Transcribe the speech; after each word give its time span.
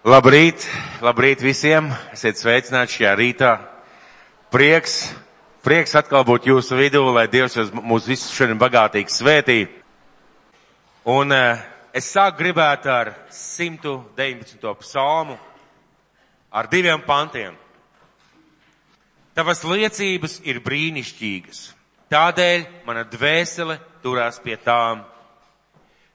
Labrīt, 0.00 0.64
labrīt 1.04 1.42
visiem! 1.44 1.90
Esiet 2.08 2.38
sveicināti 2.40 2.94
šajā 2.94 3.10
rītā. 3.18 3.48
Prieks, 4.48 4.94
prieks 5.60 5.92
atkal 5.92 6.22
būt 6.24 6.46
jūsu 6.48 6.78
vidū, 6.78 7.02
lai 7.12 7.26
Dievs 7.28 7.58
mūs 7.76 8.06
visus 8.08 8.32
šodien 8.32 8.56
bagātīgi 8.56 9.12
svētī. 9.12 9.56
Un 11.04 11.34
uh, 11.36 11.60
es 11.92 12.08
sāku 12.14 12.38
gribētu 12.38 12.88
ar 12.88 13.10
119. 13.28 14.64
psalmu, 14.80 15.36
ar 16.48 16.70
diviem 16.72 17.04
pantiem. 17.04 17.58
Tavas 19.36 19.60
liecības 19.68 20.38
ir 20.48 20.62
brīnišķīgas, 20.64 21.60
tādēļ 22.08 22.64
mana 22.88 23.04
dvēsele 23.04 23.76
turās 24.00 24.40
pie 24.40 24.56
tām. 24.64 25.04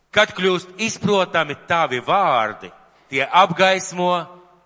Kad 0.09 0.33
kļūst 0.33 0.73
izprotami 0.81 1.59
tavi 1.69 2.01
vārdi, 2.01 2.73
tie 3.09 3.25
apgaismo 3.25 4.11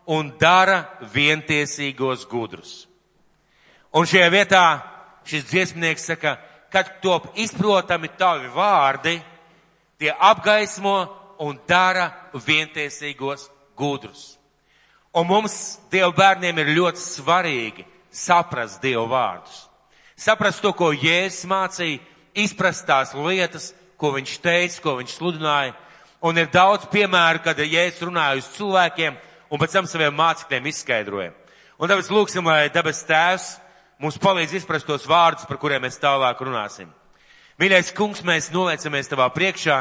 un 0.10 0.32
dara 0.40 0.84
vientiesīgos 1.14 2.26
gudrus. 2.30 2.88
Un 3.94 4.06
šajā 4.10 4.30
vietā 4.34 4.64
šis 5.30 5.46
dziesmnieks 5.50 6.08
saka, 6.10 6.38
kad 6.70 7.00
top 7.02 7.32
izprotami 7.38 8.10
tavi 8.18 8.50
vārdi, 8.54 9.18
tie 10.00 10.12
apgaismo 10.14 10.98
un 11.42 11.58
dara 11.68 12.10
vientiesīgos 12.34 13.50
gudrus. 13.78 14.38
Un 15.14 15.26
mums, 15.26 15.80
Dievu 15.90 16.14
bērniem, 16.14 16.60
ir 16.62 16.76
ļoti 16.78 17.02
svarīgi 17.02 17.86
saprast 18.14 18.82
Dievu 18.84 19.08
vārdus. 19.10 19.66
Saprast 20.20 20.62
to, 20.62 20.74
ko 20.76 20.92
Jēzus 20.94 21.48
mācīja, 21.50 22.02
izprast 22.38 22.86
tās 22.86 23.16
lietas, 23.16 23.72
ko 23.98 24.14
viņš 24.16 24.36
teica, 24.44 24.82
ko 24.84 24.98
viņš 25.00 25.16
sludināja, 25.16 25.74
Un 26.20 26.36
ir 26.36 26.50
daudz 26.52 26.84
piemēru, 26.92 27.40
kad 27.46 27.60
Jēzus 27.64 28.04
runāja 28.04 28.42
uz 28.42 28.48
cilvēkiem 28.58 29.16
un 29.50 29.62
pēc 29.62 29.76
tam 29.78 29.86
saviem 29.88 30.16
mācekļiem 30.18 30.66
izskaidroja. 30.68 31.32
Un 31.80 31.88
tāpēc 31.88 32.10
lūksim, 32.12 32.44
lai 32.44 32.68
debes 32.74 33.06
tēvs 33.08 33.54
mums 34.04 34.20
palīdz 34.20 34.58
izprast 34.60 34.88
tos 34.88 35.08
vārdus, 35.08 35.48
par 35.48 35.60
kuriem 35.62 35.86
mēs 35.86 36.00
tālāk 36.02 36.42
runāsim. 36.44 36.90
Mīļais 37.60 37.94
kungs, 37.96 38.20
mēs 38.24 38.52
noliecamies 38.52 39.12
tavā 39.12 39.30
priekšā. 39.36 39.80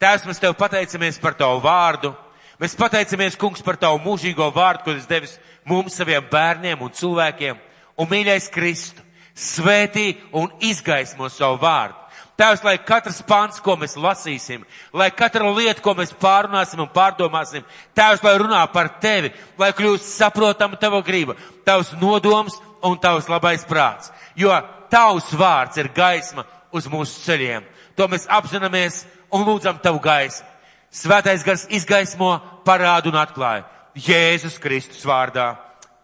Tēvs, 0.00 0.24
mēs 0.28 0.40
tev 0.40 0.56
pateicamies 0.56 1.20
par 1.20 1.36
tavu 1.36 1.60
vārdu. 1.64 2.14
Mēs 2.60 2.76
pateicamies, 2.76 3.36
kungs, 3.38 3.62
par 3.64 3.76
tavu 3.80 4.00
mūžīgo 4.04 4.48
vārdu, 4.54 4.84
ko 4.84 4.96
tas 4.96 5.08
devis 5.08 5.36
mums, 5.68 5.96
saviem 5.96 6.24
bērniem 6.32 6.80
un 6.84 6.92
cilvēkiem. 6.96 7.60
Un 7.98 8.08
mīļais 8.08 8.48
Kristu, 8.54 9.04
svētī 9.36 10.14
un 10.32 10.52
izgaismo 10.64 11.28
savu 11.32 11.60
vārdu. 11.62 12.07
Tēvs, 12.38 12.60
lai 12.62 12.76
katrs 12.86 13.18
pants, 13.26 13.58
ko 13.58 13.74
mēs 13.74 13.96
lasīsim, 13.98 14.62
lai 14.94 15.08
katra 15.10 15.48
lieta, 15.50 15.82
ko 15.82 15.96
mēs 15.98 16.12
pārunāsim 16.22 16.84
un 16.84 16.90
pārdomāsim, 16.94 17.64
Tēvs, 17.98 18.22
lai 18.22 18.36
runā 18.38 18.60
par 18.70 18.92
tevi, 19.02 19.32
lai 19.58 19.72
kļūst 19.74 20.12
saprotama 20.20 20.78
tava 20.78 21.00
grība, 21.02 21.34
tavs 21.66 21.90
nodoms 21.98 22.60
un 22.86 22.94
tavs 23.02 23.26
labais 23.26 23.66
prāts. 23.66 24.12
Jo 24.38 24.54
tavs 24.90 25.32
vārds 25.34 25.82
ir 25.82 25.90
gaisma 25.96 26.46
uz 26.70 26.86
mūsu 26.86 27.24
ceļiem. 27.24 27.66
To 27.98 28.06
mēs 28.06 28.28
apzināmies 28.30 29.02
un 29.34 29.42
lūdzam 29.42 29.82
tavu 29.82 29.98
gaismu. 29.98 30.46
Svētais 30.94 31.42
gars 31.44 31.66
izgaismo, 31.74 32.38
parādu 32.64 33.10
un 33.10 33.18
atklāja. 33.20 33.66
Jēzus 33.98 34.60
Kristus 34.62 35.02
vārdā. 35.04 35.56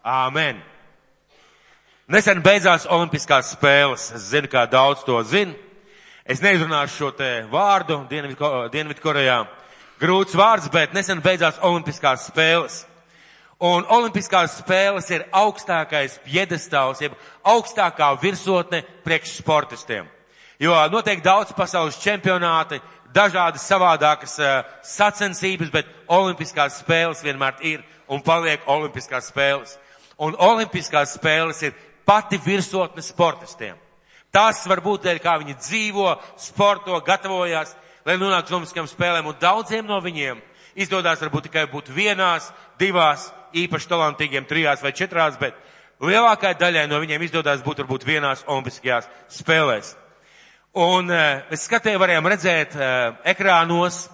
Āmen. 0.03 0.59
Nesen 2.11 2.43
beidzās 2.45 2.85
Olimpiskās 2.91 3.55
spēles. 3.55 4.11
Es 4.13 4.27
zinu, 4.33 4.51
kā 4.51 4.67
daudz 4.69 5.07
to 5.07 5.17
zina. 5.25 5.55
Es 6.25 6.39
neizrunāšu 6.41 6.95
šo 6.97 7.07
te 7.13 7.27
vārdu 7.51 7.99
Dienvidkorejā. 8.09 9.35
Grūts 10.01 10.33
vārds, 10.33 10.71
bet 10.73 10.95
nesen 10.97 11.21
beidzās 11.21 11.59
Olimpiskās 11.61 12.23
spēles. 12.31 12.79
Un 13.61 13.85
Olimpiskās 13.93 14.55
spēles 14.57 15.11
ir 15.13 15.27
augstākais 15.29 16.17
piedestāls, 16.25 17.03
jeb 17.05 17.13
augstākā 17.45 18.09
virsotne 18.23 18.81
priekš 19.05 19.35
sportistiem. 19.37 20.09
Jo 20.57 20.73
notiek 20.89 21.21
daudz 21.21 21.53
pasaules 21.53 22.01
čempionāti, 22.01 22.81
dažādas 23.13 23.69
savādākas 23.69 24.35
uh, 24.41 24.65
sacensības, 24.81 25.69
bet 25.69 25.93
Olimpiskās 26.09 26.81
spēles 26.81 27.21
vienmēr 27.21 27.61
ir 27.61 27.85
un 28.09 28.25
paliek 28.25 28.65
Olimpiskās 28.65 29.29
spēles. 29.29 29.77
Un 30.17 30.33
Olimpiskās 30.41 31.19
spēles 31.19 31.61
ir 31.69 31.77
pati 32.01 32.41
virsotne 32.41 33.05
sportistiem. 33.05 33.77
Tas 34.35 34.65
var 34.67 34.81
būt 34.83 35.05
dēļ, 35.05 35.19
kā 35.23 35.37
viņi 35.39 35.55
dzīvo, 35.61 36.09
sporto, 36.43 36.97
gatavojās, 37.07 37.71
lai 38.03 38.17
nonāktu 38.19 38.51
uz 38.51 38.57
Olimpiskajām 38.57 38.89
spēlēm. 38.91 39.29
Un 39.31 39.37
daudziem 39.39 39.87
no 39.87 40.01
viņiem 40.03 40.41
izdodas 40.75 41.21
varbūt 41.23 41.47
tikai 41.47 41.63
būt 41.71 41.93
vienās, 41.95 42.49
divās, 42.79 43.29
īpaši 43.55 43.87
talantīgiem, 43.93 44.47
trijās 44.49 44.83
vai 44.83 44.91
četrās, 44.91 45.37
bet 45.39 45.55
lielākajai 46.03 46.57
daļai 46.59 46.87
no 46.91 46.99
viņiem 46.99 47.23
izdodas 47.23 47.63
būt 47.63 47.85
varbūt 47.85 48.03
vienās 48.07 48.43
Olimpiskajās 48.51 49.07
spēlēs. 49.37 49.93
Un 50.75 51.07
mēs 51.07 51.69
skatījām, 51.69 52.01
varējām 52.03 52.27
redzēt 52.27 52.75
uh, 52.75 53.15
ekrānos, 53.31 54.09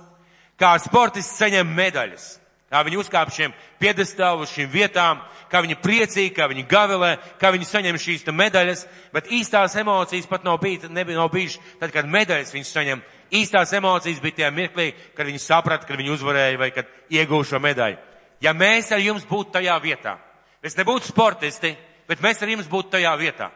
kā 0.62 0.76
sportisti 0.78 1.34
saņem 1.40 1.74
medaļas. 1.74 2.28
Kā 2.72 2.86
viņi 2.88 3.02
uzkāp 3.02 3.34
šiem 3.36 3.52
piedestālu 3.82 4.46
uz 4.46 4.52
šīm 4.54 4.70
vietām, 4.72 5.20
kā 5.52 5.60
viņi 5.60 5.76
priecīgi, 5.84 6.32
kā 6.38 6.46
viņi 6.48 6.64
gavilē, 6.72 7.10
kā 7.42 7.52
viņi 7.52 7.68
saņem 7.68 8.00
šīs 8.00 8.24
medaļas, 8.32 8.86
bet 9.12 9.28
īstās 9.28 9.76
emocijas 9.82 10.30
pat 10.32 10.46
nav, 10.48 10.62
bijis, 10.64 10.88
nebija, 10.88 11.20
nav 11.20 11.28
bijušas 11.34 11.60
tad, 11.82 11.92
kad 11.92 12.08
medaļas 12.08 12.56
viņš 12.56 12.72
saņem. 12.72 13.04
Īstās 13.32 13.76
emocijas 13.76 14.24
bija 14.24 14.40
tajā 14.40 14.54
mirklī, 14.56 14.94
kad 15.16 15.28
viņi 15.28 15.44
saprata, 15.44 15.88
ka 15.88 16.00
viņi 16.00 16.16
uzvarēja 16.16 16.60
vai 16.60 16.72
kad 16.72 16.88
iegūšu 17.12 17.58
šo 17.58 17.60
medaļu. 17.64 18.00
Ja 18.42 18.56
mēs 18.56 18.92
ar 18.96 19.04
jums 19.04 19.28
būtu 19.28 19.58
tajā 19.60 19.76
vietā, 19.84 20.16
mēs 20.64 20.80
nebūtu 20.80 21.12
sportisti, 21.12 21.76
bet 22.08 22.24
mēs 22.24 22.40
ar 22.40 22.56
jums 22.56 22.72
būtu 22.72 22.96
tajā 22.96 23.12
vietā. 23.20 23.52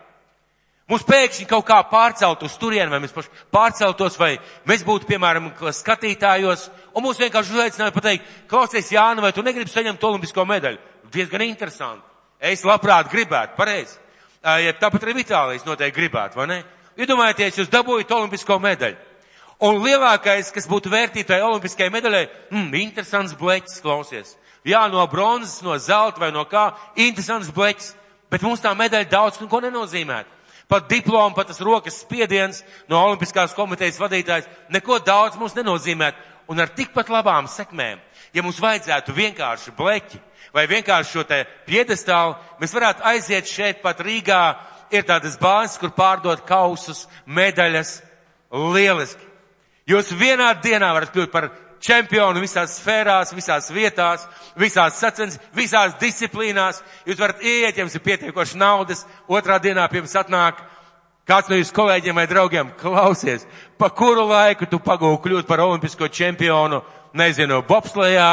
Mums 0.89 1.05
pēkšņi 1.07 1.47
kaut 1.49 1.65
kā 1.65 1.79
pārcelt 1.89 2.43
uz 2.45 2.55
turieni, 2.61 2.91
vai 2.93 2.99
mēs 3.01 3.13
paši 3.15 3.31
pārceltos, 3.53 4.19
vai 4.21 4.35
mēs 4.69 4.83
būtu, 4.85 5.07
piemēram, 5.09 5.47
skatītājos, 5.73 6.67
un 6.93 7.07
mūs 7.07 7.21
vienkārši 7.23 7.55
uzaicināja 7.55 7.95
pateikt, 7.95 8.27
klausies, 8.51 8.91
Jāna, 8.93 9.23
vai 9.25 9.31
tu 9.33 9.41
negribi 9.41 9.71
saņemt 9.73 10.03
olimpisko 10.05 10.45
medaļu? 10.45 10.77
diezgan 11.15 11.45
interesanti. 11.45 12.05
Es 12.39 12.65
labprāt 12.67 13.09
gribētu, 13.11 13.55
pareizi. 13.57 13.97
Ja 14.43 14.73
tāpat 14.77 15.05
arī 15.05 15.21
Vitālijas 15.21 15.65
noteikti 15.65 15.97
gribētu, 15.97 16.37
vai 16.37 16.47
ne? 16.51 16.61
Iedomājieties, 16.99 17.59
jūs 17.59 17.71
dabūjat 17.73 18.11
olimpisko 18.15 18.59
medaļu. 18.61 18.97
Un 19.65 19.79
lielākais, 19.81 20.51
kas 20.53 20.67
būtu 20.67 20.91
vērtītai 20.91 21.39
olimpiskajai 21.41 21.93
medaļai, 21.93 22.23
mm, 22.51 22.73
interesants 22.81 23.35
bleķis, 23.39 23.81
klausies. 23.83 24.35
Jā, 24.67 24.83
no 24.91 25.05
bronzas, 25.07 25.61
no 25.63 25.77
zelta 25.79 26.19
vai 26.19 26.31
no 26.35 26.43
kā, 26.45 26.73
interesants 26.95 27.51
bleķis. 27.55 27.93
Bet 28.29 28.43
mums 28.43 28.61
tā 28.61 28.73
medaļa 28.75 29.09
daudz 29.09 29.39
ko 29.39 29.61
nenozīmē. 29.63 30.23
Pat 30.67 30.87
diplomu, 30.89 31.35
pat 31.37 31.51
tas 31.51 31.61
rokas 31.61 31.99
spiediens 32.01 32.63
no 32.89 32.97
Olimpiskās 33.05 33.53
komitejas 33.53 33.99
vadītājs 34.01 34.47
neko 34.73 34.97
daudz 35.05 35.37
mums 35.37 35.53
nenozīmē. 35.57 36.13
Un 36.49 36.61
ar 36.61 36.69
tikpat 36.69 37.09
labām 37.09 37.47
sekmēm, 37.49 37.97
ja 38.33 38.43
mums 38.45 38.59
vajadzētu 38.61 39.13
vienkārši 39.17 39.71
bleķi, 39.77 40.19
vai 40.53 40.67
vienkārši 40.69 41.15
šo 41.15 41.23
te 41.25 41.39
piedestālu, 41.65 42.35
mēs 42.61 42.73
varētu 42.75 43.01
aiziet 43.09 43.49
šeit 43.49 43.81
pat 43.81 44.03
Rīgā, 44.05 44.41
ir 44.93 45.07
tādas 45.09 45.39
bāzes, 45.41 45.79
kur 45.81 45.89
pārdot 45.97 46.43
kausus, 46.45 47.07
medaļas, 47.25 47.97
lieliski. 48.53 49.25
Jūs 49.89 50.13
vienā 50.17 50.51
dienā 50.61 50.91
varat 50.93 51.13
kļūt 51.13 51.33
par 51.33 51.49
čempionu 51.85 52.41
visās 52.43 52.79
sfērās, 52.79 53.33
visās 53.35 53.69
vietās, 53.73 54.25
visās 54.59 54.97
sacens, 54.99 55.39
visās 55.55 55.97
disciplīnās. 56.01 56.81
Jūs 57.05 57.21
varat 57.21 57.43
ieiet, 57.45 57.77
jums 57.77 57.95
ir 57.95 58.03
pietiekoši 58.05 58.57
naudas, 58.61 59.05
otrā 59.29 59.59
dienā 59.61 59.87
pie 59.91 60.01
jums 60.01 60.17
atnāk 60.19 60.63
kāds 61.25 61.49
no 61.49 61.57
jūsu 61.57 61.73
kolēģiem 61.75 62.19
vai 62.19 62.27
draugiem, 62.29 62.69
klausies, 62.79 63.47
pa 63.81 63.89
kuru 63.89 64.27
laiku 64.29 64.67
tu 64.69 64.79
pagūki 64.83 65.23
kļūt 65.25 65.49
par 65.49 65.63
olimpisko 65.65 66.09
čempionu 66.13 66.83
nezinu, 67.15 67.61
bobslējā, 67.67 68.29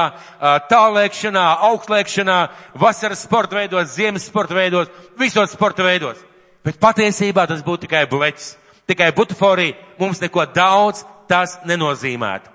tālēkšanā, 0.70 1.44
augstlēkšanā, 1.70 2.38
vasaras 2.82 3.24
sporta 3.24 3.60
veidos, 3.60 3.94
ziemas 3.94 4.26
sporta 4.28 4.58
veidos, 4.58 4.90
visos 5.18 5.54
sporta 5.54 5.86
veidos. 5.86 6.20
Bet 6.66 6.78
patiesībā 6.82 7.46
tas 7.50 7.62
būtu 7.64 7.86
tikai 7.86 8.04
bleķis, 8.10 8.52
tikai 8.90 9.12
butaforija, 9.16 9.78
mums 10.02 10.22
neko 10.22 10.46
daudz 10.54 11.06
tas 11.30 11.60
nenozīmētu. 11.66 12.51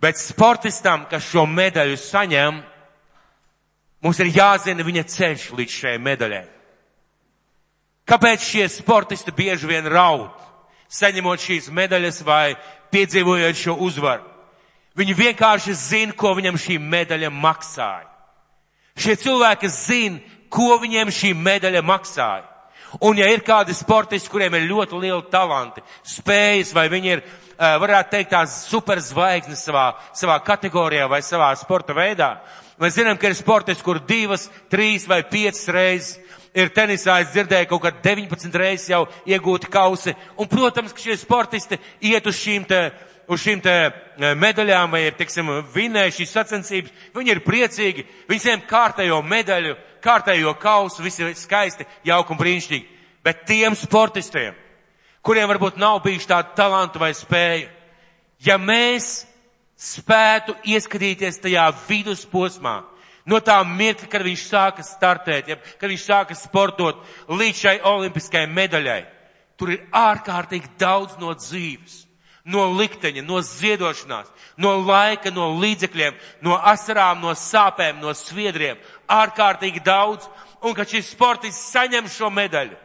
Bet 0.00 0.16
sportistam, 0.16 1.04
kas 1.10 1.26
šo 1.28 1.44
medaļu 1.46 1.98
saņem, 2.00 2.62
mums 4.00 4.20
ir 4.22 4.32
jāzina 4.32 4.86
viņa 4.86 5.04
ceļš 5.12 5.50
līdz 5.58 5.76
šai 5.76 5.98
medaļai. 6.00 6.44
Kāpēc 8.08 8.42
šie 8.42 8.64
sportisti 8.72 9.34
bieži 9.36 9.68
vien 9.70 9.86
raud, 9.86 10.32
saņemot 10.90 11.44
šīs 11.44 11.68
medaļas 11.70 12.22
vai 12.26 12.56
piedzīvojot 12.90 13.60
šo 13.60 13.76
uzvaru? 13.86 14.24
Viņi 14.98 15.14
vienkārši 15.14 15.74
zina, 15.78 16.16
ko 16.16 16.32
viņam 16.34 16.58
šī 16.58 16.80
medaļa 16.82 17.30
maksāja. 17.30 18.08
Šie 18.98 19.14
cilvēki 19.20 19.68
zina, 19.70 20.18
ko 20.50 20.74
viņiem 20.82 21.12
šī 21.14 21.30
medaļa 21.38 21.84
maksāja. 21.86 22.48
Un 23.06 23.20
ja 23.20 23.28
ir 23.30 23.44
kādi 23.46 23.74
sportisti, 23.76 24.28
kuriem 24.32 24.56
ir 24.58 24.66
ļoti 24.66 24.98
lieli 24.98 25.22
talanti, 25.30 25.84
spējas, 26.02 26.72
vai 26.74 26.88
viņi 26.90 27.12
ir, 27.14 27.22
varētu 27.60 28.14
teikt, 28.16 28.30
tās 28.32 28.56
superzvaigznes 28.70 29.62
savā, 29.68 29.90
savā 30.16 30.38
kategorijā 30.46 31.06
vai 31.12 31.20
savā 31.26 31.52
sporta 31.60 31.92
veidā, 31.96 32.34
Mēs 32.80 32.94
zinām, 32.96 33.18
ka 33.20 33.28
ir 33.28 33.36
sportisti, 33.36 33.84
kur 33.84 33.98
divas, 34.08 34.46
trīs 34.72 35.04
vai 35.08 35.20
piecas 35.28 35.66
reizes 35.68 36.14
ir 36.56 36.70
tenisā, 36.72 37.18
es 37.20 37.34
dzirdēju, 37.34 37.68
kaut 37.68 37.82
kad 37.84 37.98
19 38.06 38.56
reizes 38.56 38.88
jau 38.88 39.02
iegūti 39.28 39.68
kausi. 39.70 40.14
Un, 40.40 40.48
protams, 40.48 40.94
ka 40.96 41.02
šie 41.02 41.18
sportisti 41.20 41.76
iet 42.08 42.24
uz 42.26 42.38
šīm 42.40 42.64
te, 42.70 42.78
uz 43.28 43.42
šīm 43.44 43.60
te 43.60 43.74
e, 43.84 43.90
medaļām 44.32 44.96
vai, 44.96 45.02
teiksim, 45.18 45.52
vinēja 45.74 46.16
šīs 46.22 46.32
sacensības. 46.38 46.96
Viņi 47.18 47.34
ir 47.34 47.42
priecīgi, 47.44 48.06
viņi 48.32 48.44
saņem 48.46 48.64
kārtējo 48.72 49.20
medaļu, 49.28 49.76
kārtējo 50.00 50.56
kausu, 50.62 51.04
visi 51.04 51.26
ir 51.26 51.36
skaisti, 51.36 51.84
jauki 52.08 52.32
un 52.32 52.40
brīnišķīgi. 52.40 53.00
Bet 53.28 53.44
tiem 53.44 53.76
sportistiem, 53.76 54.56
kuriem 55.22 55.48
varbūt 55.50 55.78
nav 55.80 56.00
bijuši 56.04 56.30
tādu 56.30 56.54
talantu 56.56 57.02
vai 57.02 57.12
spēju, 57.16 57.68
ja 58.46 58.56
mēs 58.58 59.24
spētu 59.80 60.54
ieskatīties 60.68 61.40
tajā 61.40 61.66
vidusposmā, 61.86 62.80
no 63.28 63.40
tā 63.44 63.60
mirkļa, 63.64 64.10
kad 64.10 64.24
viņš 64.26 64.44
sāka 64.48 64.84
startēt, 64.84 65.48
ja, 65.48 65.56
kad 65.80 65.88
viņš 65.92 66.04
sāka 66.04 66.36
sportot 66.36 67.00
līdz 67.28 67.64
šai 67.64 67.78
olimpiskajai 67.88 68.50
medaļai. 68.50 69.00
Tur 69.60 69.74
ir 69.74 69.82
ārkārtīgi 69.92 70.72
daudz 70.80 71.18
no 71.20 71.34
dzīves, 71.36 72.06
no 72.48 72.64
likteņa, 72.72 73.24
no 73.26 73.42
ziedošanās, 73.44 74.30
no 74.56 74.72
laika, 74.80 75.32
no 75.32 75.50
līdzekļiem, 75.60 76.16
no 76.44 76.56
asarām, 76.56 77.20
no 77.20 77.34
sāpēm, 77.36 78.00
no 78.00 78.14
sviedriem. 78.16 78.80
Ārkārtīgi 79.08 79.82
daudz. 79.84 80.28
Un 80.64 80.74
kad 80.76 80.88
šis 80.92 81.12
sportists 81.14 81.70
saņem 81.72 82.08
šo 82.12 82.28
medaļu, 82.36 82.76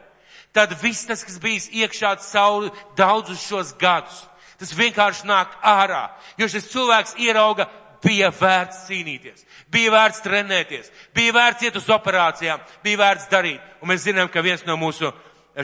tad 0.56 0.72
viss 0.80 1.04
tas, 1.06 1.24
kas 1.26 1.36
bijis 1.42 1.68
iekšā 1.76 2.16
cauri 2.24 2.72
daudzus 2.96 3.44
šos 3.44 3.74
gadus, 3.80 4.24
Tas 4.56 4.72
vienkārši 4.72 5.28
nāk 5.28 5.52
ārā, 5.64 6.06
jo 6.40 6.48
šis 6.48 6.70
cilvēks 6.72 7.16
ierauga, 7.20 7.68
bija 8.04 8.30
vērts 8.32 8.86
cīnīties, 8.86 9.44
bija 9.72 9.92
vērts 9.92 10.22
trenēties, 10.24 10.88
bija 11.16 11.34
vērts 11.36 11.66
iet 11.66 11.76
uz 11.76 11.88
operācijām, 11.92 12.62
bija 12.84 13.00
vērts 13.02 13.28
darīt. 13.32 13.60
Un 13.82 13.90
mēs 13.92 14.06
zinām, 14.06 14.30
ka 14.32 14.44
viens 14.44 14.64
no 14.66 14.78
mūsu 14.80 15.10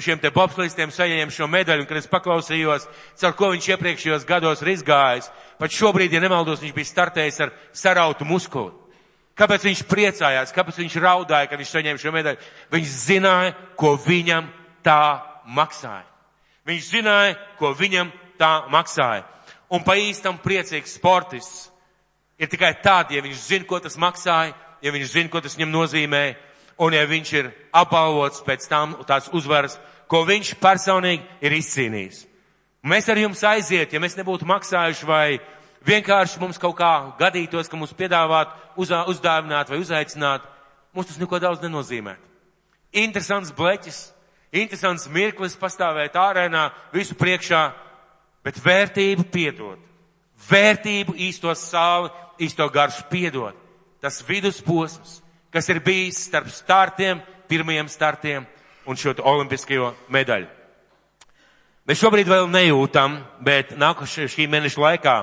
šiem 0.02 0.20
te 0.20 0.32
bobslīstiem 0.32 0.92
saņēma 0.92 1.32
šo 1.32 1.48
medaļu, 1.48 1.84
un 1.84 1.88
kad 1.88 2.00
es 2.00 2.10
paklausījos, 2.10 2.86
caur 3.20 3.36
ko 3.38 3.52
viņš 3.54 3.72
iepriekšējos 3.72 4.28
gados 4.28 4.64
ir 4.64 4.74
izgājis, 4.74 5.30
pat 5.60 5.72
šobrīd, 5.72 6.12
ja 6.12 6.20
nemaldos, 6.24 6.60
viņš 6.60 6.76
bija 6.76 6.92
startējis 6.92 7.42
ar 7.46 7.52
sarautu 7.76 8.28
muskuli. 8.28 8.74
Kāpēc 9.38 9.64
viņš 9.64 9.86
priecājās, 9.88 10.52
kāpēc 10.52 10.82
viņš 10.82 10.96
raudāja, 11.00 11.48
kad 11.48 11.60
viņš 11.60 11.70
saņēma 11.72 12.00
šo 12.00 12.10
medaļu? 12.12 12.50
Viņš 12.74 12.96
zināja, 13.06 13.54
ko 13.80 13.94
viņam 13.96 14.50
tā 14.84 15.23
maksāja. 15.46 16.06
Viņš 16.67 16.88
zināja, 16.93 17.37
ko 17.58 17.73
viņam 17.75 18.12
tā 18.38 18.52
maksāja. 18.70 19.25
Un 19.73 19.82
pa 19.82 19.96
īstam 19.99 20.37
priecīgs 20.38 20.99
sportists 20.99 21.70
ir 22.38 22.50
tikai 22.50 22.75
tad, 22.82 23.11
ja 23.11 23.23
viņš 23.23 23.46
zina, 23.49 23.67
ko 23.67 23.81
tas 23.81 23.96
maksāja, 23.99 24.52
ja 24.82 24.93
viņš 24.93 25.14
zina, 25.14 25.31
ko 25.32 25.40
tas 25.40 25.56
viņam 25.56 25.73
nozīmē, 25.73 26.23
un 26.82 26.94
ja 26.94 27.06
viņš 27.08 27.32
ir 27.38 27.50
apbalvots 27.73 28.43
pēc 28.46 28.67
tam 28.69 28.96
tās 29.08 29.31
uzvaras, 29.32 29.79
ko 30.11 30.25
viņš 30.29 30.55
personīgi 30.61 31.25
ir 31.40 31.56
izcīnījis. 31.56 32.26
Mēs 32.82 33.08
ar 33.08 33.19
jums 33.19 33.43
aiziet, 33.46 33.93
ja 33.94 34.00
mēs 34.02 34.19
nebūtu 34.19 34.46
maksājuši 34.50 35.06
vai 35.06 35.38
vienkārši 35.87 36.40
mums 36.43 36.58
kaut 36.58 36.76
kā 36.79 36.93
gadītos, 37.19 37.70
ka 37.70 37.79
mums 37.79 37.94
piedāvāt, 37.96 38.50
uz, 38.76 38.90
uzdāvināt 38.90 39.70
vai 39.70 39.79
uzaicināt, 39.82 40.44
mums 40.93 41.08
tas 41.08 41.20
neko 41.23 41.38
daudz 41.43 41.62
nenozīmē. 41.62 42.17
Interesants 42.93 43.55
bleķis, 43.56 44.11
interesants 44.52 45.08
mirklis 45.08 45.56
pastāvēt 45.58 46.16
ārēnā, 46.19 46.69
visu 46.93 47.16
priekšā, 47.19 47.62
bet 48.44 48.60
vērtību 48.62 49.26
piedod. 49.32 49.81
Vērtību 50.49 51.14
īsto 51.28 51.52
sāli, 51.56 52.10
īsto 52.43 52.66
garšu 52.72 53.06
piedod. 53.10 53.56
Tas 54.02 54.20
vidusposms, 54.26 55.20
kas 55.52 55.69
ir 55.70 55.82
bijis 55.84 56.25
starp 56.26 56.50
startiem, 56.50 57.20
pirmajiem 57.49 57.88
startiem 57.88 58.46
un 58.87 58.99
šo 58.99 59.14
olimpiskajo 59.22 59.93
medaļu. 60.10 60.49
Mēs 61.87 61.98
šobrīd 61.98 62.28
vēl 62.31 62.48
nejūtam, 62.50 63.16
bet 63.43 63.75
nākošajā 63.78 64.31
šī 64.31 64.48
mēneša 64.50 64.82
laikā 64.82 65.16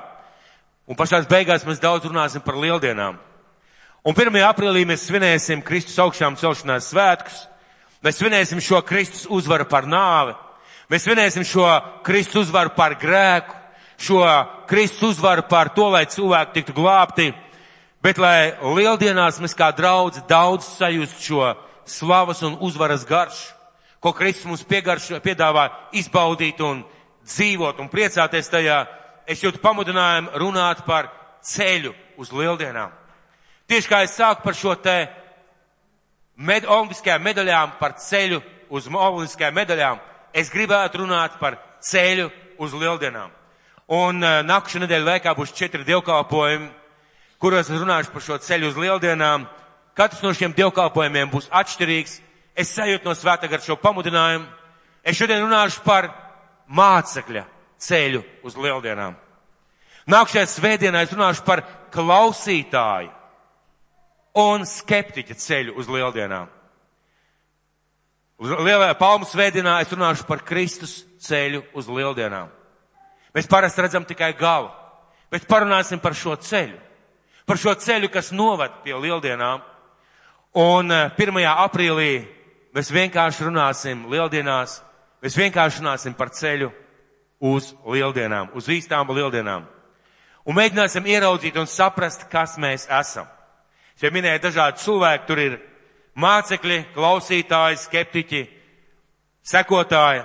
un 0.90 0.98
pašās 0.98 1.28
beigās 1.30 1.66
mēs 1.68 1.80
daudz 1.80 2.08
runāsim 2.10 2.44
par 2.44 2.58
lieldienām. 2.60 3.20
Un 4.04 4.16
1. 4.16 4.40
aprīlī 4.48 4.86
mēs 4.88 5.06
svinēsim 5.08 5.62
Kristus 5.66 6.00
augšām 6.00 6.38
celšanās 6.40 6.90
svētkus. 6.92 7.40
Mēs 8.00 8.16
svinēsim 8.16 8.62
šo 8.63 8.80
Kristus 8.88 9.25
uzvaru 9.28 9.66
par 9.68 9.88
nāvi. 9.90 10.36
Mēs 10.90 11.04
svinēsim 11.04 11.44
šo 11.44 11.68
Kristus 12.07 12.48
uzvaru 12.48 12.72
par 12.75 12.96
grēku, 13.00 13.56
šo 14.00 14.24
Kristus 14.69 15.18
uzvaru 15.18 15.44
par 15.50 15.74
to, 15.75 15.90
lai 15.92 16.06
cilvēki 16.07 16.56
tiktu 16.56 16.75
glābti, 16.78 17.28
bet 18.01 18.18
lai 18.18 18.56
lieldienās 18.63 19.42
mēs 19.44 19.54
kā 19.57 19.69
draudzi 19.75 20.24
daudz 20.30 20.66
sajust 20.78 21.19
šo 21.28 21.51
slavas 21.90 22.42
un 22.48 22.56
uzvaras 22.63 23.04
garšu, 23.06 23.51
ko 24.00 24.13
Kristus 24.16 24.48
mums 24.48 24.63
piegaršo, 24.63 25.19
piedāvā 25.19 25.68
izbaudīt 25.92 26.63
un 26.63 26.86
dzīvot 27.28 27.84
un 27.84 27.92
priecāties 27.92 28.48
tajā. 28.50 28.86
Es 29.30 29.44
jūtu 29.44 29.60
pamudinājumu 29.62 30.40
runāt 30.42 30.86
par 30.88 31.12
ceļu 31.46 31.92
uz 32.18 32.31
lieldienām. 32.31 32.96
Tieši 33.69 33.92
kā 33.92 34.00
es 34.07 34.16
sāku 34.18 34.48
par 34.48 34.56
šo 34.57 34.74
te 34.81 35.04
med, 36.39 36.65
olimpiskajām 36.65 37.24
medaļām, 37.24 37.75
par 37.80 37.97
ceļu 38.00 38.39
uz 38.71 38.88
olimpiskajām 38.88 39.57
medaļām, 39.59 40.00
es 40.33 40.51
gribētu 40.53 41.03
runāt 41.03 41.36
par 41.39 41.59
ceļu 41.83 42.30
uz 42.59 42.74
lieldienām. 42.74 43.31
Un 43.89 44.21
uh, 44.24 44.39
nākamā 44.45 44.83
nedēļa 44.86 45.07
laikā 45.13 45.33
būs 45.36 45.56
četri 45.57 45.83
dievkalpojumi, 45.88 46.69
kuros 47.41 47.69
es 47.69 47.81
runāšu 47.81 48.13
par 48.13 48.25
šo 48.25 48.38
ceļu 48.45 48.69
uz 48.69 48.80
lieldienām. 48.80 49.47
Katrs 49.97 50.21
no 50.24 50.31
šiem 50.36 50.53
dievkalpojumiem 50.56 51.31
būs 51.31 51.50
atšķirīgs. 51.51 52.19
Es 52.56 52.71
sajūtu 52.75 53.07
no 53.07 53.15
svētā 53.18 53.50
gar 53.50 53.63
šo 53.63 53.80
pamudinājumu. 53.80 54.45
Es 55.03 55.18
šodien 55.18 55.41
runāšu 55.41 55.81
par 55.83 56.12
mācekļa 56.69 57.45
ceļu 57.81 58.21
uz 58.45 58.56
lieldienām. 58.59 59.15
Nākamajā 60.09 60.47
svētdienā 60.50 61.03
es 61.06 61.13
runāšu 61.15 61.44
par 61.47 61.63
klausītāju 61.94 63.12
un 64.39 64.65
skeptiķa 64.68 65.36
ceļu 65.36 65.75
uz 65.80 65.89
lieldienām. 65.91 66.47
Lielajā 68.39 68.95
palmu 68.95 69.27
svētdienā 69.27 69.81
es 69.83 69.91
runāšu 69.91 70.24
par 70.27 70.45
Kristus 70.47 71.01
ceļu 71.19 71.65
uz 71.75 71.89
lieldienām. 71.91 72.47
Mēs 73.36 73.50
parasti 73.51 73.83
redzam 73.83 74.06
tikai 74.07 74.31
galu, 74.39 74.69
bet 75.31 75.47
parunāsim 75.50 76.00
par 76.00 76.15
šo 76.15 76.38
ceļu. 76.39 76.77
Par 77.45 77.59
šo 77.59 77.74
ceļu, 77.75 78.07
kas 78.13 78.31
novad 78.31 78.80
pie 78.86 78.95
lieldienām. 78.95 79.62
Un 80.56 80.91
1. 80.91 81.41
Eh, 81.41 81.50
aprīlī 81.50 82.13
mēs 82.74 82.91
vienkārši 82.93 83.50
runāsim 83.50 84.05
lieldienās, 84.10 84.79
mēs 85.22 85.38
vienkārši 85.38 85.84
runāsim 85.84 86.15
par 86.15 86.29
ceļu 86.29 86.72
uz 87.39 87.74
lieldienām, 87.86 88.53
uz 88.53 88.69
īstām 88.69 89.12
lieldienām. 89.12 89.67
Un 90.46 90.55
mēģināsim 90.55 91.05
ieraudzīt 91.05 91.60
un 91.60 91.67
saprast, 91.67 92.29
kas 92.31 92.55
mēs 92.58 92.88
esam. 92.88 93.27
Jau 94.00 94.12
minēju 94.15 94.39
dažādi 94.44 94.79
cilvēki, 94.79 95.27
tur 95.27 95.41
ir 95.44 95.58
mācekļi, 96.20 96.79
klausītāji, 96.96 97.82
skeptiķi, 97.84 98.41
sekotāji. 99.51 100.24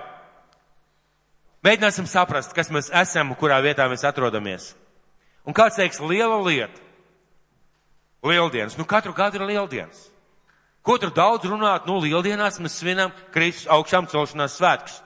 Mēģināsim 1.65 2.07
saprast, 2.11 2.53
kas 2.55 2.71
mēs 2.71 2.91
esam 2.95 3.33
un 3.33 3.39
kurā 3.41 3.59
vietā 3.65 3.89
mēs 3.91 4.05
atrodamies. 4.07 4.73
Un 5.49 5.57
kāds 5.57 5.79
teiks, 5.81 6.01
liela 6.01 6.39
lieta. 6.45 6.81
Lieldienas. 8.25 8.79
Nu, 8.79 8.87
katru 8.89 9.13
gadu 9.17 9.41
ir 9.41 9.49
lieldienas. 9.49 10.07
Ko 10.85 10.97
tur 11.01 11.13
daudz 11.17 11.49
runāt? 11.49 11.89
Nu, 11.89 11.99
lieldienās 12.01 12.61
mēs 12.61 12.79
svinam 12.81 13.13
Kristus 13.33 13.69
augšām 13.73 14.09
celšanās 14.13 14.57
svētkus. 14.59 14.99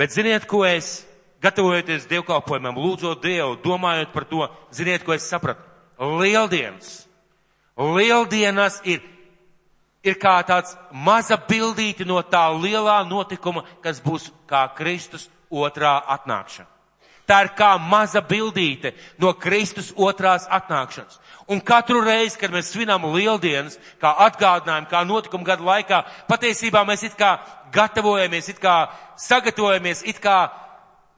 Bet 0.00 0.12
ziniet, 0.12 0.44
ko 0.48 0.64
es, 0.68 1.06
gatavojoties 1.44 2.08
dievkalpojumam, 2.08 2.76
lūdzot 2.80 3.22
Dievu, 3.24 3.56
domājot 3.64 4.12
par 4.12 4.26
to, 4.28 4.48
ziniet, 4.76 5.04
ko 5.04 5.16
es 5.16 5.28
sapratu? 5.28 5.64
Lieldienas. 6.20 7.05
Lieldienas 7.76 8.80
ir 8.84 9.02
ir 10.06 10.16
kā 10.22 10.38
tāds 10.46 10.76
maza 10.92 11.36
bildīti 11.36 12.06
no 12.06 12.20
tā 12.22 12.46
lielā 12.54 13.00
notikuma, 13.08 13.64
kas 13.82 14.00
būs 14.02 14.30
kā 14.48 14.66
Kristus 14.78 15.28
otrā 15.50 15.98
atnākšana. 16.16 16.70
Tā 17.26 17.40
ir 17.42 17.48
kā 17.58 17.72
maza 17.82 18.20
bildīte 18.22 18.92
no 19.18 19.32
Kristus 19.34 19.88
otrās 19.98 20.44
atnākšanas. 20.46 21.18
Un 21.50 21.58
katru 21.58 21.98
reizi, 22.04 22.38
kad 22.38 22.52
mēs 22.54 22.70
svinām 22.70 23.08
lieldienas, 23.10 23.80
kā 23.98 24.12
atgādinājumu, 24.28 24.86
kā 24.90 25.02
notikumu 25.06 25.46
gadu 25.46 25.66
laikā, 25.66 26.04
patiesībā 26.30 26.84
mēs 26.86 27.02
it 27.08 27.18
kā 27.18 27.32
gatavojamies, 27.74 28.52
it 28.54 28.62
kā 28.62 28.76
sagatavojamies, 29.18 30.04
it 30.06 30.22
kā 30.22 30.52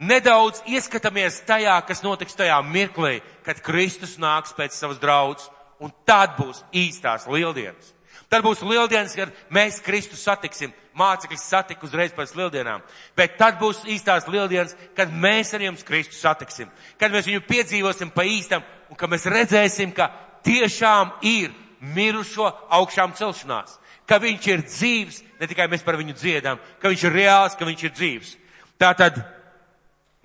nedaudz 0.00 0.62
ieskatāmies 0.64 1.42
tajā, 1.48 1.76
kas 1.84 2.00
notiks 2.04 2.36
tajā 2.40 2.56
mirklī, 2.64 3.18
kad 3.44 3.60
Kristus 3.60 4.16
nāks 4.16 4.56
pēc 4.56 4.76
savas 4.80 5.00
draudzes. 5.02 5.50
Un 5.80 5.92
tad 6.06 6.34
būs 6.38 6.64
īstās 6.74 7.28
lieldienas. 7.30 7.94
Tad 8.28 8.42
būs 8.44 8.60
lieldienas, 8.66 9.14
kad 9.16 9.32
mēs 9.54 9.80
Kristu 9.84 10.18
satiksim. 10.18 10.74
Mācekļus 10.98 11.44
satika 11.46 11.86
uzreiz 11.86 12.10
pēc 12.12 12.34
lieldienām. 12.34 12.82
Bet 13.16 13.36
tad 13.38 13.60
būs 13.60 13.84
īstās 13.88 14.26
lieldienas, 14.28 14.74
kad 14.98 15.12
mēs 15.14 15.54
ar 15.54 15.62
jums 15.62 15.86
Kristu 15.86 16.18
satiksim. 16.18 16.68
Kad 16.98 17.14
mēs 17.14 17.28
viņu 17.30 17.44
piedzīvosim 17.46 18.10
pa 18.10 18.26
īstam 18.26 18.66
un 18.90 18.98
kad 18.98 19.10
mēs 19.12 19.28
redzēsim, 19.30 19.94
ka 19.94 20.10
tiešām 20.44 21.14
ir 21.22 21.54
mirušo 21.80 22.50
augšām 22.74 23.14
celšanās, 23.14 23.78
ka 24.08 24.18
viņš 24.18 24.50
ir 24.50 24.66
dzīvs, 24.66 25.22
ne 25.38 25.48
tikai 25.48 25.68
mēs 25.70 25.84
par 25.86 25.96
viņu 26.00 26.16
dziedam, 26.18 26.58
ka 26.82 26.90
viņš 26.90 27.04
ir 27.06 27.14
reāls, 27.14 27.56
ka 27.56 27.68
viņš 27.68 27.84
ir 27.86 27.94
dzīvs. 27.94 28.34
Tātad 28.80 29.20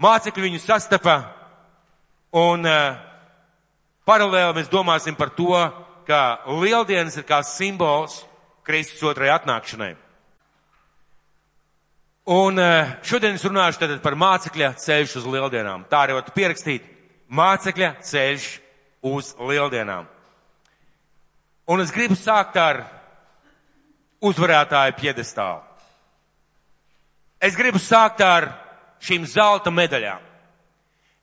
mācekļi 0.01 0.48
viņu 0.48 0.62
sastapa 0.63 1.17
un 2.33 2.65
uh, 2.65 3.12
paralēli 4.07 4.57
mēs 4.57 4.72
domāsim 4.72 5.17
par 5.19 5.33
to, 5.38 5.55
ka 6.07 6.43
lieldienas 6.62 7.17
ir 7.17 7.27
kā 7.27 7.41
simbols 7.48 8.22
Kristus 8.63 9.03
otrai 9.07 9.31
atnākšanai. 9.33 9.93
Un 12.33 12.60
uh, 12.60 12.93
šodien 13.03 13.36
es 13.36 13.43
runāšu 13.43 13.81
tātad 13.81 14.00
par 14.03 14.15
mācekļa 14.15 14.74
ceļš 14.79 15.17
uz 15.19 15.27
lieldienām. 15.27 15.83
Tā 15.91 16.05
arī 16.05 16.15
var 16.15 16.29
pierakstīt. 16.31 16.86
Mācekļa 17.27 17.89
ceļš 18.07 18.45
uz 19.12 19.33
lieldienām. 19.43 20.07
Un 21.67 21.83
es 21.83 21.91
gribu 21.91 22.15
sākt 22.19 22.55
ar 22.60 22.86
uzvarētāju 24.24 24.95
piedestālu. 25.00 25.63
Es 27.43 27.57
gribu 27.60 27.79
sākt 27.79 28.24
ar 28.24 28.48
šīm 29.03 29.27
zelta 29.27 29.72
medaļām. 29.72 30.32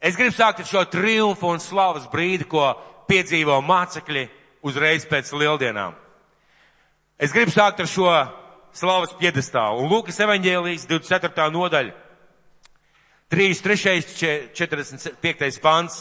Es 0.00 0.16
gribu 0.16 0.32
sākt 0.32 0.62
ar 0.62 0.68
šo 0.68 0.84
triumfu 0.88 1.50
un 1.52 1.60
slavas 1.60 2.06
brīdi, 2.08 2.46
ko 2.48 2.70
piedzīvo 3.10 3.58
mācekļi 3.60 4.28
uzreiz 4.64 5.04
pēc 5.08 5.32
lieldienām. 5.36 5.96
Es 7.20 7.34
gribu 7.36 7.52
sākt 7.52 7.82
ar 7.82 7.88
šo 7.90 8.08
slavas 8.72 9.12
piedestālu. 9.20 9.82
Un 9.82 9.90
Lūkas 9.92 10.22
evaņģēlijas 10.24 10.86
24. 10.88 11.50
nodaļa, 11.52 11.92
33. 13.30 14.50
45. 14.56 15.60
pants. 15.62 16.00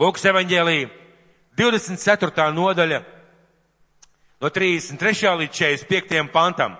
Lūkas 0.00 0.24
evaņģēlija 0.30 0.88
24. 1.58 2.46
nodaļa 2.54 3.02
no 4.40 4.50
33. 4.50 5.34
līdz 5.42 5.58
45. 5.58 6.24
pantam. 6.32 6.78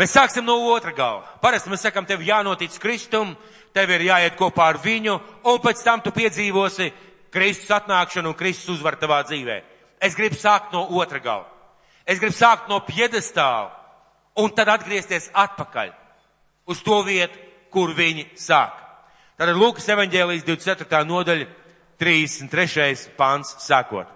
Mēs 0.00 0.14
sāksim 0.16 0.46
no 0.48 0.54
otra 0.72 0.94
gala. 0.96 1.26
Parasti 1.42 1.68
mēs 1.68 1.82
sakam, 1.84 2.06
tev 2.08 2.22
jānotic 2.24 2.72
Kristum, 2.80 3.34
tev 3.76 3.90
ir 3.92 4.06
jāiet 4.06 4.38
kopā 4.38 4.70
ar 4.72 4.78
viņu, 4.80 5.18
un 5.44 5.58
pēc 5.60 5.82
tam 5.84 6.00
tu 6.00 6.08
piedzīvosi 6.16 6.86
Kristus 7.28 7.74
atnākšanu 7.76 8.32
un 8.32 8.38
Kristus 8.38 8.78
uzvar 8.78 8.96
tavā 8.96 9.20
dzīvē. 9.28 9.58
Es 10.00 10.16
gribu 10.16 10.38
sākt 10.40 10.72
no 10.72 10.86
otra 10.96 11.20
gala. 11.20 11.44
Es 12.08 12.16
gribu 12.16 12.32
sākt 12.32 12.70
no 12.72 12.80
piedestāla 12.86 13.68
un 14.40 14.48
tad 14.56 14.70
atgriezties 14.72 15.28
atpakaļ 15.36 15.92
uz 16.72 16.80
to 16.86 17.02
vietu, 17.04 17.36
kur 17.68 17.92
viņi 17.92 18.24
sāk. 18.40 18.72
Tātad 19.36 19.60
Lūkas 19.60 19.92
evaņģēlijas 19.92 20.48
24. 20.48 21.04
nodaļa 21.04 21.46
33. 22.00 23.12
pāns 23.20 23.52
sākot. 23.60 24.08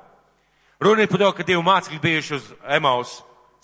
Runa 0.80 1.04
ir 1.04 1.12
par 1.12 1.20
to, 1.20 1.30
ka 1.36 1.44
divi 1.44 1.60
mācekļi 1.60 2.00
bijuši 2.00 2.34
uz 2.38 2.50
Emaus 2.72 3.18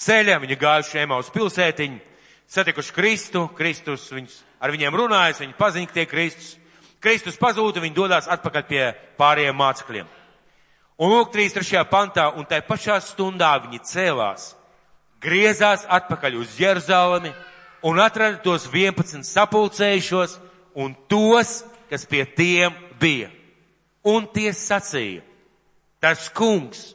ceļa, 0.05 0.39
viņi 0.45 0.61
gājuši 0.61 1.03
Emaus 1.03 1.33
pilsētiņu, 1.33 2.10
satikuši 2.51 2.95
Kristu, 2.95 3.45
Kristus 3.57 4.09
viņus, 4.13 4.41
ar 4.61 4.73
viņiem 4.75 4.97
runājas, 4.97 5.41
viņi 5.43 5.57
paziņ, 5.59 5.87
ka 5.87 6.01
tie 6.01 6.07
Kristus. 6.11 6.57
Kristus 7.01 7.39
pazūda, 7.41 7.81
viņi 7.81 7.97
dodas 7.97 8.29
atpakaļ 8.29 8.65
pie 8.69 8.83
pārējiem 9.21 9.57
mācekļiem. 9.57 10.09
Un 11.01 11.15
lūk, 11.15 11.31
33. 11.33 11.81
pantā, 11.89 12.27
un 12.37 12.45
tai 12.45 12.61
pašā 12.61 12.99
stundā 13.01 13.55
viņi 13.63 13.81
cēlās, 13.89 14.51
griezās 15.23 15.87
atpakaļ 15.89 16.37
uz 16.43 16.59
Jeruzalemi 16.61 17.33
un 17.89 18.03
atrada 18.05 18.37
tos 18.45 18.67
11 18.69 19.25
sapulcējušos 19.25 20.37
un 20.77 20.93
tos, 21.09 21.63
kas 21.89 22.05
pie 22.05 22.27
tiem 22.29 22.77
bija. 23.01 23.31
Un 24.05 24.29
tie 24.29 24.53
sacīja, 24.57 25.25
tas 26.01 26.29
kungs 26.37 26.91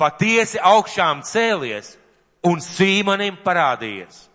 patiesi 0.00 0.60
augšām 0.60 1.20
cēlies 1.28 1.94
un 2.48 2.64
Sīmanim 2.64 3.36
parādījies. 3.44 4.29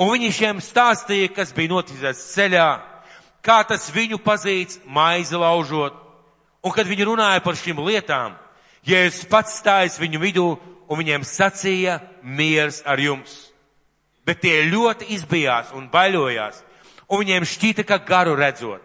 Un 0.00 0.08
viņi 0.14 0.30
šiem 0.32 0.60
stāstīja, 0.64 1.28
kas 1.36 1.50
bija 1.52 1.74
noticis 1.74 2.22
ceļā, 2.32 2.68
kā 3.44 3.58
tas 3.68 3.90
viņu 3.92 4.16
pazīts 4.24 4.78
maizi 4.88 5.36
laužot. 5.36 5.92
Un 6.64 6.72
kad 6.72 6.88
viņi 6.88 7.04
runāja 7.08 7.42
par 7.44 7.56
šīm 7.56 7.82
lietām, 7.84 8.36
Jēzus 8.88 9.28
pats 9.28 9.58
stājas 9.60 9.98
viņu 10.00 10.20
vidū 10.22 10.46
un 10.88 10.98
viņiem 11.00 11.24
sacīja 11.28 11.98
miers 12.24 12.80
ar 12.88 13.00
jums. 13.00 13.50
Bet 14.24 14.40
tie 14.40 14.62
ļoti 14.72 15.10
izbijās 15.16 15.74
un 15.76 15.90
baļojās, 15.92 16.62
un 17.12 17.20
viņiem 17.20 17.48
šķita, 17.48 17.84
ka 17.84 18.00
garu 18.08 18.38
redzot. 18.40 18.80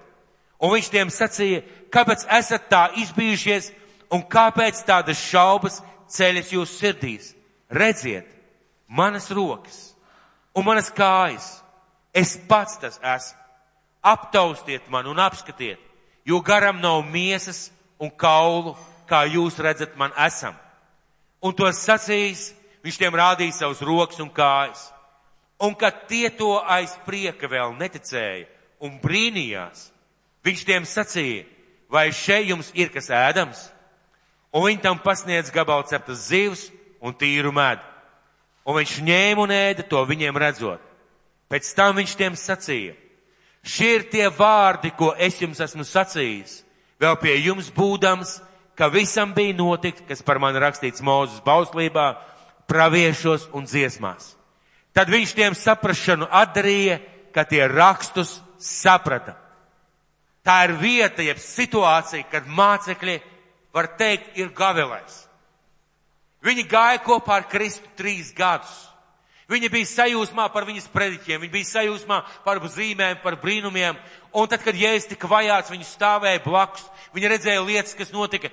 Un 0.60 0.75
viņš 0.75 0.91
tiem 0.91 1.12
sacīja, 1.12 1.63
kāpēc 1.95 2.27
esat 2.41 2.67
tā 2.72 2.84
izbijušies 3.00 3.72
un 4.12 4.24
kāpēc 4.27 4.84
tādas 4.88 5.19
šaubas 5.31 5.79
ceļas 6.12 6.51
jūsu 6.55 6.79
sirdīs? 6.79 7.34
Redziet, 7.72 8.27
manas 8.88 9.31
rokas 9.31 9.85
un 10.55 10.65
manas 10.65 10.91
kājas. 10.93 11.59
Es 12.15 12.35
pats 12.47 12.79
tas 12.81 13.00
esmu. 13.01 13.41
Aptaustiet 14.05 14.85
man 14.93 15.07
un 15.09 15.19
apskatiet, 15.19 15.79
jo 16.25 16.39
garam 16.45 16.77
nav 16.81 17.01
miesas 17.09 17.71
un 18.00 18.12
kaulu, 18.12 18.75
kā 19.09 19.24
jūs 19.25 19.57
redzat 19.57 19.95
man 19.97 20.13
esam. 20.21 20.53
Un 21.41 21.53
to 21.57 21.65
sacījis, 21.74 22.51
viņš 22.85 23.00
tiem 23.01 23.17
rādīja 23.17 23.57
savus 23.57 23.81
rokas 23.81 24.21
un 24.21 24.29
kājas. 24.29 24.91
Un 25.59 25.74
kad 25.74 26.05
tie 26.09 26.29
to 26.29 26.59
aiz 26.62 26.93
prieka 27.05 27.50
vēl 27.50 27.74
neticēja 27.79 28.45
un 28.85 29.00
brīnījās, 29.01 29.89
Viņš 30.45 30.62
tiem 30.62 30.83
sacīja, 30.85 31.45
vai 31.89 32.12
šeit 32.13 32.51
jums 32.51 32.69
ir 32.77 32.91
kas 32.93 33.09
ēdams? 33.09 33.63
Un 34.53 34.67
viņi 34.67 34.83
tam 34.83 35.00
pasniedz 35.01 35.50
gabalu 35.51 35.88
ceptas 35.89 36.27
zivs 36.29 36.67
un 37.01 37.15
tīru 37.17 37.50
medu. 37.55 37.81
Un 38.65 38.79
viņš 38.79 38.98
ņēma 39.05 39.43
un 39.45 39.53
ēda 39.53 39.86
to 39.88 40.01
viņiem 40.10 40.38
redzot. 40.41 40.81
Pēc 41.50 41.67
tam 41.77 42.00
viņš 42.00 42.15
tiem 42.17 42.38
sacīja, 42.39 42.95
šie 43.62 43.91
ir 44.00 44.05
tie 44.10 44.25
vārdi, 44.34 44.89
ko 44.98 45.12
es 45.17 45.38
jums 45.41 45.62
esmu 45.62 45.86
sacījis, 45.86 46.63
vēl 47.01 47.19
pie 47.22 47.36
jums 47.45 47.69
būdams, 47.74 48.39
ka 48.75 48.89
visam 48.89 49.34
bija 49.34 49.53
notikt, 49.55 50.03
kas 50.10 50.25
par 50.25 50.41
mani 50.41 50.60
rakstīts 50.60 51.03
Mūzes 51.05 51.43
bauslībā, 51.45 52.15
praviešos 52.65 53.51
un 53.53 53.69
dziesmās. 53.69 54.34
Tad 54.95 55.12
viņš 55.12 55.36
tiem 55.38 55.55
saprašanu 55.55 56.27
atdarīja, 56.31 57.00
ka 57.36 57.43
tie 57.45 57.67
rakstus 57.67 58.39
saprata. 58.57 59.36
Tā 60.45 60.62
ir 60.67 60.75
vieta, 60.79 61.24
jeb 61.25 61.39
situācija, 61.41 62.25
kad 62.31 62.48
mācekļi, 62.48 63.19
var 63.75 63.89
teikt, 64.00 64.38
ir 64.39 64.53
gavilēs. 64.55 65.25
Viņi 66.45 66.67
gāja 66.69 67.01
kopā 67.01 67.39
ar 67.39 67.47
Kristu 67.49 67.89
trīs 67.97 68.29
gadus. 68.35 68.73
Viņi 69.49 69.69
bija 69.69 69.85
sajūsmā 69.85 70.47
par 70.53 70.65
viņas 70.65 70.87
prediķiem, 70.89 71.43
viņi 71.43 71.53
bija 71.53 71.67
sajūsmā 71.69 72.17
par 72.45 72.61
zīmēm, 72.73 73.19
par 73.21 73.37
brīnumiem, 73.37 73.97
un 74.33 74.47
tad, 74.49 74.63
kad 74.65 74.77
Jēzus 74.77 75.11
tika 75.11 75.29
vajāts, 75.29 75.69
viņi 75.69 75.85
stāvēja 75.85 76.41
blakus, 76.41 76.87
viņi 77.13 77.29
redzēja 77.29 77.61
lietas, 77.61 77.93
kas 77.97 78.13
notika. 78.13 78.49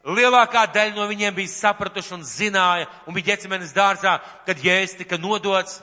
Lielākā 0.00 0.64
daļa 0.72 0.96
no 0.96 1.04
viņiem 1.10 1.36
bija 1.36 1.52
sapratuši 1.52 2.14
un 2.16 2.24
zināja, 2.24 2.88
un 3.04 3.16
bija 3.16 3.34
ģecemenes 3.34 3.76
dārzā, 3.76 4.16
kad 4.48 4.64
Jēzus 4.64 4.96
tika 5.02 5.20
nodots. 5.20 5.82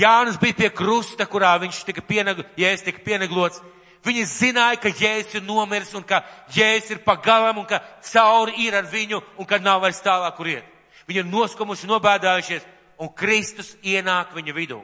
Jānis 0.00 0.40
bija 0.40 0.56
pie 0.56 0.70
krusta, 0.72 1.28
kurā 1.28 1.52
viņš 1.60 1.82
tika 1.84 2.00
pienegl, 2.00 2.46
Jēzus 2.56 2.88
tika 2.88 3.04
pieneglots. 3.04 3.60
Viņi 4.06 4.22
zināja, 4.30 4.78
ka 4.78 4.92
Jēzus 4.94 5.40
ir 5.40 5.42
nomiris 5.42 5.90
un 5.98 6.04
ka 6.06 6.20
Jēzus 6.54 6.94
ir 6.94 7.02
pagalam 7.02 7.58
un 7.58 7.66
ka 7.66 7.80
cauri 8.06 8.54
ir 8.66 8.76
ar 8.78 8.86
viņu 8.86 9.18
un 9.34 9.48
ka 9.48 9.58
nav 9.58 9.80
vairs 9.82 9.98
tālāk, 10.04 10.36
kur 10.36 10.50
iet. 10.52 10.68
Viņi 11.08 11.24
ir 11.24 11.30
noskumuši, 11.30 11.88
nobēdājušies 11.90 12.68
un 13.02 13.10
Kristus 13.18 13.74
ienāk 13.82 14.34
viņa 14.36 14.54
vidū. 14.54 14.78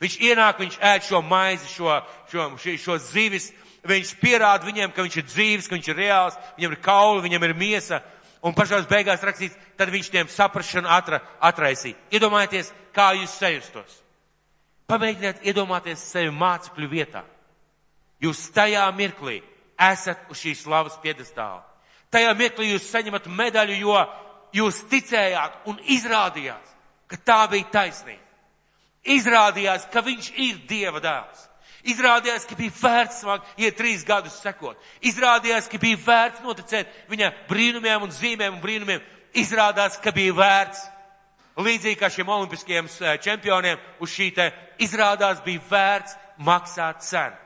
Viņš 0.00 0.16
ienāk, 0.20 0.58
viņš 0.60 0.78
ēd 0.80 1.04
šo 1.06 1.20
maizi, 1.24 1.68
šo, 1.70 1.98
šo, 2.32 2.48
šo, 2.60 2.76
šo 2.80 2.96
zivis, 3.04 3.50
viņš 3.84 4.14
pierāda 4.20 4.66
viņiem, 4.66 4.92
ka 4.92 5.04
viņš 5.04 5.20
ir 5.20 5.28
dzīves, 5.28 5.68
ka 5.68 5.76
viņš 5.76 5.90
ir 5.92 6.00
reāls, 6.00 6.40
viņam 6.56 6.74
ir 6.74 6.82
kauli, 6.84 7.24
viņam 7.28 7.46
ir 7.48 7.54
miesa. 7.58 8.00
Un 8.44 8.56
pašās 8.56 8.88
beigās 8.88 9.22
rakstīts, 9.24 9.56
tad 9.76 9.92
viņš 9.92 10.10
tiem 10.12 10.28
saprašanu 10.28 10.88
atra, 10.92 11.20
atraisīja. 11.40 11.96
Iedomājieties, 12.12 12.72
kā 12.96 13.12
jūs 13.16 13.38
sajustos. 13.40 14.00
Pamēģiniet 14.90 15.46
iedomāties 15.48 16.02
sevi 16.12 16.32
mācekļu 16.32 16.90
vietā. 16.90 17.24
Jūs 18.24 18.48
tajā 18.54 18.84
mirklī 18.96 19.40
esat 19.80 20.30
uz 20.32 20.40
šīs 20.40 20.64
slavas 20.64 20.96
piedestāla. 21.02 21.62
Tajā 22.14 22.30
mirklī 22.38 22.70
jūs 22.70 22.86
saņemat 22.92 23.26
medaļu, 23.28 23.78
jo 23.82 23.96
jūs 24.54 24.84
ticējāt 24.90 25.66
un 25.68 25.80
izrādījāt, 25.96 26.70
ka 27.10 27.18
tā 27.18 27.40
bija 27.50 27.72
taisnība. 27.74 28.22
Izrādījās, 29.04 29.88
ka 29.92 30.00
viņš 30.00 30.30
ir 30.40 30.62
Dieva 30.68 31.02
dēls. 31.04 31.42
Izrādījās, 31.84 32.46
ka 32.48 32.56
bija 32.56 32.72
vērts 32.78 33.18
smagi 33.20 33.66
iet 33.66 33.76
trīs 33.76 34.06
gadus 34.08 34.38
sekot. 34.40 34.78
Izrādījās, 35.04 35.68
ka 35.68 35.80
bija 35.82 36.00
vērts 36.00 36.40
noticēt 36.40 37.10
viņa 37.10 37.30
brīnumiem 37.50 38.06
un 38.06 38.14
zīmēm 38.14 38.56
un 38.56 38.62
brīnumiem. 38.62 39.04
Izrādās, 39.36 39.98
ka 40.00 40.14
bija 40.16 40.32
vērts. 40.38 40.86
Līdzīgi 41.60 42.00
kā 42.00 42.08
šiem 42.10 42.32
olimpiskajiem 42.32 42.88
eh, 42.88 43.18
čempioniem 43.22 43.82
uz 44.02 44.10
šī 44.14 44.30
te 44.34 44.48
izrādās 44.82 45.44
bija 45.44 45.60
vērts 45.68 46.16
maksāt 46.46 47.04
cenu. 47.04 47.43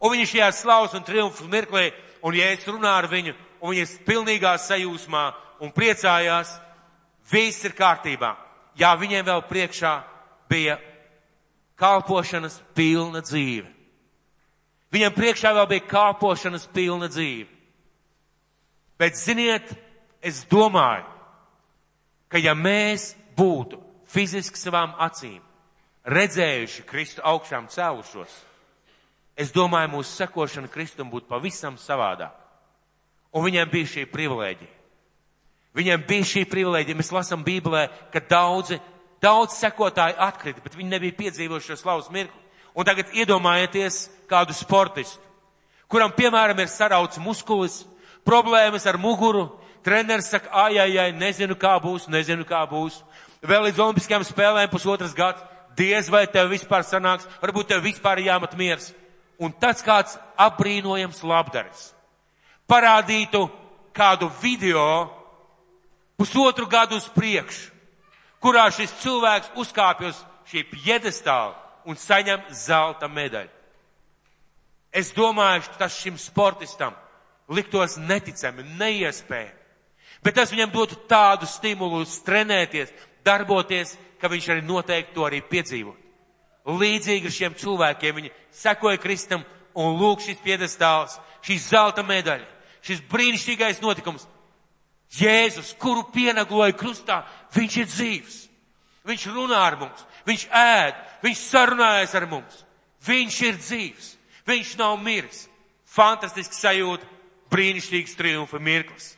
Un 0.00 0.14
viņi 0.14 0.28
šajā 0.30 0.50
slavas 0.56 0.94
un 0.96 1.04
triumfu 1.04 1.48
mirklī, 1.50 1.90
un 2.24 2.36
ja 2.36 2.50
es 2.54 2.64
runāju 2.68 3.02
ar 3.02 3.08
viņu, 3.10 3.34
un 3.60 3.74
viņi 3.74 3.84
ir 3.84 4.06
pilnīgā 4.06 4.54
sajūsmā, 4.58 5.24
un 5.60 5.72
priecājās, 5.76 6.54
viss 7.30 7.64
ir 7.64 7.76
kārtībā. 7.76 8.32
Jā, 8.80 8.94
viņiem 8.96 9.26
vēl 9.26 9.44
priekšā 9.48 9.92
bija 10.48 10.78
kalpošanas 11.80 12.56
pilna 12.74 13.20
dzīve. 13.24 13.68
Viņam 14.90 15.14
priekšā 15.14 15.52
vēl 15.54 15.68
bija 15.70 15.86
kalpošanas 15.90 16.66
pilna 16.74 17.08
dzīve. 17.12 17.48
Bet 19.00 19.16
ziniet, 19.16 19.68
es 20.20 20.42
domāju, 20.50 21.06
ka 22.28 22.40
ja 22.40 22.56
mēs 22.56 23.14
būtu 23.36 23.78
fiziski 24.10 24.58
savām 24.58 24.92
acīm 25.00 25.40
redzējuši 26.04 26.84
Kristu 26.88 27.24
augšām 27.24 27.68
cēlušos, 27.70 28.32
es 29.40 29.54
domāju, 29.54 29.94
mūsu 29.94 30.12
sekošana 30.20 30.68
Kristum 30.72 31.10
būtu 31.12 31.30
pavisam 31.30 31.78
savādāk. 31.80 32.36
Un 33.32 33.46
viņiem 33.46 33.70
bija 33.70 33.88
šī 33.94 34.04
privilēģija. 34.10 34.76
Viņiem 35.76 36.04
bija 36.06 36.26
šī 36.26 36.44
privilēģija. 36.50 36.98
Mēs 36.98 37.12
lasām 37.14 37.44
Bībelē, 37.46 37.86
ka 38.12 38.22
daudzi, 38.30 38.80
daudz 39.22 39.54
sekotāji 39.60 40.18
atkrita, 40.18 40.62
bet 40.64 40.74
viņi 40.74 40.90
nebija 40.96 41.18
piedzīvojuši 41.18 41.72
šo 41.72 41.78
slavas 41.78 42.10
mirkli. 42.10 42.46
Un 42.74 42.86
tagad 42.86 43.10
iedomājieties 43.14 44.04
kādu 44.30 44.54
sportistu, 44.54 45.18
kuram, 45.90 46.12
piemēram, 46.14 46.58
ir 46.62 46.70
sarauts 46.70 47.18
muskulis, 47.18 47.80
problēmas 48.26 48.86
ar 48.86 48.98
muguru, 48.98 49.48
treneris 49.82 50.30
saka, 50.30 50.50
ai, 50.66 50.78
ai, 50.78 50.92
ai, 51.02 51.10
nezinu, 51.16 51.56
kā 51.58 51.74
būs, 51.82 52.06
nezinu, 52.10 52.46
kā 52.46 52.62
būs. 52.70 53.00
Vēl 53.42 53.66
līdz 53.66 53.82
olimpiskajām 53.82 54.26
spēlēm 54.28 54.70
pusotras 54.70 55.16
gads, 55.16 55.42
diez 55.78 56.10
vai 56.12 56.26
tev 56.30 56.52
vispār 56.52 56.86
sanāks, 56.86 57.26
varbūt 57.42 57.72
tev 57.72 57.82
vispār 57.82 58.22
jāmat 58.22 58.54
miers. 58.58 58.92
Un 59.40 59.54
tāds 59.56 59.80
kāds 59.84 60.18
apbrīnojams 60.36 61.22
labdaris 61.24 61.90
parādītu 62.70 63.48
kādu 63.96 64.30
video 64.42 64.84
pusotru 66.20 66.68
gadu 66.70 66.98
uz 67.00 67.08
priekšu, 67.10 67.70
kurā 68.40 68.68
šis 68.72 68.92
cilvēks 69.02 69.54
uzkāpj 69.58 70.10
uz 70.10 70.20
šī 70.50 70.64
piedestāla 70.70 71.56
un 71.88 71.98
saņem 71.98 72.44
zelta 72.54 73.08
medaļu. 73.08 73.50
Es 74.92 75.12
domāju, 75.14 75.64
tas 75.78 75.94
šim 75.94 76.18
sportistam 76.18 76.94
liktos 77.50 77.96
neticami, 77.98 78.64
neiespējami. 78.78 79.56
Bet 80.20 80.36
tas 80.36 80.50
viņam 80.52 80.72
dotu 80.74 80.98
tādu 81.08 81.46
stimulu 81.48 82.02
trenēties, 82.26 82.90
darboties, 83.24 83.94
ka 84.20 84.28
viņš 84.28 84.48
arī 84.52 84.64
noteikti 84.66 85.14
to 85.14 85.24
arī 85.24 85.40
piedzīvot. 85.46 85.99
Līdzīgi 86.68 87.32
šiem 87.32 87.56
cilvēkiem 87.56 88.18
viņi 88.18 88.32
sekoja 88.52 89.00
Kristam 89.00 89.44
un 89.74 89.96
lūk 90.00 90.20
šis 90.24 90.40
piedestāls, 90.44 91.16
šī 91.46 91.56
zelta 91.62 92.04
medaļa, 92.06 92.46
šis 92.84 93.02
brīnišķīgais 93.10 93.80
notikums. 93.84 94.26
Jēzus, 95.10 95.72
kuru 95.80 96.04
pienagloja 96.14 96.76
krustā, 96.78 97.24
viņš 97.56 97.76
ir 97.80 97.88
dzīvs. 97.90 98.36
Viņš 99.08 99.26
runā 99.32 99.58
ar 99.64 99.78
mums, 99.80 100.02
viņš 100.28 100.42
ēd, 100.54 100.98
viņš 101.24 101.44
sarunājas 101.48 102.12
ar 102.18 102.26
mums. 102.30 102.64
Viņš 103.06 103.38
ir 103.48 103.56
dzīvs, 103.56 104.10
viņš 104.46 104.74
nav 104.78 104.98
miris. 105.00 105.46
Fantastisks 105.90 106.60
sajūta, 106.60 107.06
brīnišķīgs 107.50 108.14
triumfa 108.18 108.60
mirklis. 108.62 109.14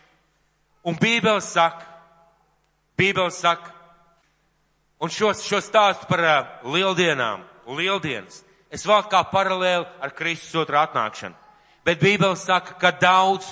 Un 0.87 0.97
Bībele 0.99 1.43
saka, 1.45 1.85
Bībele 2.97 3.31
saka, 3.35 3.75
un 5.03 5.11
šo, 5.11 5.33
šo 5.35 5.59
stāstu 5.63 6.07
par 6.11 6.23
uh, 6.23 6.51
lieldienām, 6.71 7.43
lieldienas, 7.67 8.43
es 8.71 8.87
vēl 8.87 9.03
kā 9.11 9.25
paralēli 9.31 9.89
ar 10.01 10.15
Kristus 10.15 10.55
otru 10.63 10.79
atnākšanu. 10.79 11.35
Bet 11.83 11.99
Bībele 11.99 12.39
saka, 12.39 12.77
ka 12.79 12.93
daudz, 12.95 13.49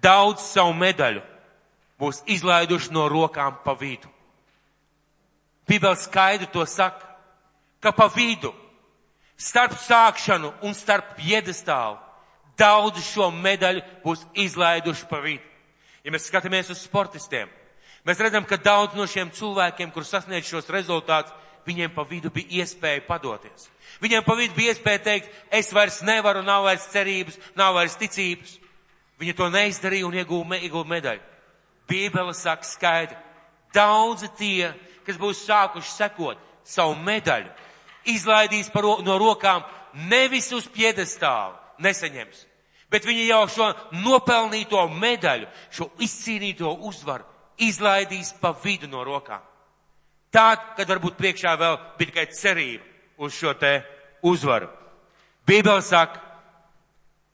daudz 0.00 0.40
savu 0.54 0.72
medaļu 0.72 1.20
būs 2.00 2.22
izlaiduši 2.32 2.94
no 2.96 3.04
rokām 3.12 3.58
pa 3.64 3.74
vidu. 3.76 4.08
Bībele 5.68 5.98
skaidri 6.00 6.48
to 6.48 6.64
saka, 6.66 7.04
ka 7.80 7.92
pa 7.92 8.08
vidu, 8.08 8.54
starp 9.36 9.76
sākšanu 9.76 10.54
un 10.64 10.74
starp 10.74 11.12
piedestālu, 11.20 12.00
daudz 12.58 13.04
šo 13.04 13.28
medaļu 13.32 13.84
būs 14.04 14.24
izlaiduši 14.34 15.08
pa 15.12 15.20
vidu. 15.20 15.44
Ja 16.04 16.12
mēs 16.12 16.28
skatāmies 16.28 16.72
uz 16.72 16.80
sportistiem, 16.80 17.52
mēs 18.06 18.20
redzam, 18.22 18.46
ka 18.48 18.56
daudz 18.56 18.96
no 18.98 19.06
šiem 19.06 19.30
cilvēkiem, 19.34 19.92
kur 19.94 20.06
sasniedz 20.06 20.48
šos 20.48 20.70
rezultātus, 20.72 21.34
viņiem 21.66 21.92
pa 21.94 22.04
vidu 22.08 22.30
bija 22.32 22.62
iespēja 22.62 23.04
padoties. 23.06 23.68
Viņiem 24.00 24.24
pa 24.24 24.36
vidu 24.38 24.56
bija 24.56 24.74
iespēja 24.74 25.02
teikt, 25.04 25.32
es 25.52 25.72
vairs 25.76 26.00
nevaru, 26.06 26.42
nav 26.42 26.64
vairs 26.68 26.88
cerības, 26.92 27.38
nav 27.58 27.74
vairs 27.76 27.98
ticības. 28.00 28.56
Viņi 29.20 29.34
to 29.36 29.50
neizdarīja 29.52 30.06
un 30.08 30.16
ieguva, 30.16 30.56
ieguva 30.56 30.88
medaļu. 30.94 31.20
Bībele 31.90 32.34
saka 32.34 32.64
skaidri, 32.64 33.18
daudzi 33.74 34.30
tie, 34.38 34.70
kas 35.06 35.18
būs 35.20 35.42
sākuši 35.44 35.90
sekot 35.90 36.38
savu 36.64 36.94
medaļu, 37.02 37.50
izlaidīs 38.08 38.70
par, 38.72 38.86
no 39.04 39.18
rokām 39.20 39.66
nevis 40.08 40.48
uz 40.54 40.68
piedestālu, 40.70 41.58
nesaņems, 41.82 42.44
bet 42.92 43.06
viņi 43.06 43.26
jau 43.26 43.42
šo 43.50 43.68
nopelnīto 44.04 44.86
medaļu, 44.94 45.50
šo 45.74 45.90
izcīnīto 46.06 46.70
uzvaru 46.88 47.26
izlaidīs 47.60 48.32
pa 48.40 48.52
vidu 48.64 48.88
no 48.90 49.04
rokām. 49.06 49.42
Tād, 50.30 50.62
kad 50.78 50.88
varbūt 50.88 51.18
priekšā 51.18 51.56
vēl 51.58 51.76
bija 51.98 52.10
tikai 52.12 52.26
cerība 52.34 52.84
uz 53.18 53.34
šo 53.34 53.54
te 53.58 53.80
uzvaru. 54.22 54.68
Bībele 55.46 55.82
saka, 55.82 56.20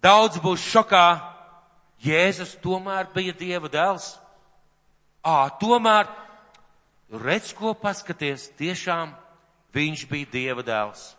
daudz 0.02 0.40
būs 0.40 0.64
šokā, 0.72 1.06
Jēzus 2.04 2.54
tomēr 2.60 3.08
bija 3.14 3.32
Dieva 3.36 3.68
dēls. 3.72 4.14
Ā, 5.24 5.48
tomēr, 5.60 6.08
redz, 7.10 7.52
ko 7.56 7.72
paskaties, 7.76 8.50
tiešām 8.58 9.14
viņš 9.74 10.04
bija 10.10 10.32
Dieva 10.32 10.64
dēls. 10.64 11.10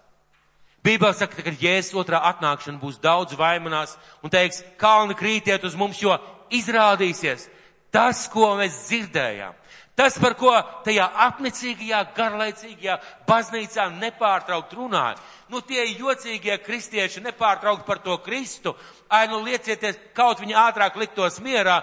Bībele 0.85 1.13
saka, 1.17 1.43
ka 1.43 1.51
Jēzus 1.51 1.97
otrā 1.97 2.21
atnākšana 2.29 2.81
būs 2.81 3.01
daudz 3.03 3.37
vaimanās 3.37 3.97
un 4.23 4.33
teiks, 4.33 4.63
kalni 4.79 5.17
krītiet 5.17 5.65
uz 5.67 5.75
mums, 5.75 6.01
jo 6.01 6.15
izrādīsies 6.53 7.49
tas, 7.93 8.25
ko 8.31 8.55
mēs 8.59 8.83
dzirdējām. 8.87 9.55
Tas, 9.97 10.13
par 10.21 10.35
ko 10.37 10.51
tajā 10.85 11.07
apnicīgajā, 11.25 12.03
garlaicīgajā 12.13 12.99
baznīcā 13.25 13.87
nepārtraukt 13.95 14.75
runāja. 14.77 15.17
Nu, 15.49 15.63
tie 15.65 15.87
jocīgie 15.97 16.59
kristieši 16.61 17.23
nepārtraukt 17.25 17.81
par 17.87 18.03
to 18.05 18.19
Kristu. 18.21 18.75
Ai, 19.09 19.25
nu, 19.31 19.39
liecieties, 19.41 19.97
kaut 20.13 20.43
viņi 20.43 20.53
ātrāk 20.53 20.99
liktos 21.01 21.39
mierā. 21.41 21.79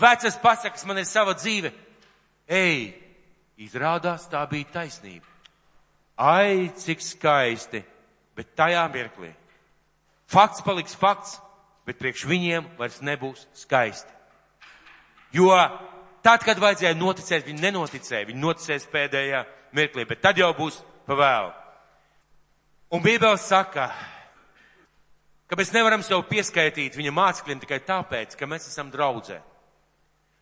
Vecas 0.00 0.38
pasakas 0.40 0.86
man 0.88 1.02
ir 1.02 1.08
sava 1.10 1.34
dzīve. 1.36 1.74
Ei, 2.48 2.94
izrādās 3.60 4.24
tā 4.32 4.40
bija 4.48 4.78
taisnība. 4.78 5.28
Ai, 6.16 6.70
cik 6.80 7.04
skaisti, 7.04 7.82
bet 8.36 8.54
tajā 8.56 8.86
mirklī. 8.94 9.34
Fakts 10.32 10.64
paliks 10.64 10.96
fakts, 10.96 11.36
bet 11.84 12.00
priekš 12.00 12.24
viņiem 12.30 12.72
vairs 12.80 13.02
nebūs 13.04 13.44
skaisti. 13.66 14.19
Jo 15.32 15.54
Tad, 16.20 16.42
kad 16.44 16.58
vajadzēja 16.60 16.96
noticēt, 17.00 17.46
viņi 17.48 17.62
nenoticēja, 17.64 18.28
viņi 18.28 18.42
noticēs 18.42 18.86
pēdējā 18.92 19.40
mirklī, 19.76 20.04
bet 20.08 20.20
tad 20.20 20.38
jau 20.38 20.50
būs 20.56 20.82
pa 21.08 21.16
vēlu. 21.16 21.52
Un 22.92 23.00
Bībele 23.00 23.38
saka, 23.40 23.86
ka 25.48 25.56
mēs 25.56 25.72
nevaram 25.72 26.04
sev 26.04 26.26
pieskaitīt 26.28 26.98
viņa 26.98 27.14
mācekļiem 27.16 27.62
tikai 27.62 27.80
tāpēc, 27.88 28.36
ka 28.36 28.48
mēs 28.50 28.68
esam 28.68 28.90
draudzē. 28.92 29.38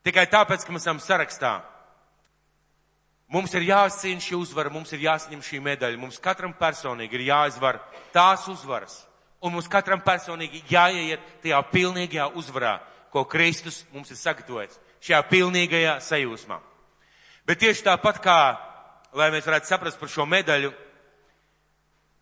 Tikai 0.03 0.27
tāpēc, 0.33 0.65
ka 0.67 0.75
mēs 0.75 0.87
esam 0.89 1.03
sarakstā. 1.05 1.61
Mums 3.31 3.53
ir 3.55 3.69
jāscīna 3.69 4.25
šī 4.25 4.35
uzvara, 4.41 4.73
mums 4.73 4.91
ir 4.97 5.05
jāsaņem 5.05 5.45
šī 5.45 5.61
medaļa, 5.63 6.01
mums 6.01 6.19
katram 6.19 6.57
personīgi 6.59 7.21
ir 7.21 7.29
jāizvar 7.29 7.79
tās 8.11 8.49
uzvaras. 8.51 9.05
Un 9.45 9.53
mums 9.55 9.69
katram 9.71 10.01
personīgi 10.03 10.65
jāieiet 10.73 11.23
tajā 11.45 11.61
pilnīgajā 11.71 12.33
uzvarā, 12.41 12.79
ko 13.13 13.25
Kristus 13.25 13.85
mums 13.93 14.11
ir 14.13 14.19
sagatavojis 14.21 14.79
šajā 15.05 15.21
pilnīgajā 15.31 15.99
sajūsmā. 16.05 16.59
Bet 17.49 17.63
tieši 17.63 17.87
tāpat 17.87 18.19
kā, 18.23 18.41
lai 19.17 19.31
mēs 19.33 19.47
varētu 19.47 19.71
saprast 19.71 20.01
par 20.01 20.11
šo 20.13 20.27
medaļu, 20.29 20.73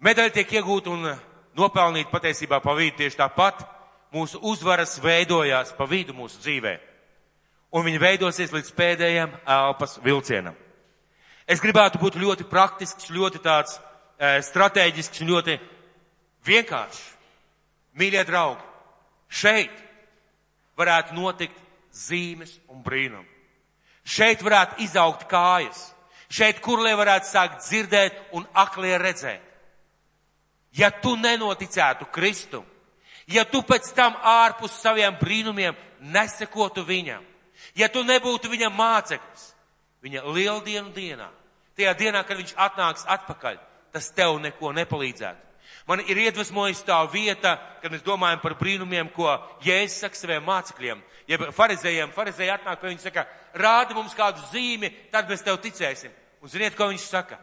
medaļa 0.06 0.34
tiek 0.36 0.52
iegūta 0.58 0.92
un 0.92 1.08
nopelnīta 1.56 2.12
patiesībā 2.12 2.60
pa 2.62 2.76
vidu 2.76 3.00
tieši 3.00 3.18
tāpat 3.18 3.64
mūsu 4.14 4.40
uzvaras 4.46 4.98
veidojās 5.02 5.72
pa 5.76 5.88
vidu 5.88 6.14
mūsu 6.14 6.38
dzīvē. 6.44 6.76
Un 7.74 7.84
viņi 7.84 8.00
veidosies 8.00 8.52
līdz 8.54 8.70
pēdējiem 8.76 9.32
elpas 9.42 9.98
vilcienam. 10.04 10.54
Es 11.46 11.60
gribētu 11.62 11.98
būt 12.02 12.18
ļoti 12.18 12.46
praktisks, 12.50 13.10
ļoti 13.10 13.40
tāds 13.42 13.76
e, 14.18 14.38
strateģisks 14.42 15.22
un 15.22 15.32
ļoti 15.34 15.58
vienkāršs. 16.46 17.02
Mīļie 17.96 18.22
draugi, 18.28 18.62
šeit 19.28 19.85
varētu 20.78 21.16
notikt 21.16 21.58
zīmes 21.92 22.58
un 22.68 22.82
brīnumi. 22.84 23.28
Šeit 24.06 24.42
varētu 24.44 24.82
izaugt 24.84 25.26
kājas, 25.30 25.90
šeit 26.30 26.60
kurlie 26.62 26.94
varētu 26.96 27.30
sākt 27.30 27.64
dzirdēt 27.66 28.18
un 28.38 28.46
aklie 28.54 28.98
redzēt. 29.02 29.42
Ja 30.76 30.90
tu 30.90 31.16
nenoticētu 31.16 32.06
Kristum, 32.12 32.66
ja 33.26 33.44
tu 33.44 33.62
pēc 33.64 33.88
tam 33.96 34.14
ārpus 34.22 34.76
saviem 34.82 35.16
brīnumiem 35.18 35.74
nesekotu 36.00 36.84
viņam, 36.84 37.24
Ja 37.76 37.88
tu 37.92 38.04
nebūtu 38.04 38.50
viņa 38.52 38.70
māceklis, 38.72 39.50
viņa 40.04 40.22
lieldienu 40.32 40.92
dienā, 40.96 41.28
tajā 41.76 41.92
dienā, 41.98 42.22
kad 42.24 42.38
viņš 42.40 42.54
atnāks 42.56 43.04
atpakaļ, 43.16 43.58
tas 43.92 44.08
tev 44.16 44.38
neko 44.40 44.72
nepalīdzētu. 44.76 45.45
Man 45.86 46.02
ir 46.02 46.18
iedvesmojis 46.18 46.82
tā 46.82 46.98
vieta, 47.12 47.54
kad 47.82 47.92
mēs 47.94 48.02
domājam 48.02 48.40
par 48.42 48.56
brīnumiem, 48.58 49.06
ko 49.14 49.30
Jēzus 49.62 50.00
saka 50.02 50.18
saviem 50.18 50.42
mācekļiem, 50.42 51.02
jeb 51.30 51.44
farizējiem. 51.54 52.14
Farizēji 52.14 52.54
atnāk 52.56 52.80
pie 52.80 52.90
viņa 52.90 53.04
saka, 53.04 53.26
rādi 53.54 53.94
mums 53.94 54.16
kādu 54.18 54.42
zīmi, 54.50 54.90
tad 55.12 55.30
mēs 55.30 55.46
tev 55.46 55.60
ticēsim. 55.62 56.10
Un 56.42 56.50
ziniet, 56.50 56.74
ko 56.74 56.90
viņš 56.90 57.06
saka? 57.06 57.38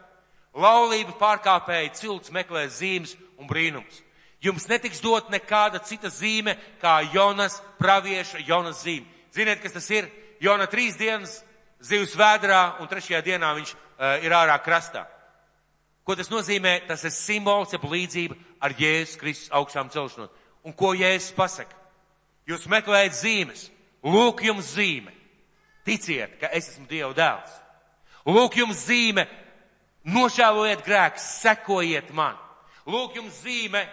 Laulība 0.60 1.16
pārkāpēji 1.22 1.94
cilts 2.02 2.34
meklē 2.36 2.66
zīmes 2.68 3.16
un 3.40 3.48
brīnums. 3.48 4.04
Jums 4.44 4.68
netiks 4.68 5.00
dot 5.00 5.32
nekāda 5.32 5.80
cita 5.88 6.12
zīme, 6.12 6.58
kā 6.82 7.00
Jonas 7.14 7.62
pravieša 7.80 8.44
Jonas 8.44 8.84
zīme. 8.84 9.08
Ziniet, 9.32 9.64
kas 9.64 9.72
tas 9.72 9.88
ir? 9.96 10.12
Jona 10.44 10.68
trīs 10.68 11.00
dienas 11.00 11.40
zivs 11.80 12.18
vēdrā 12.20 12.82
un 12.84 12.92
trešajā 12.92 13.24
dienā 13.24 13.54
viņš 13.56 13.72
uh, 13.72 14.18
ir 14.20 14.36
ārā 14.36 14.60
krastā. 14.60 15.08
Ko 16.04 16.16
tas 16.20 16.32
nozīmē? 16.32 16.82
Tas 16.88 17.06
ir 17.08 17.13
simbols, 17.16 17.72
jeb 17.72 17.86
līdzība 17.88 18.36
ar 18.63 18.76
Jēzus 18.76 19.20
Kristus 19.20 19.52
augšām 19.56 19.92
celšanos. 19.94 20.32
Un 20.68 20.76
ko 20.76 20.92
Jēzus 20.96 21.32
pasaka? 21.36 21.76
Jūs 22.48 22.68
meklējat 22.72 23.16
zīmes. 23.16 23.68
Lūk 24.04 24.44
jums 24.44 24.74
zīme. 24.76 25.13
Ticiet, 25.88 26.36
ka 26.39 26.50
es 26.52 26.68
esmu 26.74 26.88
Dieva 26.89 27.13
dēls. 27.16 27.56
Lūk 28.28 28.60
jums 28.60 28.84
zīme. 28.88 29.26
Nožēlojiet 30.04 30.84
grēkus, 30.84 31.24
sekojiet 31.39 32.12
man. 32.16 32.36
Lūk 32.88 33.16
jums 33.16 33.39
zīme. 33.44 33.86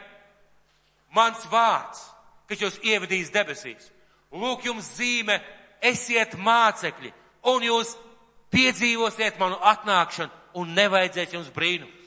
Mans 1.14 1.46
vārds, 1.50 2.02
kas 2.50 2.62
jūs 2.62 2.80
ievadīs 2.86 3.30
debesīs. 3.34 3.90
Lūk 4.34 4.66
jums 4.66 4.90
zīme. 4.98 5.38
Esiet 5.82 6.34
mācekļi. 6.38 7.14
Un 7.50 7.62
jūs 7.64 7.94
piedzīvosiet 8.50 9.38
manu 9.38 9.58
atnākšanu 9.62 10.58
un 10.58 10.74
nevajadzēs 10.74 11.38
jums 11.38 11.54
brīnums. 11.54 11.99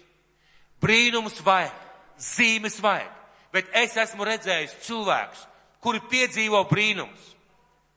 Brīnums 0.83 1.39
vajag, 1.45 1.75
zīmes 2.19 2.75
vajag, 2.83 3.11
bet 3.55 3.71
es 3.79 3.95
esmu 3.97 4.27
redzējis 4.27 4.75
cilvēkus, 4.83 5.47
kuri 5.83 6.03
piedzīvo 6.11 6.63
brīnums. 6.67 7.31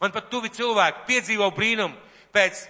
Man 0.01 0.13
pat 0.15 0.31
tuvi 0.31 0.53
cilvēki 0.55 1.07
piedzīvo 1.09 1.49
brīnumu 1.57 1.97
pēc 2.35 2.67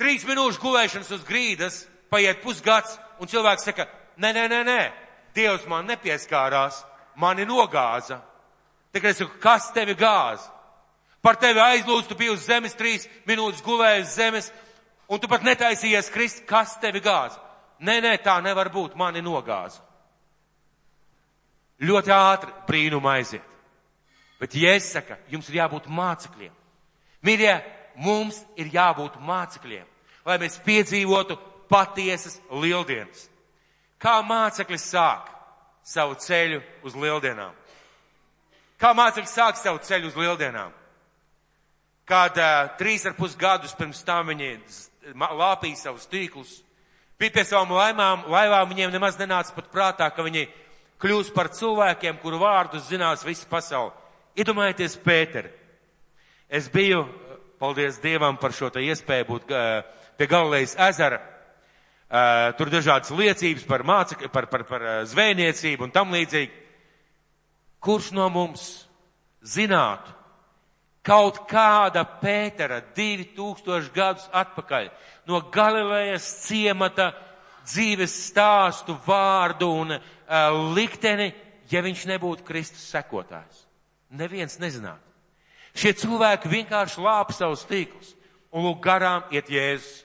trīs 0.00 0.24
minūšu 0.26 0.62
gulēšanas 0.62 1.12
uz 1.14 1.24
grīdas, 1.28 1.82
paiet 2.10 2.42
pusgads, 2.42 2.96
un 3.20 3.30
cilvēks 3.30 3.68
saka, 3.68 3.86
nē, 4.18 4.32
nē, 4.32 4.46
nē, 4.50 4.62
nē, 4.66 4.80
Dievs 5.36 5.66
man 5.68 5.84
nepieskārās, 5.90 6.80
mani 7.20 7.44
nogāza. 7.44 8.22
Tagad 8.92 9.12
es 9.12 9.18
saku, 9.20 9.36
kas 9.40 9.68
tevi 9.76 9.92
gāza? 9.98 10.48
Par 11.20 11.36
tevi 11.36 11.60
aizlūdzu, 11.60 12.08
tu 12.08 12.16
biji 12.16 12.32
uz 12.32 12.46
zemes 12.46 12.76
trīs 12.78 13.04
minūtes 13.28 13.64
gulēji 13.66 14.06
uz 14.06 14.14
zemes, 14.14 14.48
un 15.10 15.20
tu 15.20 15.28
pat 15.28 15.44
netaisījies 15.44 16.08
krist, 16.14 16.44
kas 16.48 16.76
tevi 16.80 17.02
gāza? 17.04 17.42
Nē, 17.80 17.98
nē, 18.00 18.16
tā 18.24 18.38
nevar 18.44 18.70
būt, 18.72 18.96
mani 18.96 19.20
nogāza. 19.24 19.82
Ļoti 21.84 22.12
ātri 22.12 22.54
brīnuma 22.68 23.18
aiziet. 23.18 23.44
Bet 24.40 24.54
Jēzus 24.56 24.94
saka, 24.96 25.18
jums 25.32 25.48
ir 25.50 25.60
jābūt 25.60 25.88
mācekļiem. 25.92 26.52
Mīļie, 27.24 27.52
mums 28.00 28.38
ir 28.56 28.68
jābūt 28.72 29.16
mācekļiem, 29.24 29.84
lai 30.28 30.38
mēs 30.40 30.58
piedzīvotu 30.64 31.36
patiesas 31.70 32.38
lieldienas. 32.50 33.26
Kā 34.00 34.18
māceklis 34.24 34.84
sāk 34.92 35.30
savu 35.84 36.16
ceļu 36.20 36.60
uz 36.84 36.96
lieldienām? 36.96 37.54
Kā 38.76 38.92
māceklis 38.96 39.32
sāk 39.32 39.56
savu 39.60 39.80
ceļu 39.84 40.12
uz 40.12 40.18
lieldienām? 40.20 40.74
Kad 42.06 42.36
uh, 42.38 42.68
trīs 42.78 43.06
ar 43.08 43.16
pus 43.18 43.34
gadus 43.36 43.74
pirms 43.74 44.04
tam 44.06 44.28
viņi 44.30 44.52
lāpīja 45.16 45.80
savus 45.80 46.06
tīklus, 46.06 46.60
Bija 47.16 47.32
pie 47.32 47.44
savām 47.48 47.70
laimām, 47.72 48.26
laivām 48.28 48.68
viņiem 48.68 48.90
nemaz 48.92 49.16
nenāca 49.16 49.54
pat 49.56 49.70
prātā, 49.72 50.08
ka 50.12 50.24
viņi 50.26 50.44
kļūs 51.00 51.30
par 51.32 51.48
cilvēkiem, 51.48 52.18
kuru 52.20 52.40
vārdus 52.42 52.90
zinās 52.90 53.24
visa 53.24 53.48
pasaule. 53.48 53.94
Iedomājieties, 54.36 54.98
Pēteri. 55.00 55.48
Es 56.48 56.68
biju, 56.68 57.06
paldies 57.58 57.96
Dievam 58.02 58.36
par 58.36 58.52
šo 58.52 58.68
te 58.70 58.84
iespēju 58.84 59.28
būt 59.30 59.54
pie 60.18 60.28
Galilejas 60.28 60.76
ezera. 60.90 61.22
Tur 62.58 62.70
dažādas 62.70 63.10
liecības 63.10 63.64
par 63.66 63.82
mācekļu, 63.88 64.30
par, 64.30 64.50
par, 64.52 64.66
par 64.68 64.84
zvejniecību 65.08 65.88
un 65.88 65.94
tam 65.94 66.12
līdzīgi. 66.14 66.52
Kurš 67.82 68.12
no 68.14 68.28
mums 68.32 68.68
zinātu, 69.40 70.12
kaut 71.06 71.44
kāda 71.50 72.02
Pētera 72.20 72.80
divi 72.96 73.28
tūkstoši 73.36 73.92
gadus 73.94 74.26
atpakaļ 74.34 74.90
no 75.30 75.40
Galilejas 75.54 76.26
ciemata 76.46 77.12
dzīves 77.66 78.14
stāstu, 78.28 78.96
vārdu 79.06 79.70
un 79.82 79.96
uh, 79.96 80.04
likteni, 80.74 81.32
ja 81.70 81.82
viņš 81.82 82.06
nebūtu 82.12 82.46
Kristus 82.46 82.84
sekotājs. 82.90 83.64
Neviens 84.14 84.58
nezinātu. 84.62 85.02
Šie 85.76 85.92
cilvēki 85.98 86.48
vienkārši 86.48 87.02
lāpa 87.04 87.34
savus 87.36 87.66
tīklus 87.68 88.14
un 88.54 88.64
lūk 88.64 88.80
garām 88.84 89.26
iet 89.34 89.50
Jēzus. 89.52 90.04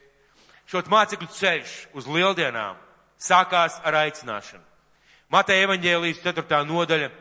Šot 0.68 0.90
mācekļu 0.92 1.28
ceļš 1.36 1.76
uz 2.00 2.08
lieldienām 2.08 2.80
sākās 3.22 3.78
ar 3.86 3.98
aicināšanu. 4.06 4.64
Mateja 5.32 5.68
evaņģēlijas 5.68 6.24
4. 6.26 6.62
nodaļa 6.68 7.12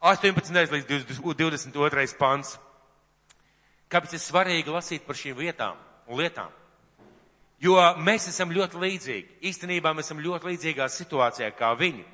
18. 0.00 0.72
līdz 0.72 0.88
22. 1.18 2.06
pants. 2.20 2.56
Kāpēc 3.88 4.14
ir 4.14 4.20
svarīgi 4.20 4.72
lasīt 4.72 5.06
par 5.06 5.16
šīm 5.16 5.36
vietām 5.38 5.78
un 6.08 6.20
lietām? 6.20 6.50
Jo 7.58 7.78
mēs 7.98 8.28
esam 8.30 8.52
ļoti 8.54 8.78
līdzīgi. 8.78 9.38
Īstenībā 9.48 9.90
mēs 9.96 10.06
esam 10.06 10.20
ļoti 10.22 10.52
līdzīgā 10.52 10.86
situācijā 10.92 11.48
kā 11.58 11.72
viņi. 11.78 12.04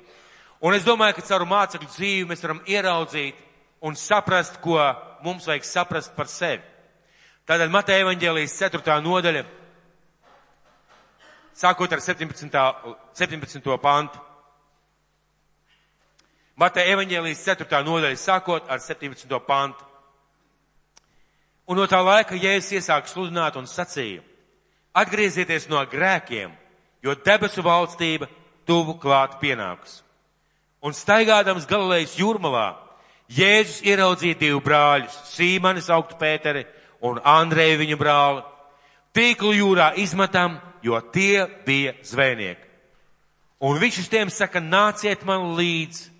Un 0.65 0.73
es 0.73 0.85
domāju, 0.87 1.17
ka 1.17 1.25
caur 1.27 1.43
mācekļu 1.45 1.89
dzīvi 1.91 2.29
mēs 2.29 2.41
varam 2.41 2.63
ieraudzīt 2.65 3.43
un 3.85 3.97
saprast, 3.99 4.57
ko 4.63 4.79
mums 5.21 5.45
vajag 5.45 5.67
saprast 5.67 6.15
par 6.15 6.31
sevi. 6.31 6.63
Tātad 7.45 7.69
Mateja 7.69 8.01
evaņģēlijas 8.07 8.55
4. 8.57 8.95
nodaļa, 9.05 9.43
sākot 11.53 11.91
ar 11.93 12.01
17. 12.01 12.55
17. 13.19 13.75
pantu. 13.83 14.23
Mateja 16.57 16.95
evaņģēlijas 16.95 17.43
4. 17.45 17.83
nodaļa, 17.85 18.17
sākot 18.17 18.71
ar 18.71 18.81
17. 18.81 19.37
pantu. 19.45 19.85
Un 21.65 21.79
no 21.79 21.87
tā 21.89 21.97
laika 22.05 22.37
Jēzus 22.37 22.75
iesāk 22.77 23.07
sludināt 23.09 23.55
un 23.57 23.65
sacīja, 23.65 24.21
atgriezieties 24.93 25.65
no 25.71 25.81
grēkiem, 25.89 26.51
jo 27.01 27.15
debesu 27.25 27.63
valstība 27.65 28.29
tuvu 28.69 28.99
klāt 29.01 29.39
pienāks. 29.41 30.01
Un 30.85 30.93
staigādams 30.93 31.65
Galilejas 31.65 32.13
jūrmalā, 32.19 32.75
Jēzus 33.33 33.81
ieraudzīja 33.81 34.37
divu 34.37 34.61
brāļus, 34.61 35.15
Sīmanis 35.33 35.89
augtu 35.89 36.19
Pēteri 36.19 36.67
un 37.01 37.17
Andreju 37.25 37.81
viņu 37.81 37.97
brāli. 37.97 38.45
Tīklu 39.15 39.55
jūrā 39.55 39.95
izmetam, 39.97 40.59
jo 40.85 40.99
tie 41.13 41.47
bija 41.65 41.95
zvejnieki. 42.05 42.61
Un 43.65 43.79
viņš 43.81 44.01
uz 44.03 44.09
tiem 44.11 44.29
saka, 44.29 44.61
nāciet 44.61 45.23
man 45.25 45.55
līdzi, 45.57 46.11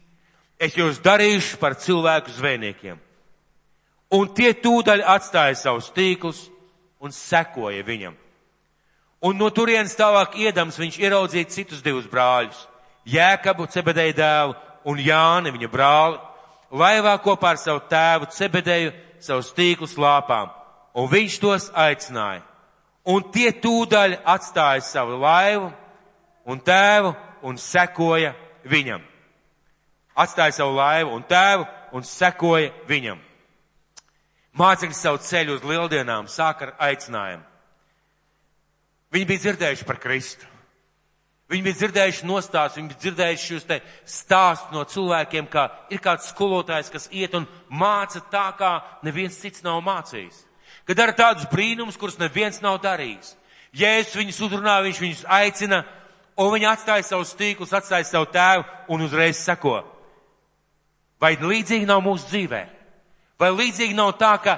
es 0.57 0.77
jūs 0.79 1.01
darīšu 1.03 1.59
par 1.61 1.75
cilvēku 1.77 2.33
zvejniekiem. 2.33 2.97
Un 4.15 4.29
tie 4.31 4.53
tūdaļ 4.55 5.03
atstāja 5.15 5.57
savus 5.59 5.89
tīklus 5.95 6.45
un 7.03 7.11
sekoja 7.11 7.83
viņam. 7.83 8.15
Un 9.25 9.39
no 9.39 9.49
turienes 9.49 9.95
tālāk 9.97 10.37
iedams 10.39 10.77
viņš 10.79 10.99
ieraudzīja 11.01 11.49
citus 11.51 11.81
divus 11.83 12.07
brāļus- 12.07 12.67
Jēkabu, 13.15 13.67
Cebedēju 13.73 14.13
dēlu 14.13 14.55
un 14.85 14.97
Jāni, 14.97 15.51
viņa 15.51 15.69
brāli, 15.69 16.19
laivā 16.71 17.17
kopā 17.23 17.55
ar 17.55 17.57
savu 17.57 17.81
tēvu 17.89 18.29
Cebedēju 18.31 18.93
savus 19.19 19.51
tīklus 19.53 19.97
lāpām, 19.97 20.49
un 20.93 21.09
viņš 21.09 21.39
tos 21.41 21.69
aicināja. 21.71 22.41
Un 23.05 23.21
tie 23.31 23.51
tūdaļ 23.51 24.19
atstāja 24.25 24.81
savu 24.81 25.19
laivu 25.21 25.71
un 26.45 26.59
tēvu 26.59 27.15
un 27.43 27.57
sekoja 27.57 28.33
viņam. 28.65 29.01
Atstāja 30.15 30.53
savu 30.53 30.75
laivu 30.77 31.13
un 31.13 31.23
tēvu 31.23 31.67
un 31.93 32.03
sekoja 32.03 32.71
viņam. 32.87 33.24
Mācekļi 34.55 34.95
savu 34.95 35.19
ceļu 35.19 35.57
uz 35.57 35.63
lieldienām 35.67 36.29
sāk 36.31 36.63
ar 36.63 36.75
aicinājumu. 36.87 37.43
Viņi 39.15 39.27
bija 39.27 39.43
dzirdējuši 39.45 39.87
par 39.87 39.99
Kristu. 40.03 40.47
Viņi 41.51 41.61
bija 41.67 41.77
dzirdējuši 41.77 42.25
nostāstus, 42.25 42.79
viņi 42.79 42.89
bija 42.89 43.01
dzirdējuši 43.03 43.47
šos 43.51 43.67
te 43.69 43.77
stāstus 44.09 44.71
no 44.73 44.81
cilvēkiem, 44.89 45.45
kā 45.51 45.67
ir 45.93 46.01
kāds 46.01 46.31
skolotājs, 46.31 46.89
kas 46.89 47.05
iet 47.13 47.35
un 47.37 47.45
māca 47.69 48.23
tā, 48.31 48.47
kā 48.57 48.71
neviens 49.05 49.37
cits 49.37 49.61
nav 49.63 49.83
mācījis. 49.85 50.39
Kad 50.87 50.97
dara 50.97 51.13
tādus 51.13 51.45
brīnumus, 51.51 51.99
kurus 52.01 52.17
neviens 52.17 52.63
nav 52.65 52.79
darījis. 52.81 53.35
Jēzus 53.75 54.17
viņus 54.17 54.41
uzrunā, 54.47 54.79
viņš 54.87 55.01
viņus 55.03 55.23
aicina, 55.37 55.83
un 56.41 56.51
viņi 56.55 56.69
atstāja 56.71 57.05
savus 57.05 57.35
tīklus, 57.37 57.75
atstāja 57.77 58.07
savu 58.09 58.31
tēvu 58.33 58.65
un 58.95 59.05
uzreiz 59.05 59.37
seko. 59.37 59.83
Vai 61.21 61.35
līdzīgi 61.37 61.85
nav 61.89 62.01
mūsu 62.05 62.25
dzīvē? 62.31 62.63
Vai 63.39 63.51
līdzīgi 63.51 63.95
nav 63.97 64.13
tā, 64.19 64.33
ka 64.41 64.57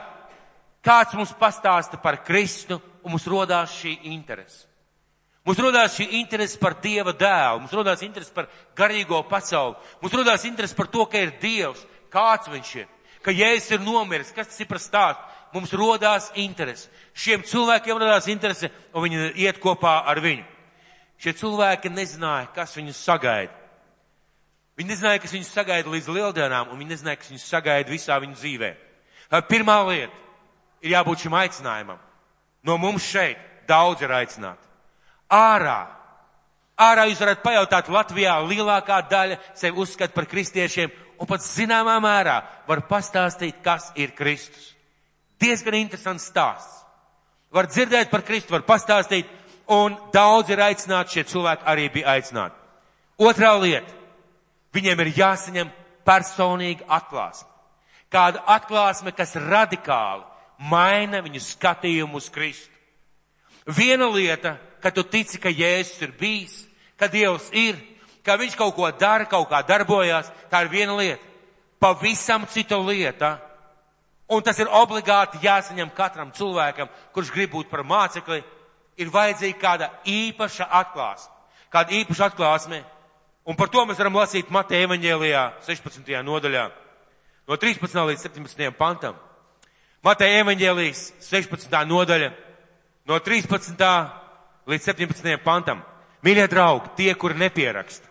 kāds 0.86 1.16
mums 1.18 1.34
pastāsta 1.38 2.00
par 2.02 2.22
Kristu, 2.26 2.80
un 3.04 3.16
mums 3.16 3.28
rodās 3.28 3.74
šī 3.80 3.96
interese. 4.12 4.66
Mums 5.48 5.62
rodās 5.64 5.96
šī 5.96 6.10
interese 6.20 6.60
par 6.60 6.76
Dieva 6.84 7.14
dēlu, 7.16 7.62
mums 7.64 7.74
rodās 7.74 8.02
interese 8.04 8.34
par 8.36 8.50
garīgo 8.76 9.22
pasauli, 9.30 9.78
mums 10.02 10.16
rodās 10.20 10.44
interese 10.44 10.76
par 10.76 10.90
to, 10.92 11.06
ka 11.08 11.22
ir 11.24 11.38
Dievs, 11.40 11.86
kāds 12.12 12.52
viņš 12.52 12.74
ir, 12.82 12.90
ka 13.24 13.32
Jēzus 13.32 13.78
ir 13.78 13.86
nomiris, 13.86 14.34
kas 14.36 14.52
tas 14.52 14.60
ir 14.60 14.68
par 14.68 14.82
stāstu. 14.84 15.34
Mums 15.56 15.72
rodās 15.72 16.28
interese. 16.36 16.90
Šiem 17.16 17.46
cilvēkiem 17.48 17.96
rodās 17.96 18.28
interese, 18.28 18.68
un 18.92 19.06
viņi 19.06 19.30
iet 19.40 19.62
kopā 19.64 20.02
ar 20.12 20.20
viņu. 20.20 20.44
Šie 21.24 21.32
cilvēki 21.40 21.90
nezināja, 21.96 22.50
kas 22.54 22.76
viņus 22.76 23.00
sagaida. 23.08 23.56
Viņi 24.78 24.92
nezināja, 24.92 25.22
kas 25.24 25.34
viņus 25.34 25.54
sagaida 25.56 25.90
līdz 25.90 26.08
lieldienām, 26.14 26.70
un 26.70 26.78
viņi 26.78 26.94
nezināja, 26.94 27.18
kas 27.22 27.32
viņus 27.34 27.50
sagaida 27.50 27.90
visā 27.90 28.20
viņu 28.22 28.38
dzīvē. 28.38 28.72
Pirmā 29.50 29.80
lieta 29.90 30.14
ir 30.86 30.94
jābūt 30.94 31.26
šim 31.26 31.36
aicinājumam. 31.38 32.00
No 32.64 32.78
mums 32.78 33.06
šeit 33.10 33.42
daudz 33.68 34.06
ir 34.06 34.14
aicināti 34.14 34.68
ārā. 35.34 35.88
Ārā 36.78 37.08
jūs 37.10 37.22
varat 37.22 37.42
pajautāt, 37.42 37.90
Latvijā 37.90 38.36
lielākā 38.46 39.00
daļa 39.10 39.40
sevi 39.58 39.82
uzskata 39.82 40.14
par 40.14 40.28
kristiešiem 40.30 40.92
un 41.18 41.30
pat 41.30 41.42
zināmā 41.42 41.98
mērā 42.04 42.38
var 42.68 42.84
pastāstīt, 42.90 43.64
kas 43.66 43.90
ir 43.98 44.14
Kristus. 44.16 44.76
Diezgan 45.42 45.78
interesants 45.78 46.30
stāsts. 46.30 46.84
Var 47.54 47.70
dzirdēt 47.72 48.12
par 48.12 48.22
Kristu, 48.28 48.54
var 48.54 48.66
pastāstīt, 48.68 49.26
un 49.74 49.96
daudz 50.14 50.52
ir 50.52 50.62
aicināti, 50.62 51.18
šie 51.18 51.24
cilvēki 51.32 51.66
arī 51.66 51.90
bija 51.94 52.18
aicināti. 52.18 52.58
Otrā 53.18 53.56
lieta. 53.58 53.97
Viņiem 54.78 55.04
ir 55.04 55.14
jāsaņem 55.18 55.74
personīga 56.06 56.86
atklāsme. 57.00 57.50
Kāda 58.14 58.46
atklāsme, 58.54 59.12
kas 59.12 59.36
radikāli 59.36 60.24
maina 60.70 61.20
viņu 61.26 61.42
skatījumu 61.44 62.22
uz 62.22 62.30
Kristu. 62.32 62.72
Viena 63.68 64.08
lieta 64.08 64.56
ka 64.82 64.92
tu 64.92 65.04
tici, 65.04 65.40
ka 65.40 65.50
Jēzus 65.50 66.02
ir 66.02 66.14
bijis, 66.20 66.66
ka 66.98 67.08
Dievs 67.08 67.50
ir, 67.52 67.78
ka 68.24 68.38
viņš 68.38 68.56
kaut 68.58 68.76
ko 68.76 68.90
dara, 68.92 69.26
kaut 69.26 69.50
kā 69.50 69.62
darbojās, 69.66 70.30
tā 70.52 70.64
ir 70.64 70.72
viena 70.72 70.96
lieta. 70.98 71.24
Pavisam 71.80 72.48
cita 72.50 72.78
lieta. 72.78 73.38
Un 74.28 74.44
tas 74.44 74.58
ir 74.60 74.68
obligāti 74.68 75.40
jāsaņem 75.44 75.92
katram 75.96 76.32
cilvēkam, 76.36 76.90
kurš 77.16 77.32
grib 77.32 77.54
būt 77.54 77.70
par 77.72 77.86
mācekli, 77.88 78.42
ir 78.98 79.12
vajadzīga 79.14 79.60
kāda 79.62 79.90
īpaša 80.04 80.68
atklāsme. 80.82 81.32
Kāda 81.72 81.96
īpaša 81.96 82.32
atklāsme. 82.32 82.82
Un 83.48 83.56
par 83.56 83.70
to 83.72 83.86
mēs 83.88 84.00
varam 84.02 84.18
lasīt 84.20 84.50
Mateja 84.52 84.90
evaņģēlijā 84.90 85.42
16. 85.64 86.10
nodaļā, 86.28 86.66
no 87.48 87.56
13. 87.56 88.02
līdz 88.10 88.26
17. 88.28 88.72
pantam. 88.76 89.16
Mateja 90.04 90.42
evaņģēlijas 90.42 91.04
16. 91.24 91.78
nodaļa, 91.88 92.34
no 93.08 93.20
13 93.24 93.86
līdz 94.68 94.90
17. 94.92 95.38
pantam. 95.46 95.80
Mīļie 96.28 96.48
draugi, 96.52 96.92
tie, 96.98 97.14
kuri 97.16 97.38
nepieraksta, 97.40 98.10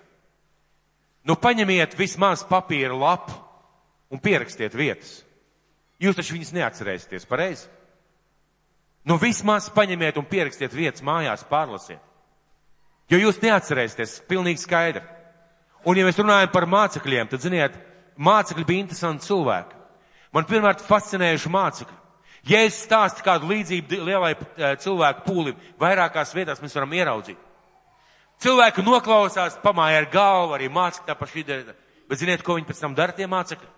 nu 1.29 1.37
paņemiet 1.37 1.99
vismaz 1.99 2.45
papīra 2.47 2.97
lapu 2.97 3.35
un 4.09 4.23
pierakstiet 4.23 4.73
vietas. 4.79 5.19
Jūs 6.01 6.17
taču 6.17 6.37
viņas 6.37 6.55
neatcerēsieties, 6.57 7.29
pareizi? 7.29 7.67
Nu 9.05 9.19
vismaz 9.21 9.69
paņemiet 9.75 10.17
un 10.17 10.29
pierakstiet 10.29 10.73
vietas 10.73 11.05
mājās, 11.05 11.45
pārlasiet. 11.51 12.01
Jo 13.13 13.21
jūs 13.21 13.43
neatcerēsieties, 13.43 14.17
pilnīgi 14.31 14.65
skaidri. 14.65 15.05
Un 15.87 15.99
ja 15.99 16.07
mēs 16.07 16.19
runājam 16.19 16.51
par 16.51 16.67
mācekļiem, 16.67 17.29
tad 17.31 17.45
ziniet, 17.45 17.77
mācekļi 18.19 18.65
bija 18.67 18.83
interesanti 18.83 19.29
cilvēki. 19.29 19.77
Man 20.35 20.49
pirmkārt 20.49 20.83
fascinējuši 20.85 21.53
mācekļi. 21.55 21.99
Ja 22.47 22.63
es 22.67 22.79
stāstu 22.79 23.25
kādu 23.27 23.49
līdzību 23.51 24.01
lielai 24.07 24.33
eh, 24.35 24.75
cilvēku 24.83 25.25
pūlim, 25.27 25.57
vairākās 25.83 26.35
vietās 26.35 26.63
mēs 26.63 26.75
varam 26.77 26.95
ieraudzīt. 26.95 27.39
Cilvēki 28.43 28.85
noklausās, 28.85 29.57
pamāja 29.63 30.03
ar 30.03 30.11
galvu, 30.13 30.55
arī 30.55 30.69
mācekļi 30.71 31.09
tā 31.09 31.17
paši 31.19 31.41
ideja. 31.43 31.75
Bet 32.07 32.21
ziniet, 32.21 32.45
ko 32.47 32.59
viņi 32.59 32.69
pēc 32.69 32.83
tam 32.83 32.95
dara, 32.95 33.15
tie 33.17 33.27
mācekļi? 33.31 33.71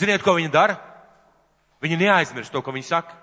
Ziniet, 0.00 0.24
ko 0.24 0.34
viņi 0.36 0.52
dara? 0.52 0.76
Viņi 1.84 2.00
neaizmirst 2.00 2.52
to, 2.52 2.60
ko 2.64 2.74
viņi 2.74 2.88
saka. 2.88 3.16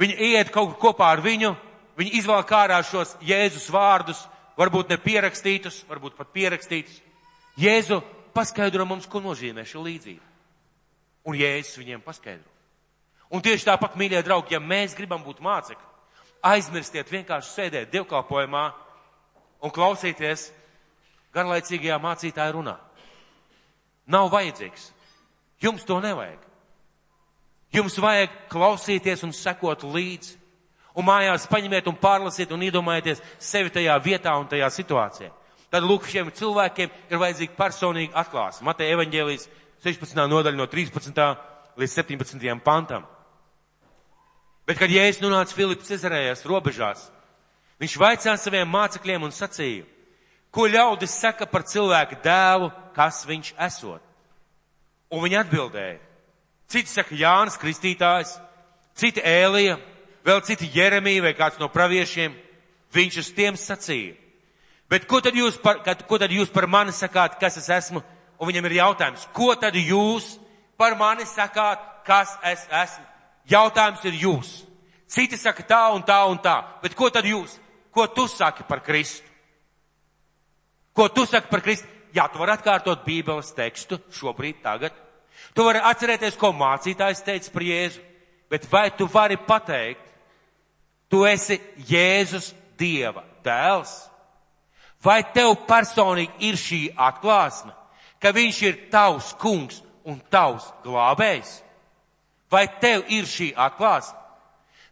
Viņi 0.00 0.16
iet 0.34 0.50
kaut 0.52 0.74
kur 0.74 0.90
kopā 0.90 1.12
ar 1.14 1.22
viņu, 1.24 1.52
viņi 2.00 2.16
izvēl 2.18 2.42
kārā 2.48 2.80
šos 2.84 3.14
Jēzus 3.22 3.68
vārdus, 3.72 4.24
varbūt 4.58 4.92
ne 4.92 4.98
pierakstītus, 5.02 5.82
varbūt 5.88 6.16
pat 6.18 6.30
pierakstītus. 6.34 7.00
Jēzu 7.60 8.00
paskaidro 8.34 8.86
mums, 8.88 9.06
ko 9.10 9.22
nozīmē 9.22 9.66
šī 9.66 9.84
līdzība. 9.88 10.32
Un 11.24 11.38
Jēzus 11.38 11.78
viņiem 11.80 12.02
paskaidro. 12.04 12.50
Un 13.34 13.42
tieši 13.42 13.66
tāpat, 13.66 13.96
mīļie 13.98 14.20
draugi, 14.22 14.54
ja 14.54 14.60
mēs 14.60 14.94
gribam 14.94 15.22
būt 15.24 15.40
mācekļi, 15.42 15.92
aizmirstiet 16.44 17.10
vienkārši 17.10 17.50
sēdēt 17.50 17.92
dievkalpojumā 17.94 18.64
un 19.64 19.72
klausīties 19.72 20.50
garlaicīgajā 21.34 21.98
mācītāja 22.02 22.54
runā. 22.54 22.76
Nav 24.06 24.28
vajadzīgs. 24.32 24.90
Jums 25.64 25.86
to 25.88 25.96
nevajag. 26.04 26.40
Jums 27.74 27.96
vajag 27.98 28.34
klausīties 28.52 29.24
un 29.26 29.32
sekot 29.34 29.86
līdzi. 29.88 30.36
Un 30.94 31.06
mājās 31.08 31.48
paņemiet 31.50 31.88
un 31.90 31.96
pārlasiet 31.98 32.52
un 32.54 32.62
iedomājieties 32.62 33.22
sevi 33.42 33.72
tajā 33.74 33.96
vietā 34.02 34.34
un 34.38 34.46
tajā 34.50 34.68
situācijā. 34.70 35.32
Tad 35.74 35.82
lūk, 35.82 36.06
šiem 36.06 36.30
cilvēkiem 36.30 36.92
ir 37.10 37.18
vajadzīga 37.18 37.56
personīga 37.58 38.20
atklāsme. 38.22 38.68
Mateja 38.68 38.94
evaņģēlijas 38.94 39.48
16. 39.82 40.20
nodaļa 40.30 40.60
no 40.60 40.68
13. 40.70 41.24
līdz 41.80 41.96
17. 41.98 42.46
pantam. 42.62 43.08
Bet, 44.64 44.78
kad 44.78 44.92
Jēzus 44.92 45.20
nonāca 45.20 45.52
Filips 45.52 45.90
Cezarējas 45.90 46.46
robežās, 46.48 47.08
viņš 47.82 47.96
vaicāja 48.00 48.38
saviem 48.40 48.70
mācekļiem 48.70 49.26
un 49.26 49.34
sacīja, 49.34 49.82
ko 50.54 50.68
ļaudis 50.70 51.18
saka 51.20 51.48
par 51.50 51.66
cilvēku 51.66 52.20
dēlu, 52.22 52.70
kas 52.94 53.24
viņš 53.26 53.50
esot. 53.66 54.00
Un 55.10 55.26
viņi 55.26 55.40
atbildēja. 55.42 55.98
Citi 56.70 56.90
saka 56.90 57.18
Jānis 57.18 57.58
Kristītājs, 57.60 58.38
citi 58.96 59.20
Ēlija, 59.20 59.76
vēl 60.24 60.42
citi 60.44 60.70
Jeremija 60.74 61.22
vai 61.22 61.34
kāds 61.38 61.60
no 61.60 61.68
praviešiem. 61.72 62.34
Viņš 62.94 63.18
uz 63.20 63.30
tiem 63.34 63.56
sacīja. 63.58 64.14
Bet 64.90 65.08
ko 65.10 65.20
tad 65.24 65.34
jūs 65.34 65.56
par, 65.62 65.80
kad, 65.84 66.04
ko 66.06 66.18
tad 66.20 66.30
jūs 66.30 66.52
par 66.52 66.68
mani 66.70 66.92
sakāt, 66.92 67.38
kas 67.40 67.56
es 67.58 67.68
esmu? 67.72 68.02
Un 68.38 68.50
viņam 68.50 68.68
ir 68.68 68.78
jautājums, 68.80 69.24
ko 69.32 69.54
tad 69.58 69.74
jūs 69.78 70.34
par 70.78 70.96
mani 70.98 71.24
sakāt, 71.26 71.82
kas 72.06 72.34
es 72.44 72.66
esmu? 72.68 73.04
Jautājums 73.50 74.04
ir 74.04 74.18
jūs. 74.20 74.52
Citi 75.10 75.38
saka 75.38 75.64
tā 75.66 75.82
un 75.94 76.02
tā 76.06 76.18
un 76.28 76.38
tā, 76.42 76.56
bet 76.82 76.96
ko 76.98 77.10
tad 77.12 77.26
jūs? 77.28 77.58
Ko 77.94 78.06
tu 78.10 78.26
saki 78.28 78.64
par 78.68 78.82
Kristu? 78.82 79.26
Ko 80.94 81.08
tu 81.08 81.26
saki 81.26 81.50
par 81.50 81.62
Kristu? 81.62 81.88
Jā, 82.14 82.28
tu 82.30 82.38
vari 82.38 82.54
atkārtot 82.54 83.02
Bībeles 83.06 83.50
tekstu 83.54 83.98
šobrīd, 84.14 84.60
tagad. 84.62 84.94
Tu 85.54 85.66
vari 85.66 85.82
atcerēties, 85.82 86.38
ko 86.38 86.52
mācītājs 86.54 87.22
teica 87.26 87.50
par 87.54 87.64
Jēzu, 87.66 88.02
bet 88.50 88.66
vai 88.70 88.88
tu 88.94 89.06
vari 89.10 89.38
pateikt, 89.38 90.13
tu 91.10 91.24
esi 91.28 91.60
Jēzus 91.88 92.52
Dieva 92.78 93.24
dēls? 93.44 93.92
Vai 95.04 95.20
tev 95.34 95.52
personīgi 95.68 96.48
ir 96.48 96.56
šī 96.56 96.80
atklāsme, 96.96 97.74
ka 98.20 98.32
viņš 98.32 98.60
ir 98.64 98.80
tavs 98.92 99.34
kungs 99.40 99.82
un 100.08 100.20
tavs 100.32 100.70
glābējs? 100.84 101.58
Vai 102.50 102.66
tev 102.80 103.04
ir 103.12 103.28
šī 103.28 103.52
atklāsme? 103.52 104.16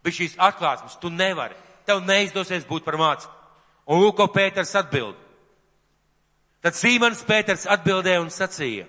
Bet 0.03 0.17
šīs 0.19 0.37
atklāsmes 0.37 0.99
tu 1.01 1.11
nevari. 1.11 1.57
Tev 1.87 2.03
neizdosies 2.05 2.67
būt 2.69 2.85
par 2.85 2.99
mācu. 3.01 3.29
Un 3.87 4.03
lūk, 4.03 4.17
ko 4.19 4.29
Pēters 4.31 4.75
atbild. 4.79 5.17
Tad 6.63 6.77
Sīmans 6.79 7.25
Pēters 7.27 7.67
atbildēja 7.71 8.23
un 8.23 8.31
sacīja, 8.31 8.85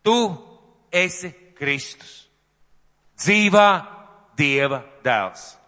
tu 0.00 0.16
esi 0.88 1.28
Kristus, 1.58 2.22
dzīvā 3.20 3.68
Dieva 4.40 4.80
dēls. 5.04 5.59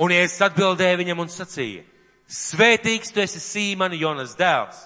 Un 0.00 0.12
es 0.16 0.38
atbildēju 0.40 1.00
viņam 1.02 1.24
un 1.24 1.28
sacīju, 1.28 1.84
svētīgs 2.30 3.12
tu 3.12 3.20
esi 3.20 3.42
Sīmana 3.42 3.98
Jonas 4.00 4.32
dēls, 4.38 4.78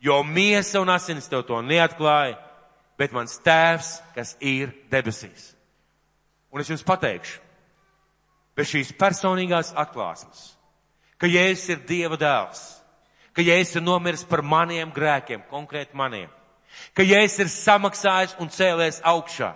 jo 0.00 0.20
miesa 0.22 0.80
un 0.80 0.92
asins 0.92 1.26
tev 1.28 1.42
to 1.48 1.58
neatklāja, 1.64 2.36
bet 2.98 3.12
mans 3.16 3.40
tēvs, 3.44 3.90
kas 4.14 4.36
ir 4.40 4.72
debesīs. 4.92 5.52
Un 6.52 6.62
es 6.62 6.70
jums 6.70 6.86
pateikšu, 6.86 7.40
bez 8.56 8.70
šīs 8.70 8.94
personīgās 8.96 9.74
atklāsmes, 9.76 10.54
ka 11.20 11.28
Jēzus 11.28 11.74
ir 11.74 11.82
Dieva 11.88 12.16
dēls, 12.20 12.62
ka 13.36 13.44
Jēzus 13.44 13.80
ir 13.80 13.84
nomiris 13.84 14.24
par 14.24 14.44
maniem 14.46 14.94
grēkiem, 14.94 15.44
konkrēti 15.50 15.98
maniem, 15.98 16.30
ka 16.96 17.04
Jēzus 17.04 17.42
ir 17.44 17.52
samaksājis 17.52 18.36
un 18.40 18.52
cēlēs 18.52 19.02
augšā, 19.04 19.52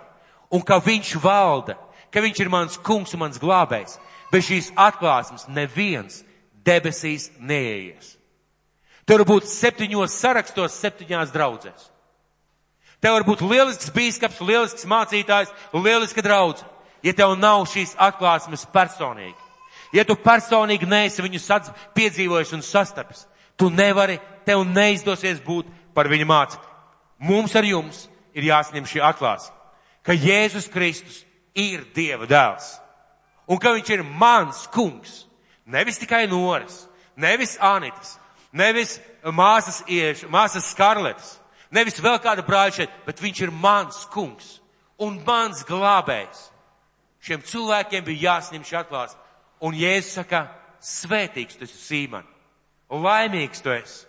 un 0.51 0.61
ka 0.61 0.81
Viņš 0.83 1.15
valda, 1.23 1.79
ka 2.11 2.21
Viņš 2.21 2.43
ir 2.43 2.51
mans 2.51 2.77
kungs 2.83 3.15
un 3.15 3.23
mans 3.23 3.39
glābējs. 3.41 3.97
Bez 4.31 4.47
šīs 4.47 4.71
atklāsmes 4.79 5.47
neviens 5.51 6.21
debesīs 6.65 7.29
neieies. 7.39 8.15
Tur 9.05 9.23
var 9.23 9.27
būt 9.33 9.49
septiņos 9.49 10.13
sarakstos, 10.21 10.77
septiņās 10.79 11.33
draudzēs. 11.33 11.87
Tev 13.01 13.17
var 13.17 13.25
būt 13.25 13.41
lielisks 13.43 13.89
bīskaps, 13.91 14.41
lielisks 14.45 14.85
mācītājs, 14.85 15.51
lieliska 15.73 16.21
draudzība. 16.21 16.69
ja 17.03 17.13
tev 17.13 17.33
nav 17.33 17.65
šīs 17.65 17.95
atklāsmes 17.97 18.65
personīgi. 18.73 19.37
Ja 19.91 20.05
tu 20.05 20.15
personīgi 20.15 20.85
neesi 20.85 21.23
viņu 21.23 21.39
sadz, 21.41 21.71
piedzīvojis 21.97 22.53
un 22.53 22.61
sastapis, 22.61 23.25
tu 23.57 23.69
nevari, 23.69 24.19
tev 24.45 24.63
neizdosies 24.63 25.41
būt 25.41 25.65
par 25.93 26.07
viņa 26.07 26.25
mācekli. 26.25 26.69
Mums 27.19 27.55
ar 27.55 27.65
jums 27.65 28.07
ir 28.33 28.43
jāsņem 28.43 28.85
šī 28.85 29.01
atklāsme, 29.01 29.55
ka 30.05 30.13
Jēzus 30.13 30.69
Kristus 30.71 31.25
ir 31.53 31.83
Dieva 31.95 32.29
dēls 32.29 32.80
un 33.47 33.59
ka 33.61 33.73
viņš 33.75 33.93
ir 33.95 34.03
mans 34.03 34.65
kungs. 34.73 35.25
Nevis 35.65 35.99
tikai 36.01 36.25
Noras, 36.27 36.87
nevis 37.15 37.57
Anitas, 37.61 38.17
nevis 38.51 38.97
māsas 39.23 39.83
Ieša, 39.87 40.27
māsas 40.27 40.67
Skarletas, 40.73 41.37
nevis 41.71 42.01
vēl 42.01 42.19
kāda 42.19 42.43
brāļa 42.43 42.75
šeit, 42.81 42.95
bet 43.05 43.21
viņš 43.21 43.43
ir 43.45 43.53
mans 43.53 44.03
kungs 44.11 44.57
un 45.01 45.21
mans 45.25 45.63
glābējs. 45.67 46.47
Šiem 47.21 47.43
cilvēkiem 47.45 48.05
bija 48.05 48.31
jāsņem 48.31 48.63
šī 48.65 48.77
atklāsme. 48.81 49.19
Un 49.61 49.77
Jēzus 49.77 50.15
saka, 50.17 50.45
svētīgs 50.81 51.59
tu 51.59 51.67
esi 51.67 51.77
Sīman, 51.77 52.25
laimīgs 52.89 53.61
tu 53.61 53.69
esi. 53.73 54.07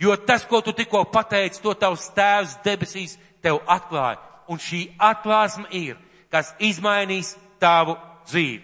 Jo 0.00 0.16
tas, 0.16 0.46
ko 0.48 0.62
tu 0.64 0.72
tikko 0.74 1.04
pateici, 1.12 1.60
to 1.62 1.74
tavs 1.78 2.08
tēvs 2.16 2.56
debesīs 2.64 3.18
tev 3.44 3.60
atklāja. 3.70 4.18
Un 4.50 4.58
šī 4.58 4.86
atklāsme 4.98 5.68
ir, 5.76 6.00
kas 6.32 6.54
izmainīs 6.58 7.36
tavu 7.62 7.94
dzīvi. 8.28 8.62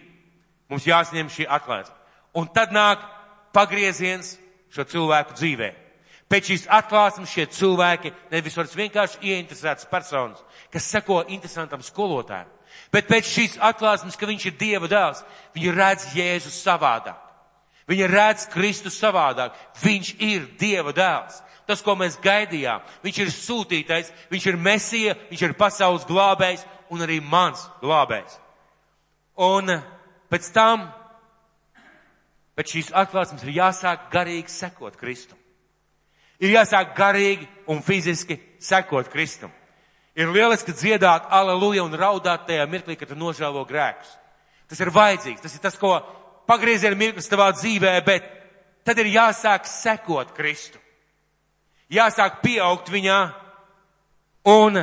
Mums 0.68 0.86
jāsņem 0.86 1.30
šī 1.32 1.46
atklāsme. 1.48 1.94
Un 2.36 2.48
tad 2.52 2.74
nāk 2.76 3.02
pagrieziens 3.56 4.36
šo 4.74 4.84
cilvēku 4.88 5.36
dzīvē. 5.38 5.70
Pēc 6.28 6.50
šīs 6.50 6.66
atklāsmes 6.76 7.30
šie 7.32 7.46
cilvēki 7.56 8.12
nevis 8.32 8.56
vairs 8.58 8.76
vienkārši 8.76 9.22
ieinteresētas 9.30 9.88
personas, 9.88 10.42
kas 10.68 10.90
seko 10.92 11.22
interesantam 11.32 11.80
skolotājiem, 11.80 12.50
bet 12.92 13.08
pēc 13.08 13.30
šīs 13.30 13.56
atklāsmes, 13.64 14.18
ka 14.20 14.28
viņš 14.28 14.44
ir 14.50 14.58
Dieva 14.60 14.90
dēls, 14.92 15.24
viņi 15.56 15.72
redz 15.72 16.10
Jēzu 16.12 16.52
savādāk. 16.52 17.24
Viņi 17.88 18.08
redz 18.12 18.44
Kristu 18.52 18.92
savādāk. 18.92 19.54
Viņš 19.80 20.10
ir 20.20 20.44
Dieva 20.60 20.92
dēls. 20.92 21.40
Tas, 21.68 21.80
ko 21.84 21.94
mēs 22.00 22.16
gaidījām, 22.20 22.84
viņš 23.04 23.18
ir 23.20 23.32
sūtītais, 23.32 24.12
viņš 24.32 24.44
ir 24.48 24.60
mesija, 24.60 25.14
viņš 25.28 25.42
ir 25.44 25.56
pasaules 25.56 26.06
glābējs 26.08 26.64
un 26.92 27.04
arī 27.04 27.18
mans 27.20 27.66
glābējs. 27.82 28.38
Un 29.38 29.70
pēc 30.30 30.48
tam, 30.50 30.88
pēc 32.58 32.72
šīs 32.74 32.88
atklāsmes 32.98 33.44
ir 33.46 33.54
jāsāk 33.60 34.08
garīgi 34.10 34.50
sekot 34.50 34.96
Kristum. 34.98 35.38
Ir 36.42 36.54
jāsāk 36.54 36.94
garīgi 36.98 37.46
un 37.70 37.82
fiziski 37.82 38.38
sekot 38.62 39.10
Kristum. 39.12 39.52
Ir 40.18 40.32
lieliski 40.34 40.74
dziedāt 40.74 41.28
aleluja 41.30 41.84
un 41.86 41.94
raudāt 41.94 42.48
tajā 42.48 42.66
mirklī, 42.66 42.96
kad 42.98 43.10
tu 43.10 43.18
nožēlo 43.18 43.62
grēkus. 43.66 44.10
Tas 44.68 44.80
ir 44.82 44.90
vajadzīgs, 44.90 45.42
tas 45.44 45.54
ir 45.54 45.62
tas, 45.62 45.78
ko 45.78 45.94
pagrieziena 46.50 46.98
mirklis 46.98 47.30
tavā 47.30 47.52
dzīvē, 47.54 47.94
bet 48.06 48.26
tad 48.84 48.98
ir 48.98 49.12
jāsāk 49.14 49.68
sekot 49.70 50.34
Kristu. 50.34 50.80
Jāsāk 51.94 52.42
pieaugt 52.42 52.90
viņā 52.92 53.18
un 54.50 54.82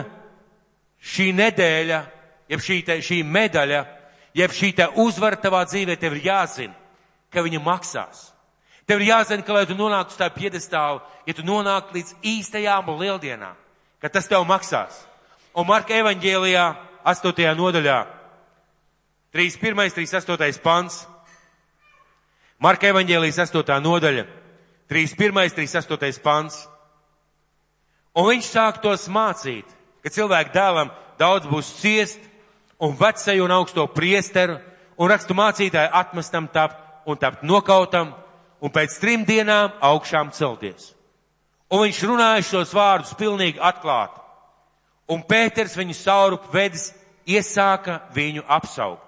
šī 1.05 1.27
nedēļa, 1.37 1.99
jeb 2.49 2.63
šī, 2.63 2.79
te, 2.87 2.97
šī 3.03 3.19
medaļa 3.27 3.83
jeb 4.35 4.51
šī 4.51 4.73
uzvara 4.99 5.39
tavā 5.39 5.63
dzīvē, 5.65 5.95
tev 5.99 6.17
ir 6.17 6.27
jāzina, 6.27 6.75
ka 7.31 7.41
viņa 7.41 7.61
maksās. 7.63 8.31
Tev 8.85 9.01
ir 9.01 9.09
jāzina, 9.09 9.43
ka, 9.43 9.53
lai 9.53 9.65
tu 9.65 9.73
nonāktu 9.73 10.13
uz 10.13 10.19
tā 10.19 10.29
piedestāvu, 10.29 11.01
ja 11.25 11.33
tu 11.33 11.41
nonāk 11.41 11.93
līdz 11.95 12.19
īstajām 12.21 12.91
lieldienām, 12.99 13.55
ka 14.01 14.09
tas 14.09 14.27
tev 14.27 14.45
maksās. 14.45 15.05
Un 15.55 15.65
Marka 15.65 15.95
evaņģēlijā, 15.95 16.65
8. 17.05 17.55
nodaļā, 17.55 17.99
31. 19.35 19.91
38. 19.91 20.61
pants. 20.63 21.01
Marka 22.59 22.87
evaņģēlijas 22.87 23.41
8. 23.49 23.81
nodaļa, 23.83 24.27
31. 24.91 25.49
38. 25.57 26.21
pants. 26.23 26.61
Un 28.15 28.29
viņš 28.29 28.47
sāk 28.47 28.79
tos 28.83 29.09
mācīt, 29.11 29.67
ka 30.03 30.13
cilvēku 30.13 30.53
dēlam 30.55 30.93
daudz 31.19 31.49
būs 31.51 31.73
ciest, 31.81 32.21
un 32.79 32.95
vecēju 32.97 33.45
un 33.45 33.53
augsto 33.55 33.85
priesteru 33.87 34.57
un 34.97 35.09
rakstu 35.11 35.35
mācītāju 35.37 35.91
atmestam 35.93 36.47
tapt 36.51 37.07
un 37.07 37.17
tapt 37.17 37.43
nokautam 37.43 38.13
un 38.61 38.73
pēc 38.73 38.99
trim 38.99 39.25
dienām 39.25 39.75
augšām 39.83 40.31
celties. 40.33 40.93
Un 41.71 41.85
viņš 41.85 42.03
runāja 42.05 42.45
šos 42.45 42.73
vārdus 42.75 43.15
pilnīgi 43.17 43.61
atklāti. 43.61 44.21
Un 45.09 45.21
Pēters 45.21 45.75
viņu 45.77 45.93
saurup 45.97 46.47
vedis 46.53 46.89
iesāka 47.29 47.99
viņu 48.13 48.45
apsaukt. 48.47 49.03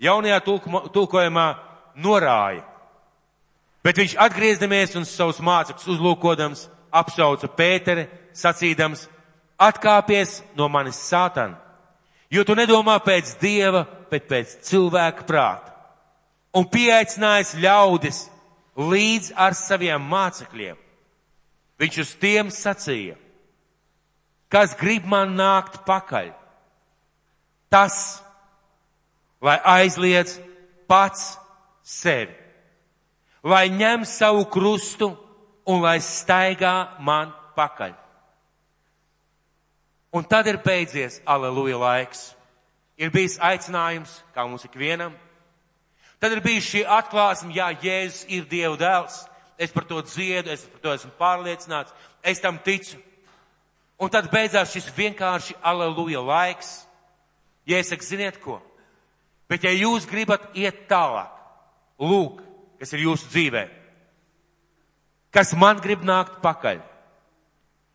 Jaunajā 0.00 0.40
tulkojumā 0.92 1.46
norāja. 1.96 2.64
Bet 3.84 3.96
viņš 3.96 4.16
atgriezamies 4.20 4.96
un 4.96 5.06
savus 5.08 5.40
mācekļus 5.44 5.88
uzlūkodams 5.94 6.66
apsauca 6.92 7.48
Pēteri, 7.56 8.06
sacīdams, 8.36 9.06
atkāpies 9.60 10.40
no 10.56 10.68
manis 10.72 11.00
sātana 11.00 11.69
Jo 12.30 12.44
tu 12.46 12.54
nedomā 12.54 12.96
pēc 13.02 13.34
dieva, 13.40 13.84
bet 14.10 14.28
pēc 14.30 14.60
cilvēka 14.66 15.26
prāta. 15.26 15.74
Un 16.54 16.66
pieaicinājis 16.70 17.56
ļaudis 17.62 18.20
līdz 18.78 19.32
ar 19.38 19.54
saviem 19.58 20.02
mācekļiem. 20.10 20.78
Viņš 21.80 21.98
uz 22.02 22.12
tiem 22.20 22.50
sacīja, 22.52 23.16
kas 24.52 24.74
grib 24.78 25.06
man 25.08 25.32
nākt 25.38 25.80
pakaļ. 25.86 26.32
Tas, 27.70 28.20
lai 29.40 29.56
aizliedz 29.78 30.36
pats 30.90 31.38
sevi, 31.86 32.34
lai 33.46 33.70
ņem 33.72 34.04
savu 34.04 34.44
krustu 34.50 35.12
un 35.70 35.80
lai 35.82 35.98
staigā 36.02 36.98
man 37.00 37.32
pakaļ. 37.56 37.94
Un 40.12 40.24
tad 40.26 40.46
ir 40.50 40.58
beidzies 40.58 41.20
aleluja 41.26 41.78
laiks. 41.78 42.30
Ir 43.00 43.12
bijis 43.14 43.38
aicinājums, 43.40 44.18
kā 44.34 44.44
mums 44.44 44.66
ikvienam. 44.66 45.14
Tad 46.20 46.34
ir 46.34 46.42
bijis 46.44 46.66
šī 46.68 46.82
atklāsme, 46.84 47.54
jā, 47.56 47.70
Jēzus 47.80 48.26
ir 48.28 48.48
Dieva 48.50 48.76
dēls. 48.76 49.22
Es 49.60 49.72
par 49.72 49.86
to 49.88 50.00
dziedu, 50.02 50.50
es 50.52 50.64
par 50.68 50.80
to 50.80 50.92
esmu 50.96 51.10
pārliecināts, 51.20 51.94
es 52.24 52.40
tam 52.40 52.58
ticu. 52.64 52.98
Un 54.00 54.08
tad 54.08 54.30
beidzās 54.32 54.72
šis 54.72 54.88
vienkārši 54.96 55.58
aleluja 55.60 56.20
laiks. 56.24 56.70
Ja 57.68 57.78
es 57.78 57.92
saku, 57.92 58.04
ziniet 58.04 58.40
ko? 58.40 58.58
Bet 59.50 59.64
ja 59.64 59.72
jūs 59.74 60.06
gribat 60.08 60.50
iet 60.56 60.86
tālāk, 60.88 61.32
lūk, 62.00 62.40
kas 62.80 62.94
ir 62.96 63.04
jūsu 63.04 63.28
dzīvē, 63.32 63.64
kas 65.34 65.52
man 65.58 65.80
grib 65.82 66.04
nākt 66.06 66.38
pakaļ, 66.42 66.80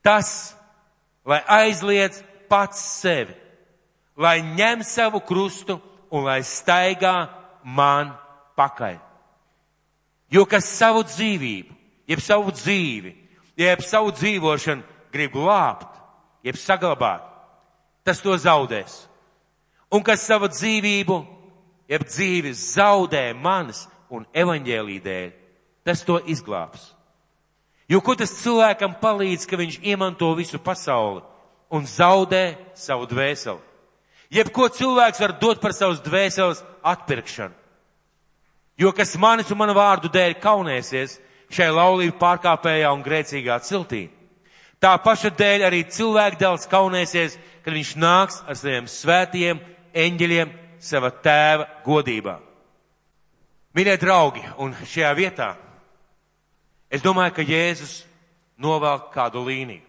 tas 0.06 0.55
lai 1.26 1.42
aizliedz 1.48 2.22
pats 2.50 2.80
sevi, 3.02 3.34
lai 4.18 4.40
ņem 4.42 4.84
savu 4.86 5.22
krustu 5.26 5.80
un 6.14 6.26
lai 6.28 6.42
staigā 6.46 7.28
man 7.64 8.14
pakaļ. 8.58 9.00
Jo 10.32 10.46
kas 10.50 10.68
savu 10.78 11.04
dzīvību, 11.06 11.74
jeb 12.10 12.22
savu 12.22 12.54
dzīvi, 12.54 13.14
jeb 13.58 13.84
savu 13.86 14.14
dzīvošanu 14.16 14.84
grib 15.14 15.34
glābt, 15.36 15.92
jeb 16.46 16.58
saglabāt, 16.60 17.24
tas 18.06 18.22
to 18.22 18.36
zaudēs. 18.38 19.06
Un 19.94 20.04
kas 20.04 20.26
savu 20.28 20.50
dzīvību, 20.52 21.20
jeb 21.90 22.06
dzīvi 22.10 22.54
zaudē 22.58 23.30
manas 23.38 23.86
un 24.10 24.26
evaņģēlī 24.34 24.98
dēļ, 25.06 25.32
tas 25.86 26.04
to 26.06 26.20
izglābs. 26.26 26.95
Jo 27.90 28.02
ko 28.02 28.16
tas 28.18 28.34
cilvēkam 28.42 28.96
palīdz, 29.02 29.46
ka 29.46 29.60
viņš 29.60 29.78
iemanto 29.86 30.32
visu 30.38 30.58
pasauli 30.58 31.22
un 31.70 31.86
zaudē 31.86 32.56
savu 32.74 33.06
dvēseli? 33.10 33.62
Jebko 34.34 34.70
cilvēks 34.74 35.22
var 35.22 35.36
dot 35.38 35.62
par 35.62 35.74
savas 35.74 36.02
dvēseles 36.02 36.64
atpirkšanu. 36.82 37.54
Jo 38.76 38.92
kas 38.92 39.14
manis 39.16 39.52
un 39.54 39.60
manu 39.62 39.76
vārdu 39.78 40.10
dēļ 40.12 40.34
kaunēsies 40.44 41.20
šai 41.54 41.70
laulību 41.72 42.18
pārkāpējā 42.20 42.90
un 42.92 43.04
grēcīgā 43.06 43.60
ciltī, 43.64 44.10
tā 44.82 44.96
paša 45.00 45.32
dēļ 45.38 45.68
arī 45.70 45.84
cilvēku 45.88 46.42
dēls 46.42 46.66
kaunēsies, 46.68 47.38
kad 47.64 47.74
viņš 47.74 47.94
nāks 48.02 48.42
ar 48.44 48.58
saviem 48.60 48.90
svētiem 48.92 49.62
eņģeļiem 49.94 50.52
sava 50.82 51.14
tēva 51.14 51.70
godībā. 51.86 52.36
Mīļie 53.76 53.96
draugi, 54.02 54.44
un 54.60 54.76
šajā 54.84 55.14
vietā 55.16 55.54
Es 56.90 57.04
domāju, 57.04 57.34
ka 57.36 57.46
Jēzus 57.46 58.04
novelk 58.62 59.12
kādu 59.14 59.44
līniju. 59.46 59.84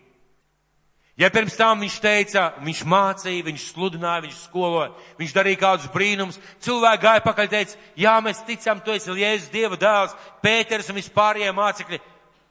Ja 1.16 1.30
pirms 1.32 1.54
tam 1.56 1.80
viņš 1.80 1.94
teica, 2.04 2.42
viņš 2.60 2.82
mācīja, 2.84 3.44
viņš 3.46 3.62
sludināja, 3.70 4.26
viņš 4.26 4.40
skoloja, 4.42 4.90
viņš 5.16 5.32
darīja 5.32 5.60
kādus 5.62 5.88
brīnumus, 5.94 6.36
cilvēki 6.60 7.02
gāja 7.06 7.22
pakaļ 7.24 7.48
teica, 7.54 7.78
jā, 7.96 8.12
mēs 8.20 8.42
ticam, 8.44 8.82
tu 8.84 8.92
esi 8.92 9.14
Jēzus 9.22 9.52
Dieva 9.54 9.78
dēls, 9.80 10.12
Pēters 10.44 10.90
un 10.92 10.98
vispārējie 11.00 11.54
mācekļi. 11.56 12.00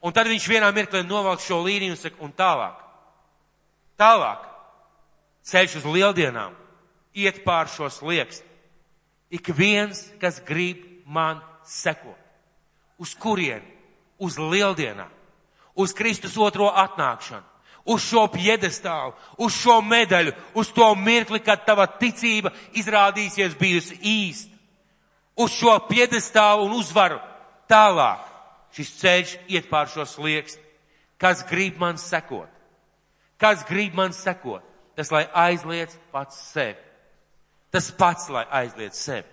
Un 0.02 0.14
tad 0.14 0.26
viņš 0.26 0.48
vienā 0.50 0.72
mirklī 0.74 1.04
novelk 1.06 1.44
šo 1.44 1.60
līniju 1.62 1.94
un 1.94 2.00
saka, 2.00 2.18
un 2.26 2.34
tālāk. 2.34 2.82
Tālāk. 3.98 4.42
Ceļš 5.46 5.78
uz 5.78 5.86
lieldienām. 5.86 6.58
Iet 7.14 7.44
pār 7.46 7.70
šo 7.70 7.86
sliekstu. 7.90 8.44
Ik 9.30 9.46
viens, 9.54 10.02
kas 10.20 10.42
grib 10.42 10.82
man 11.06 11.38
sekot. 11.66 12.18
Uz 12.98 13.14
kurieni? 13.14 13.75
Uz 14.18 14.38
lieldienām, 14.40 15.10
uz 15.76 15.92
Kristus 15.92 16.38
otro 16.40 16.70
atnākšanu, 16.72 17.44
uz 17.86 18.02
šo 18.02 18.26
piedestālu, 18.32 19.14
uz 19.38 19.54
šo 19.54 19.80
medaļu, 19.84 20.32
uz 20.54 20.72
to 20.74 20.88
mirkli, 20.98 21.40
kad 21.40 21.66
tava 21.66 21.86
ticība 21.86 22.52
izrādīsies 22.74 23.54
bijusi 23.58 23.98
īsta. 24.02 24.52
Uz 25.36 25.52
šo 25.52 25.76
piedestālu 25.88 26.64
un 26.66 26.78
uzvaru 26.78 27.20
tālāk. 27.68 28.24
Šis 28.76 28.92
ceļš 29.00 29.34
iet 29.52 29.68
pār 29.70 29.88
šo 29.88 30.04
slieksti. 30.08 30.62
Kas 31.20 31.44
grib 31.48 31.78
man 31.80 32.00
sekot? 32.00 32.48
Kas 33.40 33.62
grib 33.68 33.94
man 33.96 34.12
sekot? 34.16 34.64
Tas, 34.96 35.12
lai 35.12 35.26
aizliec 35.32 35.92
pats 36.12 36.38
sevi. 36.52 36.80
Tas 37.72 37.90
pats, 37.92 38.30
lai 38.32 38.46
aizliec 38.62 38.96
sevi. 38.96 39.28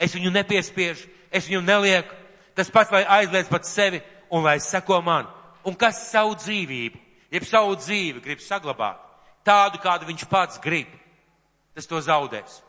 Es 0.00 0.14
viņu 0.16 0.32
nepiespiežu, 0.32 1.08
es 1.30 1.48
viņu 1.48 1.60
nelieku. 1.64 2.16
Tas 2.56 2.70
pats, 2.72 2.92
lai 2.92 3.04
aizliec 3.20 3.48
pats 3.52 3.72
sevi 3.72 4.00
un 4.30 4.44
lai 4.44 4.58
seko 4.60 5.00
man. 5.02 5.28
Un 5.64 5.76
kas 5.78 6.10
savu 6.10 6.36
dzīvību, 6.36 7.00
jeb 7.32 7.46
savu 7.48 7.76
dzīvi 7.80 8.22
grib 8.24 8.42
saglabāt, 8.44 9.00
tādu, 9.44 9.80
kādu 9.82 10.08
viņš 10.08 10.26
pats 10.30 10.60
grib, 10.62 10.90
tas 11.74 11.88
to 11.88 12.00
zaudēs. 12.04 12.60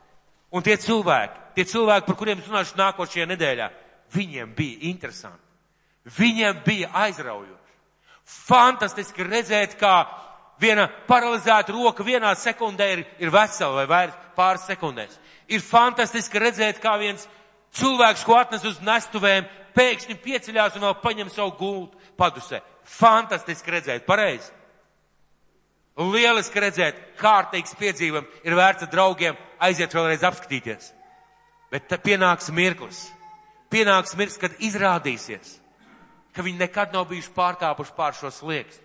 Un 0.55 0.63
tie 0.63 0.77
cilvēki, 0.79 1.41
tie 1.57 1.65
cilvēki, 1.67 2.07
par 2.07 2.17
kuriem 2.19 2.39
es 2.39 2.47
runāšu 2.47 2.77
nākošajā 2.79 3.27
nedēļā, 3.33 3.69
viņiem 4.15 4.53
bija 4.55 4.89
interesanti. 4.91 5.41
Viņiem 6.15 6.61
bija 6.65 6.91
aizraujoši. 6.93 7.73
Fantastiski 8.25 9.25
redzēt, 9.25 9.75
kā 9.79 10.05
viena 10.61 10.87
paralizēta 11.09 11.73
roka 11.73 12.05
vienā 12.05 12.31
sekundē 12.37 12.91
ir, 12.93 13.03
ir 13.19 13.33
vesela 13.33 13.81
vai 13.81 13.85
vairs 13.89 14.19
pāris 14.37 14.67
sekundēs. 14.69 15.17
Ir 15.51 15.61
fantastiski 15.61 16.39
redzēt, 16.41 16.79
kā 16.81 16.95
viens 17.01 17.27
cilvēks, 17.75 18.23
ko 18.25 18.37
atnes 18.39 18.65
uz 18.67 18.79
nestuvēm, 18.83 19.47
pēkšņi 19.75 20.17
pieceļās 20.23 20.77
un 20.77 20.87
vēl 20.87 20.95
paņem 21.03 21.31
savu 21.33 21.55
gultu 21.59 22.13
padusē. 22.19 22.61
Fantastiski 22.85 23.73
redzēt, 23.75 24.05
pareizi. 24.07 24.51
Lieliski 25.95 26.59
redzēt, 26.59 26.97
kārtīgs 27.19 27.75
piedzīvam, 27.79 28.25
ir 28.43 28.55
vērts 28.57 28.89
draugiem 28.91 29.37
aiziet 29.63 29.93
vēlreiz 29.95 30.23
apskatīties. 30.27 30.91
Bet 31.71 31.91
pienāks 32.03 32.51
mirklis. 32.51 33.05
Pienāks 33.71 34.15
mirklis, 34.19 34.39
kad 34.39 34.59
izrādīsies, 34.63 35.55
ka 36.35 36.43
viņi 36.43 36.61
nekad 36.61 36.93
nav 36.93 37.07
bijuši 37.09 37.31
pārkāpuši 37.35 37.95
pār 37.95 38.15
šo 38.15 38.31
slieksni. 38.31 38.83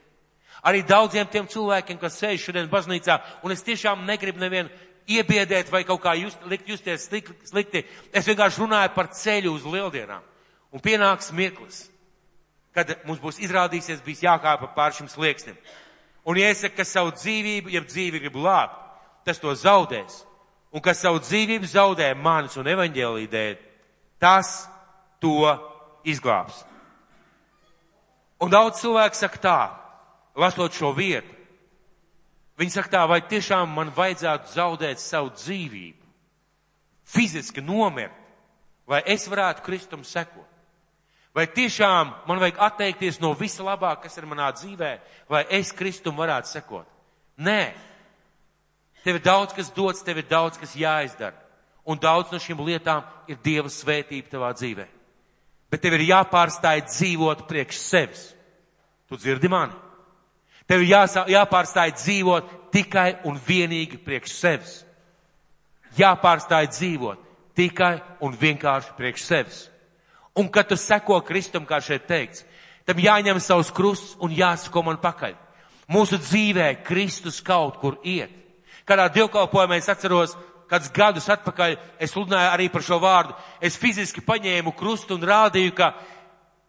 Arī 0.67 0.83
daudziem 0.85 1.29
tiem 1.31 1.47
cilvēkiem, 1.49 1.99
kas 2.01 2.19
sēž 2.21 2.47
šodien 2.47 2.69
baznīcā, 2.71 3.17
un 3.45 3.55
es 3.55 3.65
tiešām 3.65 4.05
negribu 4.07 4.43
nevienu 4.43 4.69
iebiedēt 5.17 5.71
vai 5.73 5.83
kaut 5.89 6.03
kā 6.05 6.15
just, 6.19 6.41
likt 6.49 6.69
justies 6.69 7.09
slikti. 7.09 7.85
Es 8.13 8.29
vienkārši 8.29 8.63
runāju 8.63 8.93
par 8.95 9.11
ceļu 9.15 9.55
uz 9.57 9.67
lieldienām. 9.67 10.23
Un 10.71 10.83
pienāks 10.83 11.33
mirklis, 11.35 11.89
kad 12.75 12.93
mums 13.07 13.23
būs 13.23 13.41
izrādīsies 13.43 14.03
bijis 14.05 14.23
jākāpa 14.25 14.71
pār 14.77 14.95
šim 14.95 15.09
slieksnim. 15.11 15.59
Un 16.25 16.39
ja 16.39 16.51
es 16.53 16.61
saku, 16.63 16.77
ka 16.79 16.87
savu 16.87 17.15
dzīvību, 17.17 17.73
ja 17.75 17.83
dzīvi 17.83 18.21
grib 18.23 18.37
glābt, 18.37 18.77
tas 19.27 19.41
to 19.43 19.53
zaudēs. 19.57 20.23
Un 20.71 20.83
kas 20.85 21.01
savu 21.03 21.19
dzīvību 21.25 21.67
zaudē 21.67 22.13
manis 22.15 22.55
un 22.61 22.69
evaņģēlī 22.71 23.27
dēļ, 23.33 23.57
tas 24.23 24.69
to 25.19 25.51
izglābs. 26.07 26.63
Un 28.41 28.53
daudz 28.53 28.79
cilvēku 28.81 29.19
saka 29.19 29.43
tā, 29.43 29.59
lasot 30.39 30.77
šo 30.77 30.95
vietu. 30.97 31.40
Viņi 32.61 32.75
saka 32.75 32.93
tā, 32.93 33.03
vai 33.09 33.23
tiešām 33.25 33.71
man 33.73 33.89
vajadzētu 33.97 34.53
zaudēt 34.53 35.01
savu 35.01 35.31
dzīvību, 35.33 36.09
fiziski 37.09 37.65
nomirt, 37.65 38.17
lai 38.91 39.01
es 39.09 39.25
varētu 39.31 39.65
Kristum 39.65 40.05
sekot. 40.05 40.47
Vai 41.35 41.47
tiešām 41.47 42.11
man 42.27 42.41
vajag 42.43 42.59
atteikties 42.61 43.21
no 43.23 43.31
visa 43.39 43.65
labā, 43.65 43.95
kas 44.03 44.19
ir 44.19 44.27
manā 44.29 44.51
dzīvē, 44.53 44.91
lai 45.31 45.45
es 45.57 45.71
Kristum 45.73 46.19
varētu 46.19 46.51
sekot? 46.51 46.89
Nē. 47.41 47.73
Tev 49.05 49.17
ir 49.17 49.25
daudz, 49.25 49.55
kas 49.57 49.71
dots, 49.73 50.03
tev 50.05 50.21
ir 50.21 50.27
daudz, 50.29 50.59
kas 50.61 50.77
jāizdara. 50.77 51.39
Un 51.89 51.97
daudz 51.97 52.29
no 52.35 52.39
šīm 52.43 52.61
lietām 52.67 53.07
ir 53.31 53.39
Dieva 53.41 53.71
svētība 53.73 54.29
tavā 54.29 54.51
dzīvē. 54.53 54.85
Bet 55.71 55.81
tev 55.81 55.97
ir 55.97 56.11
jāpārstāj 56.11 56.83
dzīvot 56.91 57.47
priekš 57.49 57.79
sevis. 57.79 58.27
Tu 59.09 59.17
dzirdi 59.17 59.49
mani? 59.49 59.73
Tev 60.71 60.85
jāsā, 60.87 61.25
jāpārstāj 61.27 61.97
dzīvot 61.99 62.51
tikai 62.71 63.17
un 63.27 63.39
vienīgi 63.43 63.99
priekš 64.05 64.37
sevis. 64.39 64.75
Jāpārstāj 65.99 66.69
dzīvot 66.71 67.25
tikai 67.59 67.97
un 68.23 68.37
vienkārši 68.39 68.95
priekš 68.95 69.25
sevis. 69.27 69.65
Un 70.39 70.47
kad 70.49 70.69
tu 70.71 70.79
seko 70.79 71.19
Kristum, 71.27 71.67
kā 71.67 71.81
šeit 71.83 72.07
teikts, 72.07 72.45
tam 72.87 73.03
jāņem 73.03 73.41
savus 73.43 73.73
krusts 73.75 74.15
un 74.23 74.31
jāsako 74.31 74.85
man 74.87 75.01
pakaļ. 75.03 75.35
Mūsu 75.91 76.21
dzīvē 76.23 76.69
Kristus 76.87 77.41
kaut 77.43 77.81
kur 77.83 77.99
iet. 78.07 78.31
Kādā 78.87 79.09
dievkalpojumā 79.11 79.81
es 79.81 79.91
atceros, 79.91 80.37
kādus 80.71 80.93
gadus 80.95 81.27
atpakaļ 81.35 81.75
es 81.99 82.15
sludināju 82.15 82.53
arī 82.55 82.71
par 82.71 82.87
šo 82.87 83.01
vārdu. 83.03 83.35
Es 83.59 83.79
fiziski 83.79 84.23
paņēmu 84.23 84.71
krustu 84.79 85.19
un 85.19 85.27
rādīju, 85.27 85.75
ka 85.75 85.93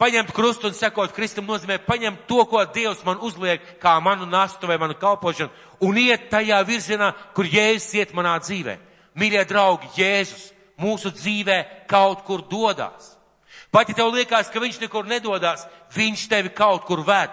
Paņemt 0.01 0.31
krustu 0.33 0.65
un 0.65 0.73
sekot 0.73 1.11
Kristum 1.13 1.45
nozīmē 1.45 1.75
paņemt 1.85 2.23
to, 2.25 2.41
ko 2.49 2.63
Dievs 2.73 3.03
man 3.05 3.19
uzliek, 3.21 3.61
kā 3.77 3.99
manu 4.01 4.25
nastu 4.25 4.65
vai 4.65 4.79
manu 4.81 4.95
kalpošanu, 4.97 5.53
un 5.85 5.99
iet 6.01 6.25
tajā 6.31 6.57
virzienā, 6.65 7.11
kur 7.37 7.45
Jēzus 7.45 7.93
iet 7.99 8.15
manā 8.17 8.33
dzīvē. 8.41 8.79
Mīļie 9.13 9.45
draugi, 9.45 9.91
Jēzus 10.01 10.47
mūsu 10.81 11.13
dzīvē 11.13 11.59
kaut 11.91 12.25
kur 12.25 12.41
dodās. 12.49 13.13
Pat 13.69 13.93
ja 13.93 13.99
tev 14.01 14.09
liekas, 14.15 14.49
ka 14.49 14.63
viņš 14.63 14.81
nekur 14.81 15.05
nedodās, 15.05 15.67
viņš 15.93 16.25
tevi 16.33 16.49
kaut 16.49 16.89
kur 16.89 17.05
ved. 17.05 17.29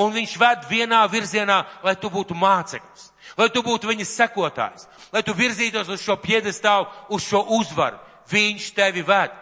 Un 0.00 0.16
viņš 0.16 0.40
ved 0.40 0.64
vienā 0.72 1.04
virzienā, 1.12 1.60
lai 1.84 1.96
tu 2.00 2.08
būtu 2.08 2.32
māceklis, 2.32 3.10
lai 3.36 3.52
tu 3.52 3.60
būtu 3.66 3.90
viņa 3.90 4.08
sekotājs, 4.08 4.88
lai 5.12 5.26
tu 5.26 5.36
virzītos 5.36 5.92
uz 5.92 6.00
šo 6.00 6.16
piedestāvu, 6.24 6.88
uz 7.12 7.28
šo 7.28 7.44
uzvaru. 7.60 8.00
Viņš 8.32 8.72
tevi 8.72 9.04
ved. 9.04 9.34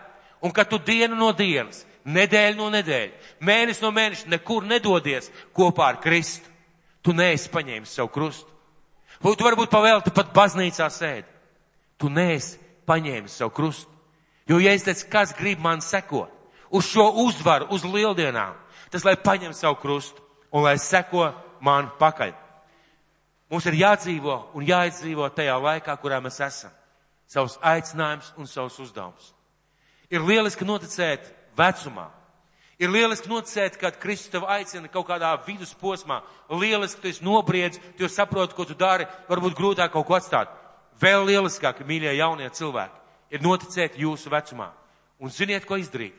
Un 0.42 0.50
kad 0.50 0.66
tu 0.66 0.82
dienu 0.82 1.14
no 1.14 1.30
dienas 1.30 1.86
nedēļu 2.07 2.59
no 2.59 2.68
nedēļas, 2.74 3.32
mēnesis 3.42 3.82
no 3.82 3.90
mēneša, 3.94 4.28
nekur 4.30 4.66
nedodies 4.66 5.30
kopā 5.57 5.90
ar 5.92 6.00
Kristu. 6.02 6.52
Tu 7.02 7.14
neesi 7.14 7.50
paņēmis 7.52 7.92
savu 7.98 8.11
krustu. 8.11 8.50
Tu 9.22 9.46
varbūt 9.46 9.70
pavēlti 9.70 10.12
pat 10.14 10.32
baznīcā 10.34 10.88
sēdi. 10.90 11.28
Tu 11.98 12.11
neesi 12.11 12.59
paņēmis 12.86 13.36
savu 13.38 13.52
krustu. 13.54 13.90
Jo, 14.50 14.59
ja 14.62 14.72
es 14.74 14.84
teicu, 14.86 15.07
kas 15.11 15.34
grib 15.38 15.62
man 15.62 15.82
sekot 15.82 16.32
uz 16.70 16.86
šo 16.90 17.09
uzvaru, 17.22 17.68
uz 17.70 17.84
lieldienām, 17.86 18.54
tas 18.90 19.04
lai 19.07 19.16
paņem 19.18 19.54
savu 19.54 19.78
krustu 19.82 20.22
un 20.50 20.66
lai 20.66 20.76
seko 20.82 21.30
man 21.62 21.90
pakaļ. 21.98 22.34
Mums 23.50 23.66
ir 23.70 23.78
jādzīvo 23.78 24.36
un 24.59 24.66
jāizdzīvo 24.66 25.28
tajā 25.34 25.54
laikā, 25.62 25.94
kurā 26.02 26.18
mēs 26.22 26.40
esam. 26.42 26.74
Savus 27.30 27.57
aicinājums 27.62 28.32
un 28.38 28.46
savus 28.50 28.78
uzdevums. 28.82 29.32
Ir 30.11 30.22
lieliski 30.22 30.66
noticēt 30.66 31.26
vecumā. 31.57 32.11
Ir 32.76 32.90
lieliski 32.92 33.30
nocēt, 33.30 33.78
kad 33.80 33.96
Kristus 33.96 34.34
tev 34.34 34.44
aicina 34.52 34.90
kaut 34.92 35.07
kādā 35.09 35.30
vidusposmā. 35.46 36.20
Lieliski 36.52 37.00
tu 37.00 37.09
esi 37.09 37.24
nobriedz, 37.24 37.78
tu 37.96 38.04
jau 38.04 38.11
saproti, 38.12 38.52
ko 38.57 38.66
tu 38.68 38.76
dari, 38.76 39.07
varbūt 39.30 39.57
grūtāk 39.57 39.94
kaut 39.94 40.04
ko 40.09 40.18
atstāt. 40.18 40.52
Vēl 41.00 41.24
lieliskāk, 41.28 41.80
mīļie 41.88 42.12
jaunie 42.18 42.50
cilvēki, 42.52 43.00
ir 43.32 43.44
noticēt 43.44 43.96
jūsu 44.00 44.32
vecumā. 44.32 44.68
Un 45.20 45.32
ziniet, 45.32 45.64
ko 45.64 45.80
izdarīt. 45.80 46.12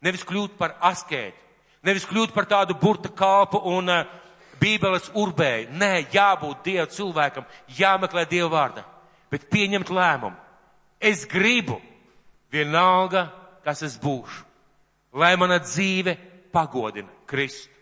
Nevis 0.00 0.24
kļūt 0.24 0.56
par 0.56 0.78
askētu, 0.88 1.36
nevis 1.84 2.08
kļūt 2.08 2.32
par 2.32 2.48
tādu 2.48 2.76
burta 2.80 3.12
kalpu 3.12 3.60
un 3.68 3.92
uh, 3.92 4.08
bībeles 4.60 5.10
urbēju. 5.12 5.74
Nē, 5.76 5.92
jābūt 6.14 6.64
Dieva 6.64 6.88
cilvēkam, 6.92 7.48
jāmeklē 7.76 8.24
Dieva 8.30 8.48
vārda, 8.56 8.88
bet 9.28 9.48
pieņemt 9.52 9.92
lēmumu. 9.92 10.36
Es 10.98 11.26
gribu 11.28 11.82
vienalga, 12.52 13.28
kas 13.66 13.84
es 13.84 14.00
būšu 14.00 14.47
lai 15.18 15.34
mana 15.36 15.58
dzīve 15.62 16.16
pagodina 16.54 17.10
Kristu. 17.26 17.74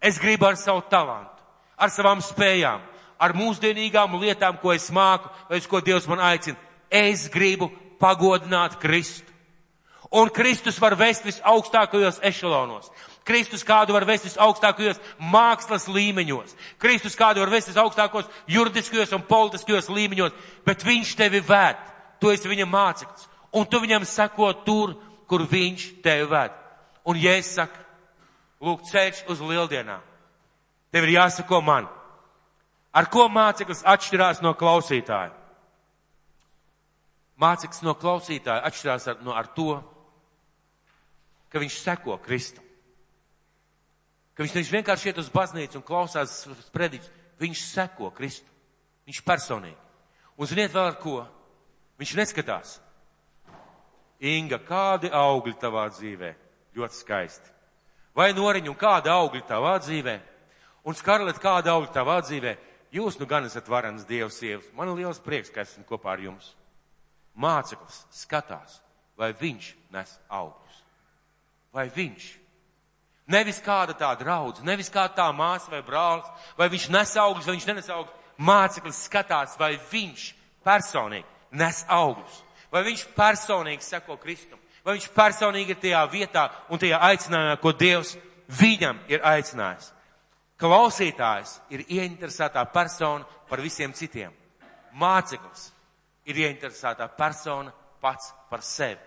Es 0.00 0.18
gribu 0.20 0.46
ar 0.48 0.56
savu 0.60 0.82
talantu, 0.90 1.40
ar 1.76 1.92
savām 1.92 2.20
spējām, 2.24 2.82
ar 3.18 3.36
mūsdienīgām 3.36 4.18
lietām, 4.20 4.58
ko 4.60 4.72
es 4.74 4.90
māku, 4.92 5.30
vai 5.48 5.60
uz 5.62 5.68
ko 5.70 5.80
Dievs 5.80 6.08
man 6.10 6.20
aicina. 6.20 6.58
Es 6.90 7.28
gribu 7.32 7.70
pagodināt 8.00 8.76
Kristu. 8.82 9.30
Un 10.14 10.28
Kristus 10.30 10.76
var 10.78 10.94
vest 10.94 11.24
visaugstākajos 11.26 12.20
ešalonos. 12.22 12.90
Kristus 13.26 13.64
kādu 13.66 13.96
var 13.96 14.04
vest 14.06 14.28
visaugstākajos 14.28 15.00
mākslas 15.18 15.88
līmeņos. 15.90 16.52
Kristus 16.78 17.16
kādu 17.18 17.42
var 17.42 17.50
vest 17.50 17.72
visaugstākos 17.72 18.28
juridiskajos 18.46 19.14
un 19.16 19.24
politiskajos 19.26 19.88
līmeņos. 19.90 20.36
Bet 20.66 20.84
viņš 20.86 21.16
tevi 21.18 21.40
vēd. 21.42 21.80
Tu 22.20 22.30
esi 22.30 22.52
viņa 22.52 22.68
māceklis. 22.68 23.26
Un 23.58 23.66
tu 23.66 23.80
viņam 23.82 24.06
seko 24.06 24.52
tur, 24.66 24.94
kur 25.28 25.46
viņš 25.48 25.86
tevi 26.04 26.26
ved. 26.30 26.54
Un 27.04 27.20
Jēzus 27.20 27.56
saka, 27.58 27.84
lūk, 28.64 28.84
ceļš 28.88 29.24
uz 29.32 29.40
lieldienām. 29.44 30.02
Tev 30.92 31.06
ir 31.06 31.16
jāsako 31.18 31.60
man. 31.64 31.88
Ar 32.94 33.08
ko 33.10 33.26
māceklis 33.28 33.82
atšķirās 33.90 34.40
no 34.44 34.54
klausītāja? 34.54 35.32
Māceklis 37.42 37.82
no 37.82 37.96
klausītāja 37.98 38.62
atšķirās 38.68 39.08
ar, 39.10 39.18
no, 39.26 39.34
ar 39.34 39.50
to, 39.56 39.80
ka 41.50 41.62
viņš 41.62 41.80
seko 41.82 42.20
Kristum. 42.22 42.62
Ka 44.34 44.42
viņš 44.42 44.54
nevis 44.54 44.72
vienkārši 44.74 45.10
iet 45.10 45.18
uz 45.22 45.30
baznīcu 45.34 45.78
un 45.78 45.86
klausās 45.86 46.40
sprediķus, 46.68 47.10
viņš 47.42 47.64
seko 47.72 48.10
Kristu. 48.14 48.50
Viņš 49.04 49.20
personīgi. 49.26 49.76
Un 50.38 50.48
ziniet 50.50 50.72
vēl 50.74 50.88
ar 50.88 50.96
ko? 50.98 51.20
Viņš 52.00 52.14
neskatās. 52.18 52.78
Inga, 54.24 54.58
kādi 54.64 55.10
augļi 55.12 55.56
tavā 55.60 55.88
dzīvē? 55.92 56.30
Ļoti 56.74 56.96
skaisti. 56.96 57.50
Vai 58.16 58.30
noriņu 58.32 58.72
kāda 58.78 59.12
augļi 59.18 59.42
tavā 59.48 59.74
dzīvē? 59.82 60.14
Un 60.88 60.96
Skarlet, 60.96 61.40
kāda 61.42 61.74
augļi 61.74 61.92
tavā 61.92 62.20
dzīvē? 62.24 62.54
Jūs 62.94 63.18
nu 63.18 63.26
gan 63.26 63.44
esat 63.48 63.68
varens 63.68 64.06
Dievs 64.06 64.38
sievas. 64.38 64.70
Man 64.72 64.92
ir 64.92 65.02
liels 65.02 65.20
prieks, 65.20 65.50
ka 65.50 65.64
esmu 65.64 65.84
kopā 65.88 66.14
ar 66.14 66.22
jums. 66.22 66.52
Māceklis 67.34 68.04
skatās, 68.14 68.78
vai 69.18 69.32
viņš 69.34 69.72
nes 69.92 70.12
augļus. 70.30 70.80
Vai 71.74 71.88
viņš? 71.90 72.28
Nevis 73.34 73.58
kāda 73.64 73.96
tā 73.98 74.12
draudz, 74.20 74.62
nevis 74.62 74.92
kā 74.92 75.08
tā 75.10 75.26
māsa 75.34 75.72
vai 75.72 75.82
brālis, 75.82 76.28
vai 76.58 76.68
viņš 76.70 76.88
nes 76.94 77.16
augļus, 77.18 77.48
vai 77.48 77.56
viņš 77.56 77.68
nenes 77.72 77.90
augļus. 77.90 78.20
Māceklis 78.38 79.04
skatās, 79.08 79.58
vai 79.58 79.74
viņš 79.90 80.28
personīgi 80.64 81.26
nes 81.58 81.84
augļus, 81.88 82.43
vai 82.74 82.82
viņš 82.88 83.06
personīgi 83.14 83.86
seko 83.86 84.18
Kristum, 84.18 84.58
vai 84.82 84.96
viņš 84.96 85.10
personīgi 85.14 85.76
ir 85.76 85.82
tajā 85.82 86.02
vietā 86.10 86.48
un 86.68 86.82
tajā 86.82 86.98
aicinājumā, 87.08 87.58
ko 87.62 87.72
Dievs 87.72 88.16
viņam 88.58 88.98
ir 89.08 89.22
aicinājis. 89.22 89.92
Klausītājs 90.58 91.58
ir 91.74 91.84
ieinteresētā 91.86 92.62
persona 92.72 93.26
par 93.48 93.62
visiem 93.62 93.94
citiem. 93.94 94.32
Māceklis 94.94 95.70
ir 96.26 96.38
ieinteresētā 96.44 97.08
persona 97.18 97.72
pats 98.02 98.32
par 98.50 98.62
sevi 98.62 99.00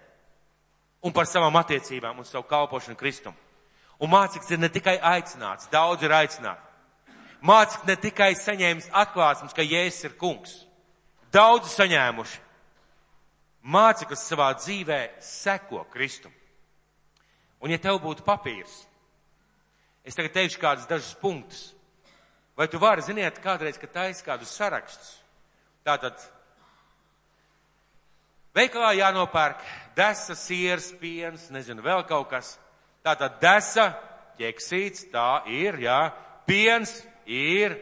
un 1.04 1.14
par 1.14 1.28
savām 1.30 1.56
attiecībām 1.60 2.18
un 2.20 2.26
savu 2.26 2.48
kalpošanu 2.50 2.98
Kristum. 3.00 3.36
Un 4.00 4.12
māceklis 4.12 4.52
ir 4.54 4.60
ne 4.62 4.70
tikai 4.70 4.98
aicināts, 5.00 5.70
daudz 5.72 6.04
ir 6.04 6.14
aicināti. 6.14 6.64
Māceklis 7.42 7.88
ne 7.88 7.96
tikai 8.02 8.32
saņēmis 8.36 8.90
atklāsmes, 8.92 9.54
ka 9.54 9.66
Jēzus 9.66 10.10
ir 10.10 10.18
kungs. 10.20 10.56
Daudzi 11.34 11.72
saņēmuši. 11.74 12.47
Māceklis 13.64 14.28
savā 14.28 14.52
dzīvē 14.60 15.02
seko 15.24 15.86
Kristum. 15.92 16.34
Un 17.62 17.74
ja 17.74 17.80
tev 17.82 17.98
būtu 18.04 18.26
papīrs, 18.26 18.84
Es 20.08 20.16
tagad 20.16 20.32
teikšu 20.32 20.62
kādus 20.62 20.88
dažus 20.88 21.16
punktus. 21.20 21.74
Vai 22.56 22.70
tu 22.72 22.80
vari, 22.80 23.04
ziniet, 23.04 23.42
kādreiz, 23.44 23.76
kad 23.78 23.92
taisa 23.92 24.24
kādus 24.24 24.54
sarakstus? 24.56 25.18
Tātad, 25.84 26.16
veikalā 28.56 28.94
jānopērk 28.96 29.60
desa, 29.98 30.36
siers, 30.36 30.88
piens, 31.02 31.50
nezinu, 31.52 31.84
vēl 31.84 32.06
kaut 32.08 32.32
kas. 32.32 32.54
Tātad 33.04 33.36
desa, 33.44 33.90
ķeksīts, 34.40 35.10
tā 35.12 35.44
ir, 35.52 35.82
jā, 35.84 36.00
piens 36.48 36.96
ir, 37.28 37.76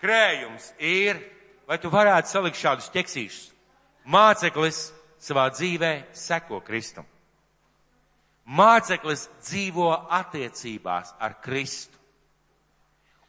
krējums 0.00 0.72
ir. 0.80 1.20
Vai 1.68 1.76
tu 1.82 1.92
varētu 1.92 2.32
salikt 2.32 2.56
šādus 2.56 2.88
ķeksīšus? 2.94 3.52
Māceklis 4.08 4.80
savā 5.22 5.48
dzīvē 5.52 5.92
seko 6.16 6.60
Kristum. 6.64 7.06
Māceklis 8.46 9.26
dzīvo 9.42 9.90
attiecībās 10.14 11.14
ar 11.18 11.40
Kristu. 11.42 11.96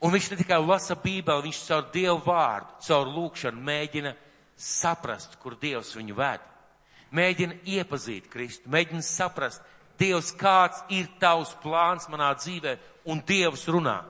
Un 0.06 0.14
viņš 0.14 0.28
ne 0.32 0.38
tikai 0.38 0.60
lasa 0.62 0.94
Bībeli, 1.02 1.48
viņš 1.48 1.62
caur 1.66 1.88
Dievu 1.94 2.20
vārdu, 2.28 2.76
caur 2.86 3.10
lūkšanu 3.10 3.64
mēģina 3.66 4.14
saprast, 4.54 5.40
kur 5.42 5.56
Dievs 5.58 5.96
viņu 5.98 6.18
ved. 6.18 6.44
Mēģina 7.18 7.58
iepazīt 7.66 8.28
Kristu, 8.30 8.70
mēģina 8.70 9.02
saprast, 9.02 9.64
Dievs, 9.98 10.30
kāds 10.38 10.84
ir 10.94 11.08
tavs 11.18 11.56
plāns 11.64 12.06
manā 12.14 12.30
dzīvē, 12.38 12.76
un 13.10 13.24
Dievs 13.26 13.66
runā. 13.74 14.04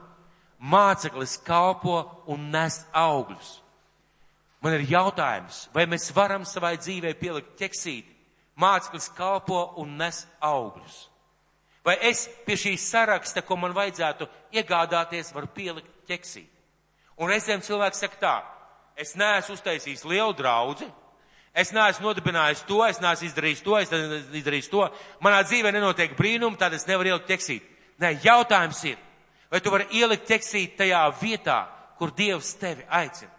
Māceklis 0.60 1.38
kalpo 1.46 2.02
un 2.28 2.50
nes 2.52 2.82
augļus. 2.92 3.54
Man 4.64 4.74
ir 4.74 4.88
jautājums, 4.90 5.68
vai 5.74 5.86
mēs 5.86 6.08
varam 6.14 6.42
savai 6.48 6.74
dzīvē 6.80 7.12
pielikt 7.20 7.54
ķeksīti, 7.60 8.14
māceklis 8.58 9.06
kalpo 9.14 9.60
un 9.78 9.94
nes 10.00 10.24
augļus. 10.42 10.96
Vai 11.86 11.94
es 12.08 12.26
pie 12.44 12.56
šī 12.58 12.74
saraksta, 12.82 13.44
ko 13.46 13.56
man 13.56 13.76
vajadzētu 13.76 14.26
iegādāties, 14.58 15.30
varu 15.34 15.50
pielikt 15.54 15.92
ķeksīt? 16.10 16.50
Un 17.18 17.30
reizēm 17.30 17.62
cilvēks 17.62 18.02
saka 18.02 18.20
tā, 18.22 18.34
es 18.98 19.14
neesmu 19.18 19.54
uztaisījis 19.54 20.04
lielu 20.10 20.34
draudzi, 20.38 20.90
es 21.54 21.70
neesmu 21.74 22.10
nodibinājis 22.10 22.66
to, 22.66 22.82
es 22.86 22.98
neesmu 23.02 23.30
izdarījis 23.30 23.64
to, 23.66 23.78
es 23.78 23.94
neesmu 23.94 24.42
izdarījis 24.42 24.70
to, 24.74 24.84
manā 25.22 25.44
dzīvē 25.46 25.72
nenotiek 25.74 26.18
brīnumi, 26.18 26.58
tad 26.58 26.74
es 26.74 26.86
nevaru 26.90 27.14
ielikt 27.14 27.30
ķeksīt. 27.30 27.72
Nē, 28.02 28.16
jautājums 28.26 28.82
ir, 28.90 28.98
vai 29.50 29.62
tu 29.62 29.70
vari 29.74 29.86
ielikt 30.02 30.26
ķeksīt 30.30 30.76
tajā 30.82 31.06
vietā, 31.22 31.62
kur 31.98 32.10
Dievs 32.14 32.56
tevi 32.58 32.86
aicina? 32.90 33.37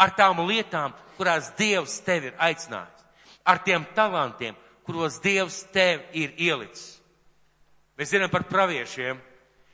Ar 0.00 0.14
tām 0.16 0.40
lietām, 0.48 0.94
kurās 1.18 1.52
Dievs 1.58 1.98
tevi 2.06 2.30
ir 2.30 2.40
aicinājis 2.40 3.00
ar 3.44 3.58
tiem 3.58 3.84
talantiem, 3.94 4.56
kuros 4.84 5.20
Dievs 5.22 5.64
tev 5.72 6.02
ir 6.12 6.34
ielicis. 6.38 7.00
Mēs 7.98 8.12
zinām 8.14 8.30
par 8.32 8.46
praviešiem. 8.48 9.18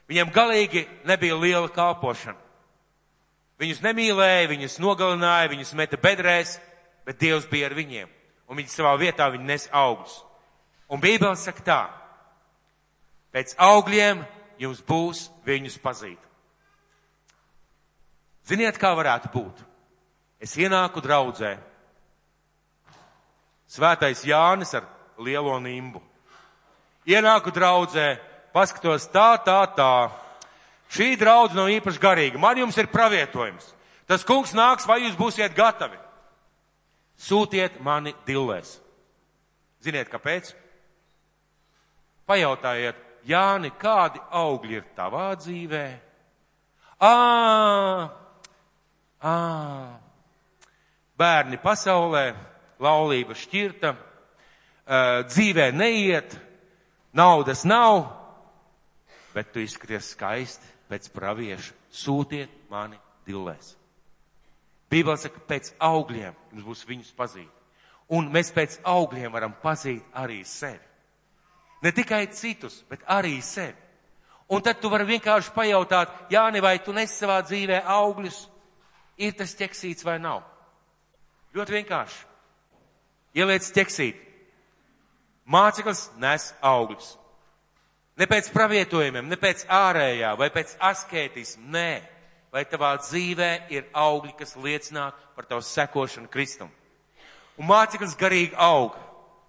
Viņiem 0.06 0.30
galīgi 0.34 0.84
nebija 1.06 1.36
liela 1.38 1.68
kalpošana. 1.72 2.38
Viņus 3.58 3.80
nemīlēja, 3.82 4.50
viņus 4.50 4.78
nogalināja, 4.82 5.50
viņus 5.50 5.72
meta 5.78 5.98
bedrēs, 5.98 6.58
bet 7.06 7.18
Dievs 7.20 7.46
bija 7.50 7.70
ar 7.70 7.74
viņiem. 7.74 8.10
Un 8.46 8.60
viņi 8.60 8.70
savā 8.70 8.92
vietā 9.00 9.28
viņi 9.32 9.48
nes 9.48 9.68
augļus. 9.72 10.18
Un 10.92 11.02
Bībele 11.02 11.34
saka 11.40 11.64
tā, 11.66 11.80
pēc 13.34 13.56
augļiem 13.58 14.22
jums 14.62 14.82
būs 14.86 15.24
viņus 15.46 15.80
pazīt. 15.82 16.20
Ziniet, 18.46 18.78
kā 18.78 18.92
varētu 18.94 19.32
būt? 19.34 19.64
Es 20.40 20.52
ienāku 20.60 21.00
draudzē, 21.00 21.56
Svētais 23.66 24.22
Jānis 24.24 24.70
ar 24.78 24.86
lielo 25.18 25.58
nimbu. 25.60 26.00
Ienāku 27.06 27.50
draudzē, 27.54 28.16
paskatos 28.54 29.08
tā, 29.10 29.34
tā, 29.42 29.58
tā. 29.74 30.10
Šī 30.90 31.16
draudz 31.18 31.54
nav 31.54 31.70
īpaši 31.74 32.02
garīga. 32.02 32.38
Man 32.38 32.58
jums 32.62 32.78
ir 32.78 32.90
pravietojums. 32.90 33.72
Tas 34.06 34.22
kungs 34.26 34.54
nāks, 34.54 34.86
vai 34.86 35.00
jūs 35.02 35.18
būsiet 35.18 35.54
gatavi? 35.54 35.98
Sūtiet 37.18 37.80
mani 37.82 38.14
dillēs. 38.26 38.76
Ziniet, 39.82 40.10
kāpēc? 40.12 40.52
Pajautājiet, 42.26 43.02
Jāni, 43.26 43.72
kādi 43.74 44.22
augļi 44.30 44.78
ir 44.78 44.84
tavā 44.94 45.32
dzīvē? 45.40 45.86
Ā, 47.02 47.14
ā, 49.26 49.34
bērni 51.18 51.58
pasaulē, 51.62 52.26
laulība 52.82 53.36
šķirta, 53.36 53.94
dzīvē 55.26 55.70
neiet, 55.74 56.36
naudas 57.16 57.64
nav, 57.64 58.04
bet 59.34 59.52
tu 59.52 59.60
izskaties 59.64 60.12
skaisti 60.14 60.74
pēc 60.90 61.10
pravieša. 61.14 61.74
Sūtiet 61.96 62.52
mani 62.70 62.98
dillēs. 63.26 63.74
Bībeli 64.92 65.18
saka, 65.18 65.40
pēc 65.48 65.72
augļiem 65.82 66.34
jums 66.52 66.66
būs 66.66 66.84
viņus 66.86 67.14
pazīt. 67.16 67.52
Un 68.14 68.28
mēs 68.30 68.52
pēc 68.54 68.78
augļiem 68.86 69.32
varam 69.34 69.56
pazīt 69.62 70.04
arī 70.14 70.44
sevi. 70.46 70.84
Ne 71.82 71.90
tikai 71.92 72.26
citus, 72.32 72.84
bet 72.88 73.02
arī 73.10 73.40
sevi. 73.42 73.74
Un 74.48 74.62
tad 74.62 74.78
tu 74.78 74.88
vari 74.92 75.08
vienkārši 75.08 75.50
pajautāt, 75.56 76.12
Jāni, 76.30 76.62
vai 76.62 76.78
tu 76.78 76.94
nes 76.94 77.10
savā 77.10 77.40
dzīvē 77.42 77.80
augļus? 77.82 78.44
Ir 79.18 79.34
tas 79.34 79.56
ķeksīts 79.58 80.06
vai 80.06 80.20
nav? 80.22 80.44
Ļoti 81.56 81.72
vienkārši. 81.72 82.18
Ieliec 83.36 83.68
ķeksīt. 83.72 84.18
Māceklis 85.48 86.10
nes 86.20 86.50
augļus. 86.60 87.14
Ne 88.20 88.26
pēc 88.28 88.50
pravietojumiem, 88.52 89.28
ne 89.28 89.38
pēc 89.40 89.62
ārējā 89.72 90.34
vai 90.36 90.50
pēc 90.52 90.74
askētismu, 90.84 91.70
nē. 91.72 91.90
Vai 92.52 92.62
tavā 92.68 92.94
dzīvē 93.00 93.50
ir 93.72 93.88
augļi, 93.96 94.34
kas 94.38 94.54
liecina 94.56 95.10
par 95.36 95.48
tavu 95.48 95.64
sekošanu 95.64 96.28
Kristum. 96.32 96.70
Un 97.56 97.68
māceklis 97.68 98.16
garīgi 98.20 98.56
aug. 98.60 98.96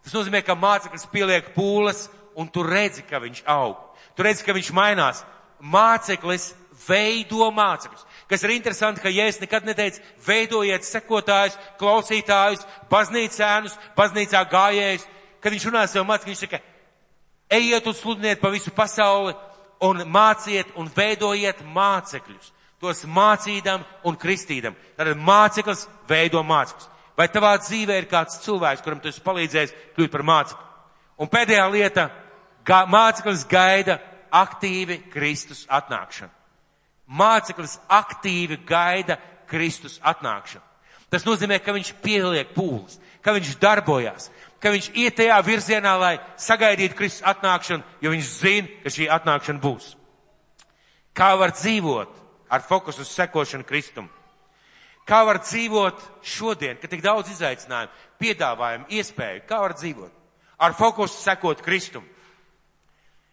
Tas 0.04 0.16
nozīmē, 0.16 0.42
ka 0.44 0.56
māceklis 0.56 1.08
pieliek 1.12 1.52
pūles 1.56 2.06
un 2.40 2.48
tu 2.48 2.64
redzi, 2.64 3.04
ka 3.08 3.20
viņš 3.24 3.44
aug. 3.52 3.76
Tu 4.16 4.24
redzi, 4.24 4.46
ka 4.48 4.56
viņš 4.56 4.72
mainās. 4.76 5.24
Māceklis 5.60 6.54
veido 6.88 7.52
mācekļus. 7.52 8.07
Kas 8.28 8.44
ir 8.44 8.52
interesanti, 8.58 9.00
ka 9.00 9.12
Jēzus 9.12 9.40
nekad 9.40 9.68
neteica, 9.68 10.02
veidojiet 10.26 10.84
sekotājus, 10.84 11.56
klausītājus, 11.80 12.66
baznīcēnus, 12.92 13.78
baznīcā 13.96 14.42
gājējus. 14.52 15.06
Kad 15.40 15.56
viņš 15.56 15.68
runā 15.70 15.86
sev 15.88 16.04
mācīt, 16.08 16.28
viņš 16.28 16.42
saka, 16.44 16.60
ejiet 17.56 17.88
un 17.88 17.96
sludiniet 17.96 18.42
pa 18.42 18.52
visu 18.52 18.74
pasauli 18.76 19.36
un 19.88 20.04
māciet 20.12 20.76
un 20.76 20.92
veidojiet 20.92 21.64
mācekļus. 21.64 22.52
Tos 22.84 23.06
mācīdam 23.10 23.86
un 24.06 24.20
kristīdam. 24.20 24.76
Tātad 25.00 25.18
māceklis 25.18 25.88
veido 26.10 26.44
mācekļus. 26.46 26.92
Vai 27.18 27.26
tavā 27.34 27.56
dzīvē 27.64 27.96
ir 27.98 28.10
kāds 28.12 28.44
cilvēks, 28.44 28.84
kuram 28.86 29.00
tu 29.02 29.10
esi 29.10 29.24
palīdzējis 29.26 29.76
kļūt 29.96 30.14
par 30.14 30.26
mācekli? 30.28 30.66
Un 31.18 31.32
pēdējā 31.32 31.66
lieta- 31.74 32.10
māceklis 32.98 33.48
gaida 33.50 33.98
aktīvi 34.30 35.10
Kristus 35.10 35.66
atnākšanu. 35.66 36.37
Māceklis 37.08 37.78
aktīvi 37.88 38.60
gaida 38.68 39.18
Kristus 39.48 40.00
atnākšanu. 40.04 40.64
Tas 41.08 41.24
nozīmē, 41.24 41.62
ka 41.64 41.72
viņš 41.72 41.94
pieliek 42.04 42.52
pūles, 42.52 42.98
ka 43.24 43.32
viņš 43.36 43.54
darbojās, 43.62 44.28
ka 44.60 44.74
viņš 44.74 44.90
iet 45.00 45.16
tajā 45.16 45.38
virzienā, 45.46 45.94
lai 46.00 46.18
sagaidītu 46.36 46.98
Kristus 47.00 47.24
atnākšanu, 47.28 47.86
jo 48.04 48.12
viņš 48.12 48.34
zina, 48.42 48.68
ka 48.84 48.92
šī 48.92 49.08
atnākšana 49.16 49.64
būs. 49.64 49.94
Kā 51.16 51.32
var 51.40 51.56
dzīvot 51.56 52.12
ar 52.52 52.66
fokusu 52.68 53.06
uz 53.06 53.14
sekošanu 53.16 53.66
Kristum? 53.68 54.10
Kā 55.08 55.24
var 55.24 55.40
dzīvot 55.40 56.04
šodien, 56.28 56.76
kad 56.82 56.92
tik 56.92 57.02
daudz 57.06 57.32
izaicinājumu, 57.32 57.94
piedāvājumu, 58.20 58.90
iespēju? 58.92 59.46
Kā 59.48 59.62
var 59.64 59.78
dzīvot? 59.80 60.12
Ar 60.60 60.76
fokusu 60.76 61.22
sekot 61.22 61.64
Kristum. 61.64 62.04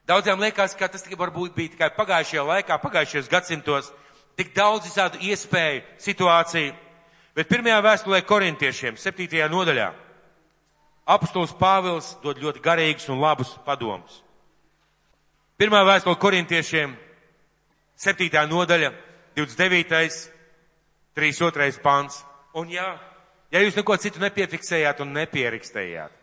Daudziem 0.04 0.40
liekas, 0.40 0.74
ka 0.76 0.88
tas 0.92 1.06
varbūt 1.08 1.54
bija 1.56 1.72
tikai 1.72 1.88
pagājušajā 1.96 2.42
laikā, 2.44 2.76
pagājušajos 2.82 3.30
gadsimtos, 3.32 3.92
tik 4.36 4.52
daudz 4.56 4.84
visādu 4.88 5.20
iespēju, 5.24 5.84
situāciju. 6.04 6.74
Bet 7.34 7.48
pirmajā 7.48 7.78
vēstulē 7.82 8.20
korintiešiem, 8.28 8.98
septītajā 9.00 9.48
nodaļā, 9.50 9.88
apustulis 11.10 11.56
Pāvils 11.58 12.12
dod 12.22 12.38
ļoti 12.38 12.62
garīgus 12.62 13.08
un 13.10 13.24
labus 13.24 13.56
padomus. 13.64 14.20
Pirmā 15.58 15.80
vēstule 15.86 16.20
korintiešiem, 16.20 16.94
septītā 17.96 18.44
nodaļa, 18.50 18.92
29. 19.38 20.30
32. 21.14 21.80
pants. 21.82 22.24
Un 22.54 22.70
jā, 22.70 22.86
ja 23.54 23.60
jūs 23.62 23.76
neko 23.78 23.96
citu 24.02 24.20
nepiefiksējāt 24.22 25.00
un 25.02 25.14
nepierakstējāt, 25.14 26.14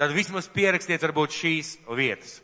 tad 0.00 0.14
vismaz 0.16 0.48
pierakstiet 0.52 1.02
varbūt 1.04 1.36
šīs 1.36 1.74
vietas. 1.96 2.40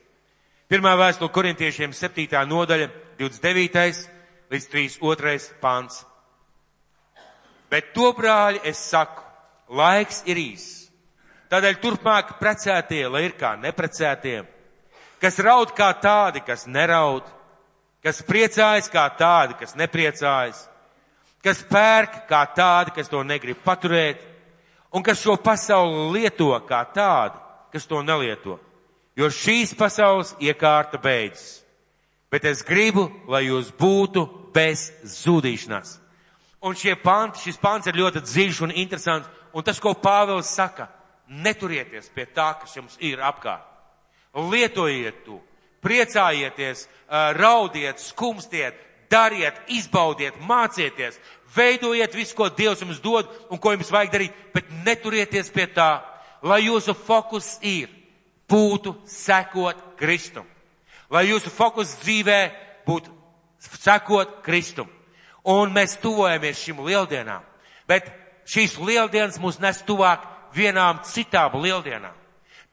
Pirmā 0.67 0.97
vēstule 0.99 1.31
korintiešiem 1.31 1.93
7. 1.95 2.41
nodaļa, 2.51 2.89
29. 3.19 4.09
līdz 4.51 4.67
32. 4.73 5.37
pants. 5.63 6.03
Bet 7.71 7.93
to 7.95 8.13
brāļi 8.15 8.63
es 8.67 8.81
saku, 8.91 9.23
laiks 9.69 10.23
ir 10.27 10.39
īs. 10.43 10.67
Tādēļ 11.51 11.81
turpmāk 11.83 12.37
precētie, 12.41 13.05
lai 13.07 13.27
ir 13.29 13.37
kā 13.39 13.55
neprecētie, 13.59 14.41
kas 15.23 15.39
raud 15.39 15.71
kā 15.75 15.93
tādi, 16.03 16.43
kas 16.47 16.67
neraud, 16.67 17.27
kas 18.03 18.23
priecājas 18.27 18.91
kā 18.91 19.07
tādi, 19.19 19.55
kas 19.61 19.79
nepriecājas 19.79 20.67
kas 21.47 21.63
pērk 21.63 22.25
kā 22.27 22.43
tādi, 22.57 22.95
kas 22.97 23.11
to 23.11 23.23
negrib 23.23 23.61
paturēt, 23.65 24.23
un 24.91 25.05
kas 25.07 25.21
šo 25.23 25.37
pasauli 25.39 26.19
lieto 26.19 26.51
kā 26.67 26.83
tādi, 26.95 27.39
kas 27.73 27.87
to 27.87 28.03
nelieto. 28.03 28.59
Jo 29.17 29.31
šīs 29.33 29.73
pasaules 29.77 30.35
iekārta 30.45 31.01
beidzas. 31.01 31.63
Bet 32.31 32.45
es 32.45 32.61
gribu, 32.67 33.07
lai 33.31 33.47
jūs 33.47 33.71
būtu 33.79 34.27
bez 34.53 34.91
zudīšanās. 35.05 35.97
Un 36.67 36.75
šie 36.77 36.97
panti, 36.99 37.45
šis 37.45 37.61
pants 37.63 37.87
ir 37.87 37.97
ļoti 37.97 38.21
dziļš 38.27 38.63
un 38.67 38.75
interesants, 38.75 39.29
un 39.55 39.65
tas, 39.65 39.79
ko 39.81 39.95
Pāvils 39.95 40.51
saka, 40.51 40.89
neturieties 41.29 42.11
pie 42.13 42.27
tā, 42.35 42.51
kas 42.61 42.77
jums 42.77 42.97
ir 43.01 43.23
apkārt. 43.25 43.65
Lietojiet 44.37 45.23
to, 45.25 45.39
priecājieties, 45.85 46.85
raudiet, 47.39 48.03
skumstiet, 48.03 48.77
dariet, 49.09 49.63
izbaudiet, 49.73 50.37
mācieties, 50.45 51.17
veidojiet 51.57 52.15
visu, 52.17 52.35
ko 52.37 52.51
Dievs 52.51 52.83
jums 52.83 53.01
dod 53.01 53.31
un 53.49 53.61
ko 53.63 53.73
jums 53.73 53.93
vajag 53.95 54.13
darīt, 54.13 54.41
bet 54.53 54.73
neturieties 54.85 55.49
pie 55.55 55.69
tā, 55.73 56.03
lai 56.45 56.67
jūsu 56.67 56.93
fokus 57.07 57.57
ir, 57.65 57.89
būtu 58.51 58.95
sekot 59.07 59.79
Kristum. 59.99 60.47
Lai 61.11 61.27
jūsu 61.29 61.51
fokus 61.51 61.95
dzīvē 62.03 62.41
būtu 62.87 63.13
sekot 63.81 64.41
Kristum. 64.47 64.89
Un 65.47 65.71
mēs 65.75 65.99
tuvojamies 66.03 66.59
šīm 66.59 66.83
lieldienām. 66.87 67.45
Bet 67.87 68.09
šīs 68.51 68.79
lieldienas 68.83 69.39
mūs 69.39 69.61
nes 69.63 69.83
tuvāk 69.87 70.25
vienām 70.55 71.03
citām 71.07 71.61
lieldienām. 71.63 72.15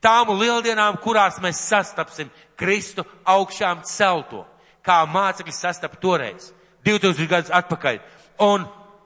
Tām 0.03 0.34
lieldienām, 0.36 0.97
kurās 0.99 1.38
mēs 1.39 1.61
sastapsim 1.63 2.32
Kristu 2.59 3.05
augšām 3.24 3.86
celto 3.88 4.43
kā 4.84 5.03
mācekļi 5.07 5.53
sastapa 5.55 5.95
toreiz, 6.01 6.51
2000 6.84 7.30
gadus 7.32 7.53
atpakaļ. 7.55 8.01
Un 8.43 8.65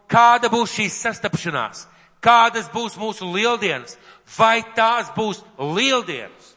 kāda 0.09 0.49
būs 0.49 0.74
šīs 0.74 0.97
sastapšanās? 1.05 1.86
Kādas 2.24 2.70
būs 2.74 2.97
mūsu 2.97 3.28
lieldienas? 3.30 3.97
Vai 4.38 4.63
tās 4.76 5.11
būs 5.15 5.43
lieldienas? 5.59 6.57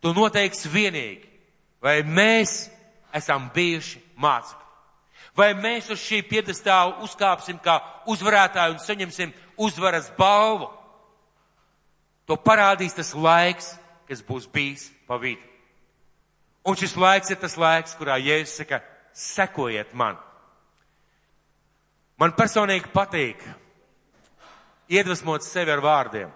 Tu 0.00 0.12
noteiksi 0.16 0.70
vienīgi. 0.72 1.28
Vai 1.80 2.00
mēs 2.04 2.68
esam 3.16 3.48
bijuši 3.54 4.00
mācekļi? 4.20 4.66
Vai 5.36 5.52
mēs 5.56 5.88
uz 5.92 6.00
šī 6.02 6.20
piedestāla 6.28 6.98
uzkāpsim 7.04 7.60
kā 7.62 7.78
uzvarētāji 8.10 8.74
un 8.74 8.82
saņemsim 8.82 9.32
uzvaras 9.60 10.10
balvu? 10.18 10.68
To 12.28 12.36
parādīs 12.36 12.96
tas 12.96 13.14
laiks, 13.14 13.72
kas 14.08 14.20
būs 14.26 14.48
bijis 14.50 14.90
pa 15.08 15.16
vidu. 15.18 15.42
Un 16.66 16.76
šis 16.76 16.96
laiks 17.00 17.30
ir 17.32 17.38
tas 17.40 17.56
laiks, 17.56 17.96
kurā 17.96 18.18
Jēzus 18.20 18.60
saka, 18.60 18.82
sekojiet 19.16 19.94
man. 19.96 20.18
Man 22.20 22.34
personīgi 22.36 22.90
patīk 22.92 23.40
iedvesmot 24.92 25.46
sevi 25.46 25.72
ar 25.72 25.80
vārdiem. 25.80 26.28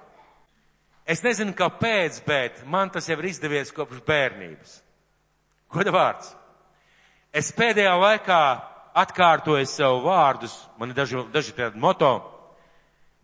Es 1.05 1.21
nezinu, 1.21 1.53
kāpēc, 1.57 2.23
bet 2.25 2.63
man 2.65 2.89
tas 2.93 3.09
jau 3.11 3.19
ir 3.19 3.29
izdevies 3.29 3.73
kopš 3.77 4.01
bērnības. 4.07 4.79
Goda 5.75 5.93
vārds. 5.93 6.31
Es 7.35 7.51
pēdējā 7.53 7.93
laikā 7.99 8.41
atkārtoju 8.95 9.67
sev 9.69 9.99
vārdus, 10.05 10.55
man 10.79 10.93
ir 10.93 10.97
daži, 10.97 11.25
daži 11.35 11.53
tādi 11.57 11.81
moto, 11.83 12.13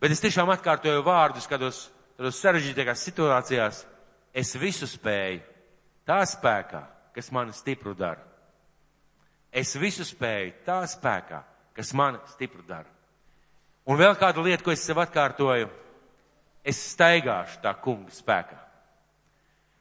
bet 0.03 0.13
es 0.13 0.21
tiešām 0.21 0.51
atkārtoju 0.51 1.01
vārdus 1.05 1.47
kādos, 1.49 1.85
sarežģītākās 2.19 3.05
situācijās. 3.07 3.85
Es 4.31 4.53
visu 4.55 4.87
spēju 4.87 5.41
tā 6.07 6.21
spēkā, 6.27 6.83
kas 7.15 7.31
mani 7.33 7.55
stipru 7.55 7.95
dara. 7.97 8.21
Es 9.51 9.73
visu 9.75 10.05
spēju 10.07 10.53
tā 10.67 10.79
spēkā, 10.87 11.41
kas 11.75 11.91
mani 11.97 12.21
stipru 12.31 12.63
dara. 12.67 12.87
Un 13.89 13.97
vēl 13.99 14.13
kāda 14.19 14.43
lieta, 14.43 14.63
ko 14.63 14.71
es 14.71 14.83
sev 14.85 15.01
atkārtoju, 15.01 15.67
es 16.63 16.79
staigāšu 16.93 17.61
tā 17.63 17.73
kunga 17.81 18.13
spēkā. 18.13 18.57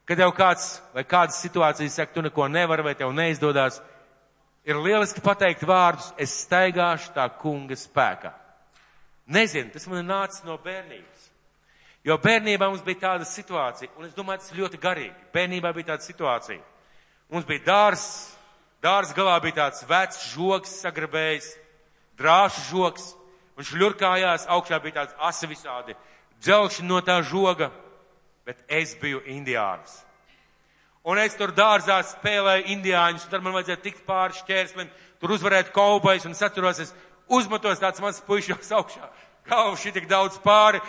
Kad 0.08 0.18
jau 0.18 0.30
kāds 0.34 0.66
vai 0.94 1.04
kādas 1.06 1.38
situācijas 1.38 2.00
saka, 2.00 2.14
tu 2.14 2.22
neko 2.24 2.48
nevari 2.50 2.82
vai 2.82 2.94
tev 2.98 3.12
neizdodas, 3.14 3.78
ir 4.66 4.80
lieliski 4.80 5.22
pateikt 5.22 5.62
vārdus, 5.68 6.10
es 6.18 6.34
staigāšu 6.46 7.12
tā 7.14 7.28
kunga 7.38 7.78
spēkā. 7.78 8.32
Nezinu, 9.30 9.70
tas 9.70 9.86
man 9.86 10.00
ir 10.00 10.08
nācis 10.08 10.42
no 10.42 10.56
bērnības. 10.58 11.28
Jo 12.02 12.16
bērnībā 12.18 12.66
mums 12.66 12.82
bija 12.82 13.04
tāda 13.04 13.28
situācija, 13.28 13.92
un 14.00 14.08
es 14.08 14.16
domāju, 14.16 14.40
tas 14.40 14.52
ir 14.52 14.62
ļoti 14.64 14.80
garīgi. 14.80 15.30
Bērnībā 15.34 15.70
bija 15.76 15.92
tāda 15.92 16.06
situācija. 16.08 16.62
Mums 17.30 17.46
bija 17.46 17.62
dārs, 17.68 18.04
dārs 18.82 19.12
galā 19.14 19.36
bija 19.44 19.60
tāds 19.60 19.84
vecs 19.86 20.24
žoks 20.32 20.78
sagrabējis, 20.80 21.52
drāšu 22.18 22.64
žoks, 22.72 23.10
un 23.54 23.68
šļurkājās, 23.68 24.48
augšā 24.50 24.80
bija 24.82 25.02
tāds 25.02 25.14
asi 25.28 25.46
visādi 25.50 25.94
dzelkšņi 26.40 26.86
no 26.88 27.00
tā 27.04 27.20
žoga, 27.26 27.70
bet 28.46 28.62
es 28.68 28.94
biju 29.00 29.22
indiānis. 29.28 30.00
Un 31.04 31.18
es 31.20 31.36
tur 31.36 31.52
dārzā 31.56 32.00
spēlēju 32.04 32.68
indiāņus, 32.74 33.24
un 33.24 33.32
tad 33.32 33.44
man 33.44 33.54
vajadzēja 33.56 33.82
tikt 33.84 34.02
pāri 34.08 34.36
šķērslim, 34.36 34.90
tur 35.20 35.32
uzvarēt 35.36 35.72
kaubais, 35.72 36.26
un 36.28 36.36
es 36.36 36.42
atceros, 36.44 36.80
es 36.82 36.92
uzmetos 37.28 37.80
tāds 37.80 38.02
mans 38.04 38.20
puišos 38.26 38.72
augšā, 38.76 39.08
galvu 39.48 39.78
šī 39.80 39.94
tik 39.96 40.10
daudz 40.10 40.40
pāri, 40.44 40.82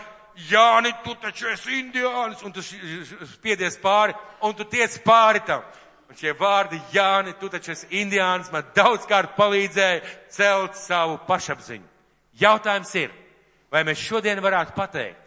Jāni, 0.47 0.93
tu 1.03 1.11
taču 1.19 1.49
esi 1.51 1.81
indiānis, 1.81 2.39
un 2.47 2.53
tu 2.55 2.63
spiedies 2.63 3.75
pāri, 3.81 4.15
un 4.47 4.53
tu 4.55 4.63
tiec 4.63 4.95
pāri 5.03 5.41
tam. 5.45 5.65
Un 6.07 6.15
šie 6.15 6.31
vārdi, 6.39 6.79
Jāni, 6.95 7.33
tu 7.39 7.49
taču 7.51 7.73
esi 7.73 7.89
indiānis, 7.99 8.51
man 8.51 8.69
daudzkārt 8.75 9.35
palīdzēja 9.35 10.01
celt 10.31 10.79
savu 10.79 11.19
pašapziņu. 11.27 11.83
Jautājums 12.39 12.93
ir, 12.99 13.11
vai 13.71 13.83
mēs 13.87 13.99
šodien 13.99 14.39
varētu 14.43 14.75
pateikt, 14.75 15.19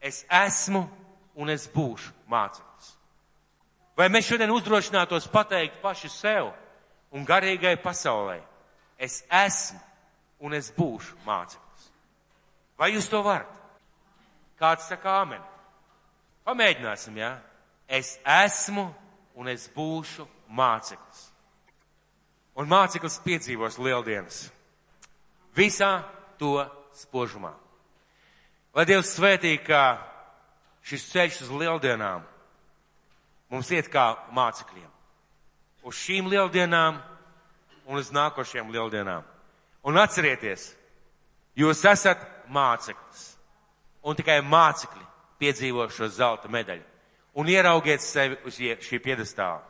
es 0.00 0.24
esmu 0.26 0.84
un 1.36 1.52
es 1.52 1.68
būšu 1.72 2.12
māceklis? 2.30 2.94
Vai 3.96 4.08
mēs 4.08 4.30
šodien 4.30 4.52
uzdrošinātos 4.54 5.28
pateikt 5.28 5.80
paši 5.82 6.08
sev 6.08 6.50
un 7.12 7.26
garīgai 7.26 7.76
pasaulē, 7.82 8.38
es 8.96 9.20
esmu 9.28 9.80
un 10.46 10.56
es 10.56 10.70
būšu 10.76 11.20
māceklis? 11.26 11.90
Vai 12.80 12.94
jūs 12.94 13.10
to 13.12 13.20
varat? 13.22 13.52
Kāds 14.60 14.88
saka 14.88 15.20
āmen? 15.20 15.42
Pamēģināsim, 16.48 17.16
jā? 17.20 17.34
Ja? 17.36 17.50
Es 17.90 18.14
esmu 18.22 18.86
un 19.34 19.48
es 19.50 19.66
būšu 19.74 20.26
māceklis. 20.54 21.24
Un 22.60 22.68
māceklis 22.70 23.18
piedzīvos 23.24 23.80
lieldienas. 23.82 24.44
Visā 25.56 26.04
to 26.38 26.60
spožumā. 26.94 27.52
Lai 28.74 28.86
Dievs 28.86 29.16
svētī, 29.16 29.56
ka 29.58 29.98
šis 30.86 31.08
ceļš 31.10 31.40
uz 31.46 31.50
lieldienām 31.62 32.22
mums 33.50 33.70
iet 33.74 33.88
kā 33.90 34.12
mācekļiem. 34.34 34.88
Uz 35.82 35.96
šīm 35.98 36.28
lieldienām 36.30 37.00
un 37.90 37.98
uz 37.98 38.12
nākošajām 38.14 38.70
lieldienām. 38.70 39.24
Un 39.82 39.98
atcerieties, 39.98 40.68
jūs 41.58 41.82
esat 41.88 42.22
māceklis. 42.52 43.24
Un 44.06 44.16
tikai 44.16 44.38
mācekļi 44.44 45.02
piedzīvo 45.40 45.88
šo 45.90 46.08
zelta 46.12 46.48
medaļu. 46.52 46.86
Un 47.40 47.48
ieraugiet 47.50 48.02
sevi 48.04 48.38
uz 48.46 48.58
šī 48.58 49.00
piedestāla. 49.02 49.64